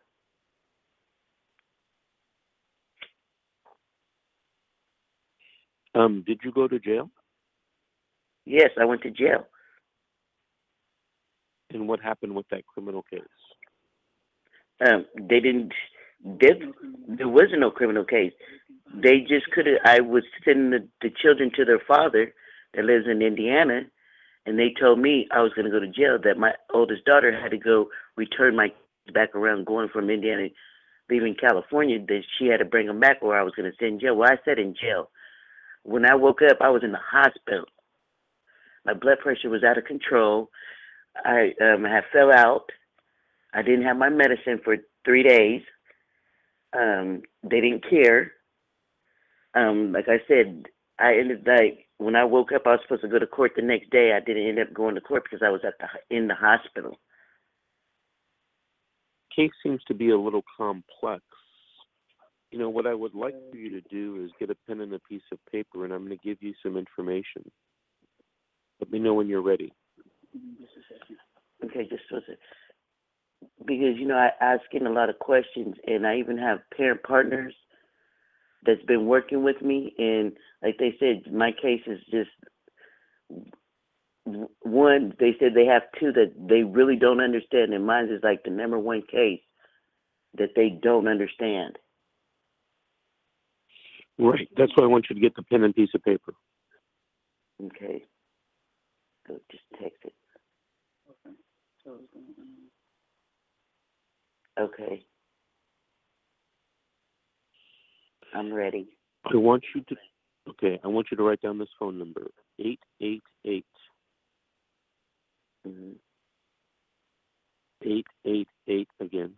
Um, 5.96 6.24
did 6.26 6.40
you 6.44 6.52
go 6.52 6.68
to 6.68 6.80
jail? 6.80 7.10
Yes, 8.46 8.72
I 8.80 8.86
went 8.86 9.02
to 9.04 9.12
jail. 9.12 9.48
And 11.72 11.88
what 11.88 12.02
happened 12.02 12.36
with 12.36 12.48
that 12.50 12.66
criminal 12.66 13.04
case? 13.04 13.22
Um, 14.86 15.06
they 15.18 15.40
didn't. 15.40 15.72
There, 16.24 16.56
there 17.08 17.30
wasn't 17.30 17.60
no 17.60 17.72
criminal 17.72 18.06
case. 18.06 18.34
They 18.94 19.20
just 19.20 19.50
could 19.54 19.68
have. 19.68 19.78
I 19.86 20.02
was 20.02 20.24
sending 20.44 20.72
the, 20.72 20.88
the 21.02 21.14
children 21.22 21.52
to 21.56 21.66
their 21.66 21.82
father 21.88 22.34
that 22.74 22.86
lives 22.86 23.06
in 23.10 23.22
Indiana, 23.22 23.82
and 24.46 24.60
they 24.60 24.74
told 24.80 25.00
me 25.00 25.28
I 25.32 25.42
was 25.42 25.54
going 25.54 25.66
to 25.66 25.72
go 25.72 25.80
to 25.80 25.88
jail. 25.88 26.18
That 26.22 26.38
my 26.38 26.54
oldest 26.74 27.06
daughter 27.06 27.32
had 27.32 27.52
to 27.52 27.58
go 27.58 27.90
return 28.16 28.56
my 28.56 28.72
back 29.14 29.36
around 29.36 29.66
going 29.66 29.90
from 29.90 30.10
Indiana, 30.10 30.48
leaving 31.10 31.36
California, 31.36 32.00
that 32.00 32.24
she 32.38 32.48
had 32.48 32.58
to 32.58 32.66
bring 32.66 32.88
him 32.88 33.00
back 33.00 33.18
or 33.22 33.38
I 33.38 33.44
was 33.44 33.54
going 33.56 33.70
to 33.70 33.78
send 33.78 34.02
jail. 34.02 34.16
Well, 34.16 34.32
I 34.32 34.38
said 34.46 34.60
in 34.60 34.76
jail. 34.80 35.10
When 35.84 36.06
I 36.06 36.16
woke 36.16 36.42
up, 36.42 36.58
I 36.62 36.70
was 36.70 36.84
in 36.84 36.92
the 36.94 37.00
hospital. 37.00 37.66
My 38.86 38.94
blood 38.94 39.20
pressure 39.20 39.50
was 39.50 39.64
out 39.64 39.78
of 39.78 39.86
control. 39.86 40.50
I 41.16 41.54
um, 41.62 41.84
had 41.84 42.04
fell 42.12 42.32
out. 42.32 42.70
I 43.54 43.62
didn't 43.62 43.86
have 43.86 43.98
my 43.98 44.10
medicine 44.10 44.60
for 44.64 44.78
three 45.06 45.24
days. 45.24 45.62
Um, 46.78 47.22
they 47.44 47.62
didn't 47.62 47.88
care. 47.88 48.32
Um, 49.54 49.92
like 49.92 50.08
I 50.08 50.20
said, 50.28 50.66
I 51.00 51.16
ended 51.16 51.46
like 51.46 51.86
when 51.98 52.16
I 52.16 52.26
woke 52.26 52.52
up, 52.52 52.64
I 52.66 52.72
was 52.72 52.80
supposed 52.84 53.04
to 53.04 53.08
go 53.08 53.20
to 53.20 53.28
court 53.28 53.54
the 53.56 53.62
next 53.62 53.90
day. 53.90 54.14
I 54.16 54.20
didn't 54.20 54.48
end 54.48 54.60
up 54.60 54.74
going 54.74 54.96
to 54.96 55.02
court 55.02 55.24
because 55.24 55.46
I 55.46 55.50
was 55.50 55.62
at 55.66 55.76
the 55.80 56.16
in 56.16 56.28
the 56.28 56.36
hospital. 56.36 57.00
Case 59.36 59.52
seems 59.64 59.82
to 59.88 59.94
be 59.94 60.10
a 60.10 60.18
little 60.18 60.44
complex. 60.58 61.24
You 62.52 62.60
know, 62.60 62.70
what 62.70 62.86
I 62.86 62.94
would 62.94 63.16
like 63.16 63.34
for 63.50 63.58
you 63.58 63.72
to 63.72 63.82
do 63.90 64.24
is 64.24 64.32
get 64.40 64.52
a 64.52 64.56
pen 64.68 64.82
and 64.82 64.94
a 64.94 65.00
piece 65.00 65.24
of 65.32 65.40
paper, 65.52 65.86
and 65.86 65.94
I'm 65.94 66.06
going 66.06 66.18
to 66.18 66.24
give 66.24 66.38
you 66.42 66.54
some 66.62 66.78
information. 66.78 67.50
Let 68.80 68.92
me 68.92 69.00
know 69.00 69.16
when 69.16 69.28
you're 69.28 69.42
ready. 69.42 69.74
Okay, 71.64 71.88
just 71.90 72.04
so 72.10 72.20
because 73.66 73.98
you 73.98 74.08
know 74.08 74.16
I 74.16 74.30
ask 74.42 74.62
in 74.72 74.86
a 74.86 74.92
lot 74.92 75.10
of 75.10 75.20
questions, 75.20 75.76
and 75.88 76.06
I 76.06 76.18
even 76.18 76.38
have 76.38 76.60
parent 76.76 77.02
partners 77.04 77.54
that's 78.66 78.84
been 78.84 79.06
working 79.06 79.44
with 79.44 79.62
me, 79.62 79.94
and 79.98 80.34
like 80.62 80.78
they 80.78 80.96
said, 81.00 81.32
my 81.34 81.52
case 81.52 81.82
is 81.88 82.00
just 82.12 82.30
one. 84.62 85.14
They 85.20 85.36
said 85.40 85.54
they 85.54 85.66
have 85.66 85.84
two 86.00 86.12
that 86.14 86.34
they 86.50 86.64
really 86.64 86.96
don't 86.96 87.22
understand, 87.22 87.74
and 87.74 87.86
mine 87.86 88.06
is 88.06 88.24
like 88.24 88.44
the 88.44 88.52
number 88.52 88.80
one 88.80 89.04
case 89.10 89.42
that 90.38 90.50
they 90.56 90.70
don't 90.82 91.08
understand. 91.08 91.78
Right. 94.18 94.48
That's 94.56 94.72
why 94.76 94.84
I 94.84 94.88
want 94.88 95.08
you 95.10 95.16
to 95.16 95.22
get 95.22 95.36
the 95.36 95.44
pen 95.44 95.64
and 95.64 95.76
piece 95.76 95.90
of 95.96 96.04
paper. 96.04 96.34
Okay. 97.64 98.04
So 99.28 99.40
just 99.52 99.64
text 99.82 100.00
it. 100.04 100.14
Okay. 104.60 105.04
I'm 108.34 108.54
ready. 108.54 108.88
I 109.26 109.38
want 109.38 109.64
you 109.74 109.82
to 109.82 109.96
okay, 110.50 110.80
I 110.84 110.88
want 110.88 111.08
you 111.12 111.18
to 111.18 111.24
write 111.24 111.42
down 111.42 111.58
this 111.58 111.70
phone 111.80 111.98
number. 111.98 112.28
Eight 112.60 112.80
eight 113.02 113.24
eight 113.46 113.66
hmm 115.66 115.92
eight 117.86 118.08
eight 118.26 118.48
eight 118.68 118.90
again. 119.00 119.34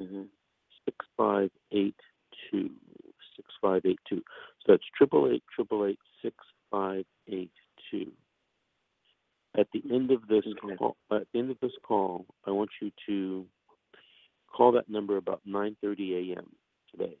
hmm 0.00 0.22
Six 0.84 0.96
five 1.16 1.50
eight 1.72 1.96
two. 2.50 2.70
Six 3.36 3.48
five 3.60 3.82
eight 3.84 4.00
two. 4.08 4.22
So 4.64 4.72
that's 4.72 4.82
triple 4.96 5.30
eight 5.30 5.44
triple 5.54 5.86
eight 5.86 5.98
six 6.22 6.34
five 6.70 7.04
eight 7.28 7.52
two. 7.90 8.12
At 9.58 9.68
the 9.72 9.82
end 9.92 10.10
of 10.10 10.26
this 10.28 10.44
Okay. 10.46 10.76
call 10.76 10.96
at 11.12 11.26
the 11.32 11.38
end 11.38 11.50
of 11.50 11.58
this 11.60 11.72
call, 11.82 12.26
I 12.46 12.50
want 12.50 12.70
you 12.80 12.90
to 13.06 13.46
call 14.54 14.72
that 14.72 14.88
number 14.88 15.16
about 15.16 15.40
nine 15.44 15.76
thirty 15.82 16.32
AM 16.32 16.46
today. 16.96 17.16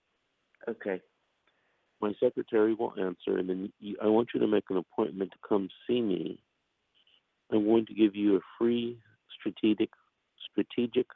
Okay. 0.68 1.00
my 2.00 2.12
secretary 2.20 2.74
will 2.74 2.92
answer, 2.98 3.38
and 3.38 3.48
then 3.48 3.72
you, 3.80 3.96
I 4.02 4.06
want 4.08 4.28
you 4.34 4.40
to 4.40 4.46
make 4.46 4.64
an 4.70 4.76
appointment 4.76 5.30
to 5.32 5.38
come 5.48 5.68
see 5.86 6.00
me. 6.00 6.38
I'm 7.52 7.64
going 7.64 7.86
to 7.86 7.94
give 7.94 8.16
you 8.16 8.36
a 8.36 8.40
free 8.58 8.98
strategic 9.38 9.90
strategic 10.50 11.06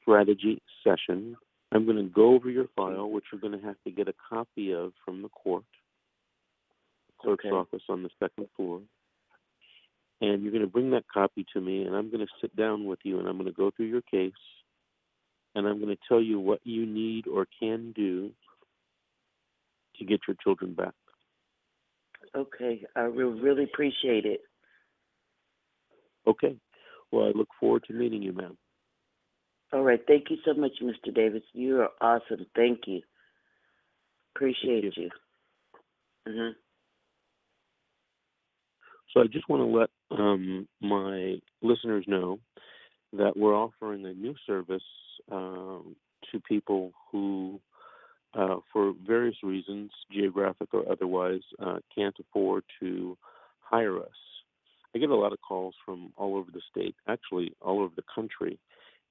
strategy 0.00 0.62
session. 0.84 1.36
I'm 1.72 1.84
going 1.84 1.96
to 1.96 2.04
go 2.04 2.34
over 2.34 2.48
your 2.50 2.66
file, 2.76 3.10
which 3.10 3.24
you're 3.32 3.40
going 3.40 3.58
to 3.58 3.66
have 3.66 3.76
to 3.84 3.90
get 3.90 4.08
a 4.08 4.14
copy 4.28 4.72
of 4.72 4.92
from 5.04 5.22
the 5.22 5.28
court, 5.28 5.64
clerk's 7.20 7.44
Okay. 7.44 7.54
office 7.54 7.82
on 7.88 8.02
the 8.02 8.10
second 8.20 8.48
floor. 8.56 8.80
And 10.20 10.42
you're 10.42 10.52
going 10.52 10.62
to 10.62 10.70
bring 10.70 10.90
that 10.92 11.04
copy 11.12 11.44
to 11.52 11.60
me, 11.60 11.82
and 11.82 11.94
I'm 11.94 12.10
going 12.10 12.24
to 12.24 12.32
sit 12.40 12.54
down 12.54 12.86
with 12.86 13.00
you, 13.02 13.18
and 13.18 13.28
I'm 13.28 13.36
going 13.36 13.50
to 13.50 13.56
go 13.56 13.70
through 13.72 13.86
your 13.86 14.02
case, 14.02 14.32
and 15.54 15.66
I'm 15.66 15.80
going 15.80 15.94
to 15.94 16.02
tell 16.08 16.20
you 16.20 16.40
what 16.40 16.60
you 16.64 16.86
need 16.86 17.26
or 17.26 17.46
can 17.60 17.92
do 17.92 18.30
to 19.96 20.04
get 20.04 20.20
your 20.26 20.36
children 20.42 20.74
back. 20.74 20.94
Okay. 22.36 22.84
I 22.96 23.08
will 23.08 23.32
really 23.32 23.64
appreciate 23.64 24.24
it. 24.24 24.40
Okay. 26.26 26.56
Well, 27.12 27.26
I 27.26 27.32
look 27.36 27.48
forward 27.60 27.84
to 27.86 27.92
meeting 27.92 28.22
you, 28.22 28.32
ma'am. 28.32 28.56
All 29.72 29.82
right. 29.82 30.00
Thank 30.06 30.30
you 30.30 30.36
so 30.44 30.54
much, 30.54 30.72
Mr. 30.82 31.14
Davis. 31.14 31.42
You 31.52 31.80
are 31.80 31.90
awesome. 32.00 32.46
Thank 32.56 32.80
you. 32.86 33.00
Appreciate 34.34 34.82
Thank 34.82 34.96
you. 34.96 35.10
hmm 36.26 36.50
So 39.12 39.20
I 39.20 39.26
just 39.26 39.48
want 39.48 39.60
to 39.62 39.78
let 39.78 39.90
um, 40.18 40.68
my 40.80 41.36
listeners 41.62 42.04
know 42.08 42.38
that 43.16 43.36
we're 43.36 43.54
offering 43.54 44.04
a 44.06 44.12
new 44.12 44.34
service 44.46 44.82
um, 45.30 45.96
to 46.30 46.40
people 46.40 46.92
who, 47.10 47.60
uh, 48.34 48.56
for 48.72 48.94
various 49.06 49.36
reasons, 49.42 49.90
geographic 50.12 50.68
or 50.72 50.90
otherwise, 50.90 51.42
uh, 51.64 51.78
can't 51.94 52.16
afford 52.20 52.64
to 52.80 53.16
hire 53.60 53.98
us. 53.98 54.08
I 54.94 54.98
get 54.98 55.10
a 55.10 55.16
lot 55.16 55.32
of 55.32 55.40
calls 55.40 55.74
from 55.84 56.12
all 56.16 56.36
over 56.36 56.50
the 56.52 56.60
state, 56.70 56.94
actually 57.08 57.52
all 57.60 57.80
over 57.80 57.92
the 57.96 58.04
country, 58.14 58.58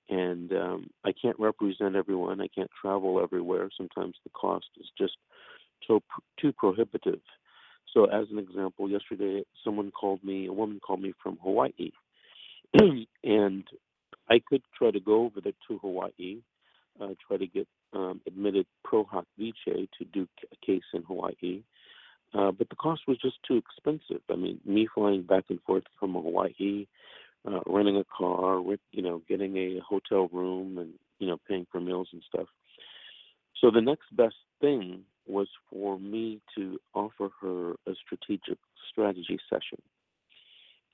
and 0.10 0.52
um, 0.54 0.90
I 1.04 1.12
can't 1.12 1.40
represent 1.40 1.96
everyone. 1.96 2.42
I 2.42 2.48
can't 2.48 2.70
travel 2.82 3.22
everywhere. 3.22 3.70
Sometimes 3.76 4.16
the 4.24 4.30
cost 4.30 4.68
is 4.80 4.88
just 4.98 5.14
too, 5.86 6.02
too 6.40 6.54
prohibitive. 6.54 7.20
So, 7.94 8.06
as 8.06 8.28
an 8.32 8.40
example, 8.40 8.90
yesterday 8.90 9.44
someone 9.64 9.92
called 9.92 10.24
me, 10.24 10.48
a 10.48 10.54
woman 10.54 10.80
called 10.80 11.02
me 11.02 11.14
from 11.22 11.38
Hawaii, 11.44 11.92
and 13.24 13.64
I 14.30 14.42
could 14.48 14.62
try 14.78 14.92
to 14.92 15.00
go 15.00 15.26
over 15.26 15.42
there 15.42 15.54
to 15.68 15.78
Hawaii, 15.80 16.38
uh, 17.02 17.10
try 17.28 17.38
to 17.38 17.48
get 17.48 17.68
um, 17.94 18.22
admitted 18.28 18.66
pro 18.84 19.06
hac 19.06 19.26
vice 19.38 19.54
to 19.66 20.06
do 20.14 20.28
a 20.52 20.66
case 20.66 20.84
in 20.94 21.04
Hawaii, 21.04 21.64
uh, 22.34 22.52
but 22.52 22.70
the 22.70 22.76
cost 22.76 23.02
was 23.08 23.18
just 23.22 23.38
too 23.48 23.58
expensive. 23.58 24.22
I 24.30 24.36
mean, 24.36 24.60
me 24.66 24.88
flying 24.94 25.24
back 25.24 25.46
and 25.50 25.62
forth 25.62 25.84
from 26.00 26.14
Hawaii, 26.14 26.88
uh, 27.48 27.60
renting 27.68 27.98
a 27.98 28.06
car, 28.06 28.62
you 28.92 29.02
know, 29.02 29.22
getting 29.28 29.58
a 29.58 29.80
hotel 29.80 30.30
room, 30.32 30.78
and 30.78 30.94
you 31.20 31.28
know, 31.28 31.38
paying 31.48 31.68
for 31.72 31.80
meals 31.80 32.10
and 32.14 32.24
stuff. 32.28 32.48
So 33.62 33.72
the 33.72 33.82
next 33.82 34.16
best 34.16 34.36
thing 34.60 35.04
was 35.26 35.48
for 35.70 35.98
me 36.00 36.42
to 36.56 36.80
offer 36.94 37.30
her 37.42 37.72
a 37.88 37.96
strategic 38.06 38.58
strategy 38.92 39.40
session. 39.50 39.82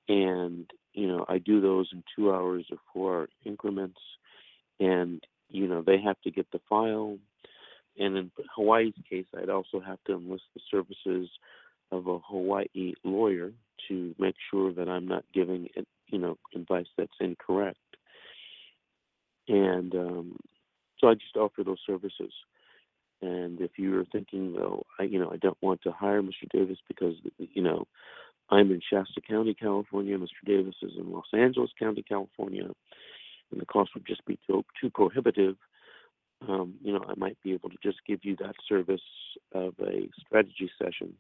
And, 0.08 0.70
you 0.94 1.08
know, 1.08 1.26
I 1.28 1.38
do 1.38 1.62
those 1.62 1.90
in 1.92 2.04
two 2.16 2.34
hours 2.34 2.66
or 2.72 2.78
four 2.94 3.16
hour 3.16 3.30
increments. 3.46 4.00
And, 4.80 5.24
you 5.50 5.68
know, 5.68 5.84
they 5.86 6.00
have 6.02 6.20
to 6.22 6.32
get 6.32 6.52
the 6.52 6.60
file. 6.70 7.18
And 7.98 8.18
in 8.18 8.32
Hawaii's 8.56 8.94
case, 9.10 9.26
I'd 9.38 9.50
also 9.50 9.80
have 9.80 10.00
to 10.08 10.14
enlist 10.14 10.44
the 10.56 10.62
services 10.72 11.30
of 11.92 12.08
a 12.08 12.20
Hawaii 12.20 12.94
lawyer 13.04 13.52
to 13.88 14.16
make 14.18 14.36
sure 14.52 14.72
that 14.74 14.88
I'm 14.88 15.08
not 15.08 15.26
giving, 15.34 15.68
you 16.08 16.20
know, 16.20 16.38
advice 16.56 16.86
that's 16.98 17.12
incorrect. 17.20 17.78
And 19.48 19.94
um, 19.96 20.38
so 21.00 21.08
I 21.08 21.16
just 21.16 21.36
offer 21.36 21.64
those 21.64 21.80
services. 21.86 22.32
And 23.22 23.60
if 23.60 23.72
you're 23.78 24.06
thinking, 24.06 24.54
though, 24.54 24.86
I, 25.00 25.04
you 25.04 25.20
know, 25.20 25.32
I 25.32 25.38
don't 25.38 25.58
want 25.62 25.82
to 25.82 25.92
hire 25.92 26.22
Mr. 26.22 26.48
Davis 26.52 26.78
because, 26.88 27.16
you 27.38 27.62
know, 27.62 27.86
I'm 28.52 28.72
in 28.72 28.82
Shasta 28.88 29.22
County, 29.22 29.54
California. 29.54 30.18
Mr. 30.18 30.28
Davis 30.46 30.76
is 30.82 30.94
in 30.98 31.12
Los 31.12 31.28
Angeles 31.34 31.72
County, 31.78 32.04
California, 32.04 32.66
and 33.52 33.62
the 33.62 33.66
cost 33.66 33.92
would 33.94 34.08
just 34.08 34.26
be 34.26 34.40
too, 34.48 34.64
too 34.82 34.90
prohibitive. 34.90 35.56
Um, 36.48 36.76
you 36.82 36.94
know, 36.94 37.04
I 37.08 37.14
might 37.18 37.38
be 37.44 37.54
able 37.54 37.70
to 37.70 37.78
just 37.84 37.98
give 38.08 38.20
you 38.24 38.36
that 38.38 38.56
service 38.68 39.02
of 39.54 39.74
a 39.82 40.10
strategy 40.26 40.72
session. 40.82 41.14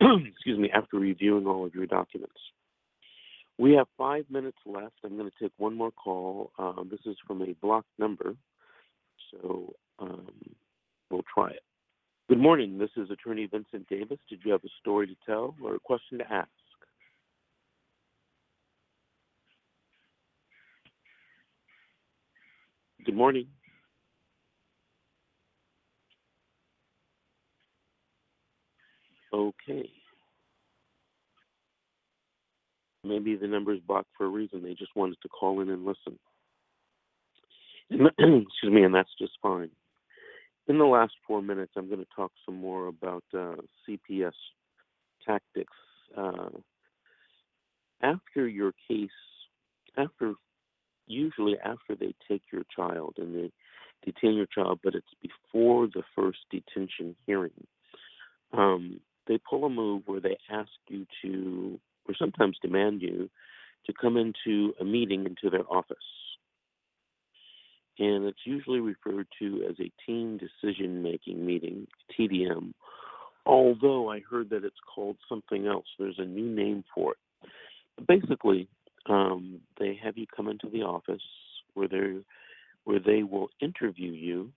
excuse 0.26 0.58
me, 0.58 0.70
after 0.74 0.98
reviewing 0.98 1.46
all 1.46 1.64
of 1.66 1.74
your 1.74 1.86
documents. 1.86 2.40
We 3.58 3.74
have 3.74 3.88
five 3.98 4.24
minutes 4.30 4.56
left. 4.64 4.94
I'm 5.04 5.18
going 5.18 5.30
to 5.30 5.36
take 5.42 5.52
one 5.58 5.74
more 5.74 5.90
call. 5.90 6.50
Um, 6.58 6.88
this 6.90 7.00
is 7.04 7.16
from 7.26 7.42
a 7.42 7.52
blocked 7.60 7.90
number, 7.98 8.34
so 9.30 9.74
um, 9.98 10.30
we'll 11.10 11.24
try 11.34 11.50
it. 11.50 11.60
Good 12.30 12.38
morning. 12.38 12.78
This 12.78 12.90
is 12.96 13.10
Attorney 13.10 13.48
Vincent 13.50 13.88
Davis. 13.88 14.20
Did 14.28 14.38
you 14.44 14.52
have 14.52 14.62
a 14.62 14.68
story 14.80 15.08
to 15.08 15.16
tell 15.26 15.56
or 15.60 15.74
a 15.74 15.80
question 15.80 16.18
to 16.18 16.32
ask? 16.32 16.48
Good 23.04 23.16
morning. 23.16 23.48
Okay. 29.34 29.90
Maybe 33.02 33.34
the 33.34 33.48
number 33.48 33.74
is 33.74 33.80
blocked 33.80 34.10
for 34.16 34.26
a 34.26 34.28
reason. 34.28 34.62
They 34.62 34.74
just 34.74 34.94
wanted 34.94 35.16
to 35.22 35.28
call 35.28 35.62
in 35.62 35.68
and 35.68 35.84
listen. 35.84 36.16
excuse 37.90 38.72
me, 38.72 38.84
and 38.84 38.94
that's 38.94 39.10
just 39.18 39.32
fine. 39.42 39.70
In 40.68 40.78
the 40.78 40.84
last 40.84 41.12
four 41.26 41.42
minutes, 41.42 41.72
I'm 41.76 41.88
going 41.88 42.00
to 42.00 42.06
talk 42.14 42.32
some 42.44 42.56
more 42.56 42.86
about 42.86 43.24
uh, 43.34 43.56
CPS 43.88 44.32
tactics. 45.26 45.72
Uh, 46.16 46.50
after 48.02 48.46
your 48.46 48.72
case, 48.88 49.10
after 49.96 50.34
usually 51.06 51.56
after 51.64 51.94
they 51.98 52.14
take 52.28 52.42
your 52.52 52.62
child 52.74 53.14
and 53.18 53.34
they 53.34 53.50
detain 54.04 54.34
your 54.34 54.46
child, 54.46 54.80
but 54.82 54.94
it's 54.94 55.06
before 55.20 55.86
the 55.88 56.02
first 56.14 56.38
detention 56.50 57.16
hearing. 57.26 57.66
Um, 58.52 59.00
they 59.26 59.38
pull 59.38 59.64
a 59.64 59.70
move 59.70 60.02
where 60.06 60.20
they 60.20 60.36
ask 60.50 60.70
you 60.88 61.06
to, 61.22 61.78
or 62.08 62.14
sometimes 62.18 62.58
demand 62.62 63.02
you, 63.02 63.28
to 63.86 63.92
come 63.92 64.16
into 64.16 64.72
a 64.80 64.84
meeting 64.84 65.26
into 65.26 65.50
their 65.50 65.68
office. 65.70 65.98
And 68.00 68.24
it's 68.24 68.46
usually 68.46 68.80
referred 68.80 69.26
to 69.40 69.66
as 69.68 69.76
a 69.78 69.92
team 70.06 70.38
decision 70.38 71.02
making 71.02 71.44
meeting, 71.44 71.86
TDM, 72.18 72.72
although 73.44 74.10
I 74.10 74.20
heard 74.20 74.48
that 74.50 74.64
it's 74.64 74.74
called 74.92 75.18
something 75.28 75.66
else. 75.66 75.84
There's 75.98 76.18
a 76.18 76.24
new 76.24 76.50
name 76.50 76.82
for 76.94 77.12
it. 77.12 78.06
Basically, 78.08 78.68
um, 79.06 79.60
they 79.78 80.00
have 80.02 80.16
you 80.16 80.24
come 80.34 80.48
into 80.48 80.70
the 80.70 80.82
office 80.82 81.22
where 81.74 81.88
they 81.88 82.20
where 82.84 83.00
they 83.00 83.22
will 83.22 83.50
interview 83.60 84.12
you 84.12 84.50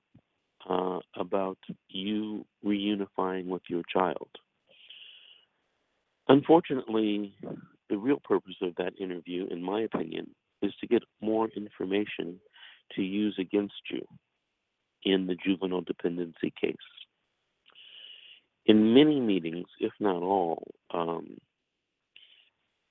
uh, 0.70 1.00
about 1.18 1.58
you 1.90 2.46
reunifying 2.66 3.48
with 3.48 3.64
your 3.68 3.84
child. 3.94 4.30
Unfortunately, 6.30 7.36
the 7.90 7.98
real 7.98 8.22
purpose 8.24 8.56
of 8.62 8.74
that 8.78 8.94
interview, 8.98 9.48
in 9.52 9.62
my 9.62 9.82
opinion, 9.82 10.30
is 10.62 10.72
to 10.80 10.88
get 10.88 11.04
more 11.22 11.50
information 11.58 12.40
to 12.96 13.02
use 13.02 13.36
against 13.40 13.74
you 13.90 14.06
in 15.04 15.28
the 15.28 15.36
juvenile 15.36 15.82
dependency 15.82 16.54
case. 16.60 16.76
In 18.66 18.94
many 18.94 19.20
meetings, 19.20 19.68
if 19.80 19.92
not 20.00 20.24
all, 20.24 20.72
um, 20.94 21.38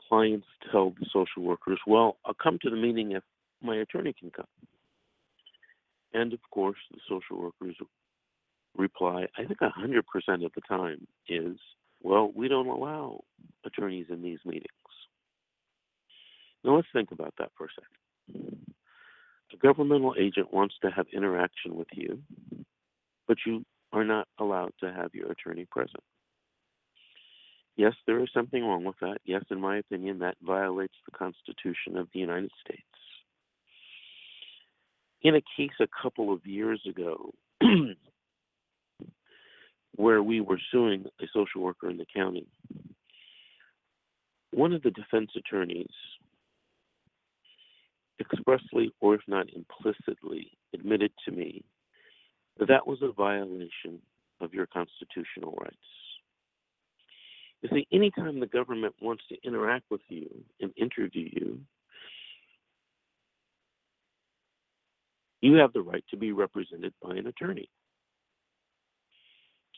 clients 0.08 0.46
tell 0.70 0.90
the 0.90 1.06
social 1.12 1.42
workers, 1.42 1.78
well, 1.86 2.18
I'll 2.26 2.34
come 2.34 2.58
to 2.62 2.70
the 2.70 2.76
meeting 2.76 3.12
if 3.12 3.22
my 3.62 3.76
attorney 3.76 4.14
can 4.18 4.30
come. 4.30 4.46
And 6.12 6.34
of 6.34 6.40
course, 6.50 6.76
the 6.90 7.00
social 7.08 7.40
workers 7.40 7.76
reply, 8.76 9.26
I 9.38 9.44
think 9.44 9.60
100% 9.60 10.00
of 10.44 10.52
the 10.54 10.60
time 10.68 11.06
is, 11.28 11.56
well, 12.02 12.30
we 12.34 12.48
don't 12.48 12.66
allow 12.66 13.20
attorneys 13.64 14.06
in 14.10 14.22
these 14.22 14.40
meetings. 14.44 14.66
Now 16.64 16.76
let's 16.76 16.88
think 16.92 17.10
about 17.10 17.34
that 17.38 17.50
for 17.56 17.66
a 17.66 17.68
second. 17.74 18.74
A 19.52 19.56
governmental 19.56 20.14
agent 20.18 20.52
wants 20.52 20.74
to 20.82 20.90
have 20.90 21.06
interaction 21.12 21.74
with 21.74 21.88
you, 21.92 22.22
but 23.28 23.38
you 23.46 23.64
are 23.92 24.04
not 24.04 24.28
allowed 24.38 24.72
to 24.80 24.92
have 24.92 25.14
your 25.14 25.30
attorney 25.30 25.66
present. 25.70 26.02
Yes, 27.76 27.94
there 28.06 28.22
is 28.22 28.28
something 28.34 28.62
wrong 28.62 28.84
with 28.84 28.96
that. 29.00 29.18
Yes, 29.24 29.44
in 29.50 29.60
my 29.60 29.78
opinion, 29.78 30.18
that 30.20 30.36
violates 30.42 30.94
the 31.06 31.16
Constitution 31.16 31.96
of 31.96 32.08
the 32.12 32.20
United 32.20 32.50
States. 32.64 32.82
In 35.22 35.36
a 35.36 35.42
case 35.56 35.72
a 35.80 35.88
couple 36.02 36.32
of 36.32 36.44
years 36.44 36.82
ago, 36.88 37.32
where 39.96 40.22
we 40.22 40.40
were 40.40 40.60
suing 40.70 41.06
a 41.20 41.24
social 41.32 41.62
worker 41.62 41.88
in 41.88 41.96
the 41.96 42.06
county, 42.14 42.46
one 44.52 44.72
of 44.72 44.82
the 44.82 44.90
defense 44.90 45.30
attorneys 45.36 45.94
expressly 48.20 48.92
or 49.00 49.14
if 49.14 49.22
not 49.26 49.46
implicitly 49.54 50.52
admitted 50.74 51.12
to 51.24 51.32
me 51.32 51.64
that 52.58 52.68
that 52.68 52.86
was 52.86 52.98
a 53.02 53.12
violation 53.12 54.00
of 54.40 54.52
your 54.52 54.66
constitutional 54.66 55.56
rights. 55.60 55.76
You 57.62 57.68
see, 57.72 57.86
anytime 57.92 58.40
the 58.40 58.46
government 58.46 58.94
wants 59.00 59.22
to 59.28 59.36
interact 59.44 59.84
with 59.90 60.00
you 60.08 60.28
and 60.60 60.72
interview 60.76 61.28
you, 61.32 61.60
you 65.40 65.54
have 65.54 65.72
the 65.72 65.82
right 65.82 66.04
to 66.10 66.16
be 66.16 66.32
represented 66.32 66.92
by 67.02 67.16
an 67.16 67.28
attorney. 67.28 67.68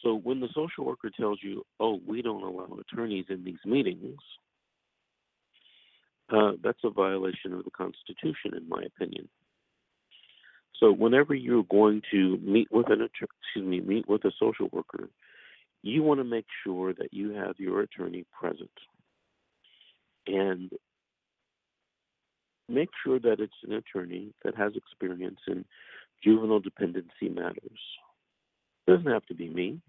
So 0.03 0.15
when 0.15 0.41
the 0.41 0.49
social 0.55 0.85
worker 0.85 1.11
tells 1.19 1.39
you, 1.43 1.65
oh, 1.81 2.01
we 2.07 2.21
don't 2.23 2.43
allow 2.43 2.79
attorneys 2.79 3.27
in 3.29 3.45
these 3.45 3.59
meetings, 3.65 4.19
uh, 6.31 6.53
that's 6.63 6.79
a 6.85 6.91
violation 6.91 7.53
of 7.53 7.65
the 7.65 7.71
Constitution, 7.71 8.55
in 8.57 8.69
my 8.69 8.83
opinion. 8.83 9.29
So 10.81 10.93
whenever 10.93 11.35
you're 11.35 11.65
going 11.65 12.03
to 12.11 12.39
meet 12.39 12.69
with 12.71 12.91
an 12.91 13.01
excuse 13.03 13.65
me, 13.65 13.81
meet 13.81 14.09
with 14.09 14.25
a 14.25 14.33
social 14.39 14.69
worker, 14.73 15.09
you 15.83 16.03
want 16.03 16.21
to 16.21 16.25
make 16.25 16.47
sure 16.65 16.93
that 16.95 17.13
you 17.13 17.31
have 17.31 17.55
your 17.59 17.81
attorney 17.81 18.25
present 18.39 18.71
and 20.27 20.71
make 22.69 22.89
sure 23.05 23.21
that 23.21 23.41
it's 23.41 23.53
an 23.63 23.75
attorney 23.75 24.33
that 24.45 24.57
has 24.57 24.73
experience 24.75 25.41
in 25.47 25.65
juvenile 26.23 26.61
dependency 26.61 27.29
matters. 27.29 27.81
It 28.87 28.91
doesn't 28.91 29.13
have 29.13 29.27
to 29.27 29.35
be 29.35 29.49
me. 29.49 29.81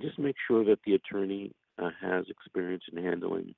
Just 0.00 0.18
make 0.18 0.36
sure 0.48 0.64
that 0.64 0.78
the 0.86 0.94
attorney 0.94 1.52
uh, 1.80 1.90
has 2.00 2.24
experience 2.28 2.84
in 2.90 3.02
handling 3.02 3.54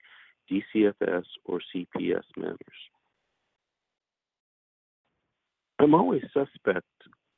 DCFS 0.52 1.24
or 1.46 1.60
CPS 1.74 2.24
matters. 2.36 2.58
I'm 5.78 5.94
always 5.94 6.22
suspect 6.32 6.86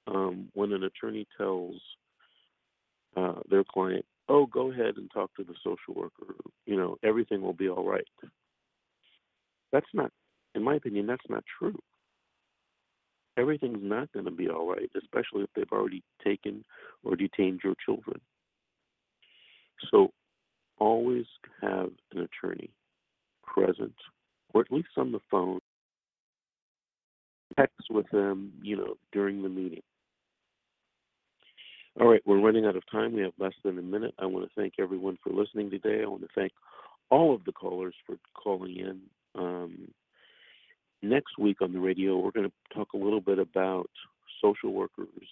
um, 0.07 0.49
when 0.55 0.73
an 0.73 0.85
attorney 0.85 1.27
tells 1.39 1.77
uh, 3.17 3.41
their 3.49 3.65
client, 3.65 4.05
"Oh, 4.29 4.47
go 4.47 4.71
ahead 4.71 4.97
and 4.97 5.11
talk 5.13 5.31
to 5.37 5.45
the 5.45 5.55
social 5.65 5.95
worker. 5.95 6.35
You 6.67 6.77
know, 6.77 6.97
everything 7.03 7.41
will 7.41 7.55
be 7.55 7.69
all 7.69 7.89
right." 7.89 8.07
That's 9.73 9.87
not, 9.95 10.11
in 10.55 10.63
my 10.63 10.75
opinion, 10.77 11.07
that's 11.07 11.29
not 11.29 11.45
true. 11.59 11.79
Everything's 13.37 13.83
not 13.83 14.13
going 14.13 14.27
to 14.27 14.31
be 14.31 14.49
all 14.49 14.69
right, 14.69 14.91
especially 14.97 15.43
if 15.43 15.51
they've 15.57 15.73
already 15.73 16.03
taken 16.23 16.65
or 17.03 17.17
detained 17.17 17.61
your 17.65 17.75
children. 17.85 18.21
So, 19.91 20.13
always 20.79 21.27
have 21.61 21.91
an 22.13 22.29
attorney 22.29 22.71
present, 23.55 23.95
or 24.53 24.63
at 24.63 24.73
least 24.73 24.89
on 24.97 25.13
the 25.13 25.21
phone. 25.31 25.61
Text 27.57 27.87
with 27.91 28.11
them, 28.11 28.53
you 28.63 28.77
know, 28.77 28.95
during 29.13 29.43
the 29.43 29.49
meeting. 29.49 29.83
All 32.01 32.09
right, 32.09 32.23
we're 32.27 32.41
running 32.41 32.67
out 32.67 32.75
of 32.75 32.83
time. 32.91 33.15
We 33.15 33.23
have 33.23 33.33
less 33.39 33.53
than 33.65 33.79
a 33.79 33.83
minute. 33.83 34.15
I 34.19 34.27
want 34.27 34.45
to 34.45 34.61
thank 34.61 34.75
everyone 34.81 35.17
for 35.23 35.33
listening 35.33 35.71
today. 35.71 36.03
I 36.03 36.09
want 36.09 36.23
to 36.23 36.29
thank 36.35 36.51
all 37.11 37.33
of 37.33 37.45
the 37.45 37.53
callers 37.53 37.95
for 38.05 38.17
calling 38.35 38.77
in. 38.77 39.01
Um, 39.37 39.89
next 41.03 41.39
week 41.39 41.59
on 41.63 41.73
the 41.73 41.79
radio, 41.79 42.19
we're 42.19 42.33
going 42.33 42.51
to 42.51 42.75
talk 42.75 42.95
a 42.95 42.99
little 42.99 43.21
bit 43.21 43.39
about 43.39 43.89
social 44.43 44.73
workers, 44.73 45.29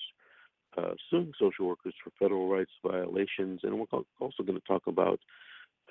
uh, 0.79 0.93
suing 1.11 1.33
social 1.41 1.67
workers 1.67 1.95
for 2.05 2.11
federal 2.19 2.49
rights 2.49 2.71
violations, 2.87 3.61
and 3.65 3.75
we're 3.75 4.03
also 4.21 4.45
going 4.45 4.59
to 4.59 4.67
talk 4.69 4.83
about 4.87 5.19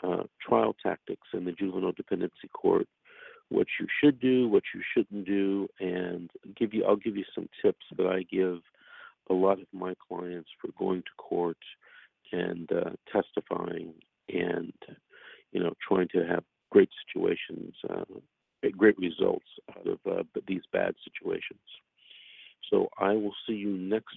uh, 0.04 0.24
trial 0.42 0.76
tactics 0.82 1.28
in 1.34 1.46
the 1.46 1.52
juvenile 1.52 1.92
dependency 1.92 2.48
court, 2.54 2.88
what 3.50 3.68
you 3.80 3.88
should 4.02 4.20
do, 4.20 4.48
what 4.48 4.64
you 4.74 4.82
shouldn't 4.94 5.26
do, 5.26 5.68
and 5.80 6.30
give 6.56 6.74
you. 6.74 6.86
I'll 6.86 6.96
give 6.96 7.18
you 7.18 7.26
some 7.36 7.50
tips 7.62 7.86
that 7.98 8.08
I 8.08 8.24
give 8.24 8.60
a 9.30 9.34
lot 9.34 9.60
of 9.60 9.68
my 9.74 9.94
clients 10.08 10.50
for 10.60 10.70
going 10.78 11.02
to 11.02 11.12
court 11.18 11.58
and 12.32 12.70
uh, 12.72 12.92
testifying 13.12 13.94
and 14.30 14.74
you 15.52 15.62
know 15.62 15.74
trying 15.88 16.08
to 16.10 16.26
have 16.26 16.44
great 16.70 16.90
situations, 17.06 17.76
uh, 17.90 18.06
great 18.78 18.98
results 18.98 19.46
out 19.78 19.88
of 19.88 20.00
uh, 20.10 20.24
these 20.48 20.62
bad 20.72 20.96
situations. 21.04 21.60
So 22.70 22.90
I 22.98 23.12
will 23.12 23.34
see 23.46 23.54
you 23.54 23.78
next 23.78 24.08